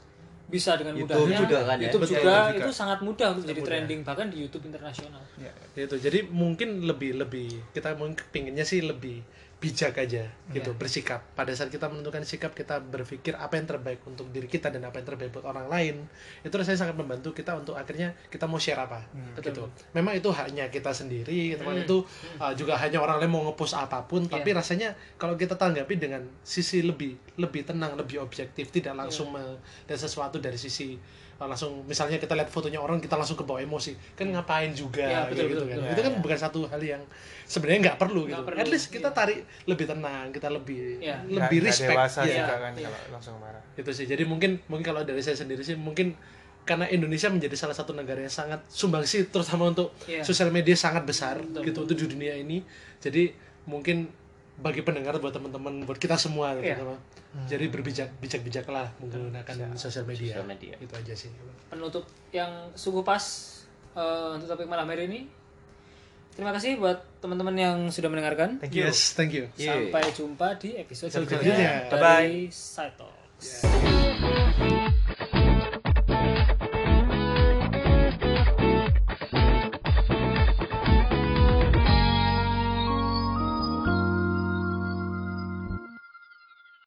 bisa 0.46 0.78
dengan 0.78 0.94
YouTube 0.94 1.26
mudahnya. 1.26 1.40
juga 1.42 1.58
kan 1.66 1.76
ya? 1.76 1.84
YouTube 1.90 2.04
Betul, 2.06 2.14
juga 2.16 2.30
YouTube 2.30 2.54
juga. 2.54 2.62
itu 2.62 2.72
sangat 2.72 2.98
mudah 3.02 3.26
untuk 3.34 3.44
jadi 3.46 3.60
mudah. 3.60 3.68
trending 3.68 4.00
bahkan 4.06 4.26
di 4.30 4.36
YouTube 4.46 4.64
internasional. 4.70 5.22
Iya. 5.36 5.52
Itu. 5.74 5.96
Jadi 5.98 6.18
mungkin 6.30 6.68
lebih 6.86 7.10
lebih 7.18 7.48
kita 7.74 7.98
mungkin 7.98 8.22
pinginnya 8.30 8.62
sih 8.62 8.80
lebih 8.82 9.20
bijak 9.56 9.96
aja 9.96 10.28
gitu 10.52 10.70
Iya. 10.70 10.76
bersikap. 10.76 11.20
Pada 11.32 11.48
saat 11.56 11.72
kita 11.72 11.88
menentukan 11.88 12.20
sikap 12.28 12.52
kita 12.52 12.76
berpikir 12.76 13.32
apa 13.34 13.56
yang 13.56 13.64
terbaik 13.64 14.04
untuk 14.04 14.28
diri 14.28 14.44
kita 14.44 14.68
dan 14.68 14.84
apa 14.84 15.00
yang 15.00 15.08
terbaik 15.08 15.32
buat 15.32 15.48
orang 15.48 15.66
lain. 15.72 16.04
Itu 16.44 16.52
rasanya 16.60 16.84
sangat 16.84 16.92
membantu 16.92 17.32
kita 17.32 17.56
untuk 17.56 17.72
akhirnya 17.72 18.12
kita 18.28 18.44
mau 18.44 18.60
share 18.60 18.76
apa 18.76 19.00
gitu. 19.40 19.64
Memang 19.96 20.12
itu 20.12 20.28
haknya 20.28 20.68
kita 20.68 20.92
sendiri, 20.92 21.56
teman 21.56 21.80
Hmm. 21.80 21.84
itu 21.88 21.96
uh, 22.36 22.52
juga 22.52 22.76
hanya 22.76 23.00
orang 23.00 23.16
lain 23.24 23.32
mau 23.32 23.42
ngepost 23.48 23.72
apa 23.74 24.04
pun, 24.04 24.28
tapi 24.28 24.52
Iya. 24.52 24.60
rasanya 24.60 24.88
kalau 25.16 25.40
kita 25.40 25.56
tanggapi 25.56 25.96
dengan 25.96 26.20
sisi 26.44 26.84
lebih 26.84 27.16
lebih 27.40 27.64
tenang, 27.64 27.96
lebih 27.96 28.20
objektif, 28.20 28.68
tidak 28.68 28.92
langsung 28.92 29.32
melihat 29.32 29.96
sesuatu 29.96 30.36
dari 30.36 30.60
sisi 30.60 31.00
langsung 31.36 31.84
misalnya 31.84 32.16
kita 32.16 32.32
lihat 32.32 32.48
fotonya 32.48 32.80
orang 32.80 32.96
kita 32.96 33.12
langsung 33.12 33.36
kebawa 33.36 33.60
emosi 33.60 33.92
kan 34.16 34.24
ngapain 34.32 34.72
juga 34.72 35.04
Iya, 35.04 35.20
betul, 35.28 35.52
gitu 35.52 35.52
betul, 35.52 35.66
kan 35.68 35.76
betul. 35.76 35.92
itu 35.92 36.00
kan 36.00 36.12
Iya, 36.16 36.22
bukan 36.24 36.38
satu 36.40 36.58
hal 36.64 36.80
yang 36.80 37.02
sebenarnya 37.44 37.80
nggak 37.84 37.98
perlu 38.00 38.22
Nggak 38.24 38.32
gitu 38.32 38.46
perlu, 38.48 38.58
at 38.64 38.68
least 38.72 38.86
kita 38.88 39.08
iya. 39.12 39.16
tarik 39.20 39.38
lebih 39.68 39.84
tenang 39.84 40.26
kita 40.32 40.48
lebih 40.48 40.80
Iya. 40.96 41.16
lebih 41.28 41.58
nggak 41.60 41.68
respect 41.68 41.92
dewasa 41.92 42.20
Iya. 42.24 42.36
juga 42.40 42.54
kan 42.56 42.72
Iya. 42.72 42.88
kalau 42.88 43.00
langsung 43.12 43.34
marah 43.36 43.62
itu 43.76 43.90
sih 43.92 44.06
jadi 44.08 44.22
mungkin 44.24 44.50
mungkin 44.64 44.84
kalau 44.86 45.04
dari 45.04 45.20
saya 45.20 45.36
sendiri 45.36 45.60
sih 45.60 45.76
mungkin 45.76 46.16
karena 46.64 46.88
Indonesia 46.88 47.28
menjadi 47.28 47.54
salah 47.54 47.76
satu 47.76 47.92
negara 47.92 48.24
yang 48.24 48.32
sangat 48.32 48.64
sumbangsi 48.72 49.28
terutama 49.28 49.68
untuk 49.68 49.92
Iya. 50.08 50.24
sosial 50.24 50.48
media 50.48 50.72
sangat 50.72 51.04
besar 51.04 51.36
Betul. 51.38 51.62
gitu 51.68 51.78
untuk 51.84 51.96
di 52.00 52.06
dunia 52.08 52.32
ini 52.32 52.64
jadi 52.96 53.28
mungkin 53.68 54.08
bagi 54.56 54.80
pendengar 54.80 55.20
buat 55.20 55.30
teman-teman 55.30 55.84
buat 55.84 56.00
kita 56.00 56.16
semua 56.16 56.56
Iya. 56.56 56.80
terutama 56.80 56.96
jadi 57.44 57.68
berbijak 57.68 58.08
bijak 58.16 58.40
bijaklah 58.40 58.88
menggunakan 58.96 59.76
sosial 59.76 60.08
media. 60.08 60.40
Sosial 60.40 60.48
media. 60.48 60.72
itu 60.80 60.92
aja 60.96 61.12
sih 61.12 61.28
Penutup 61.68 62.08
yang 62.32 62.72
sungguh 62.72 63.04
pas 63.04 63.20
eh, 63.92 64.28
untuk 64.34 64.48
topik 64.48 64.64
malam 64.64 64.88
hari 64.88 65.04
ini. 65.04 65.20
Terima 66.32 66.52
kasih 66.52 66.76
buat 66.76 67.00
teman-teman 67.20 67.56
yang 67.56 67.76
sudah 67.88 68.08
mendengarkan. 68.08 68.60
thank 68.60 68.72
you 68.72 68.84
yes 68.84 69.12
thank 69.12 69.32
you 69.32 69.48
Yeah. 69.56 69.88
Sampai 69.88 70.08
jumpa 70.12 70.48
di 70.56 70.76
episode 70.76 71.08
Selanjutnya. 71.12 71.88
Side 72.48 72.96
Talks. 72.96 73.48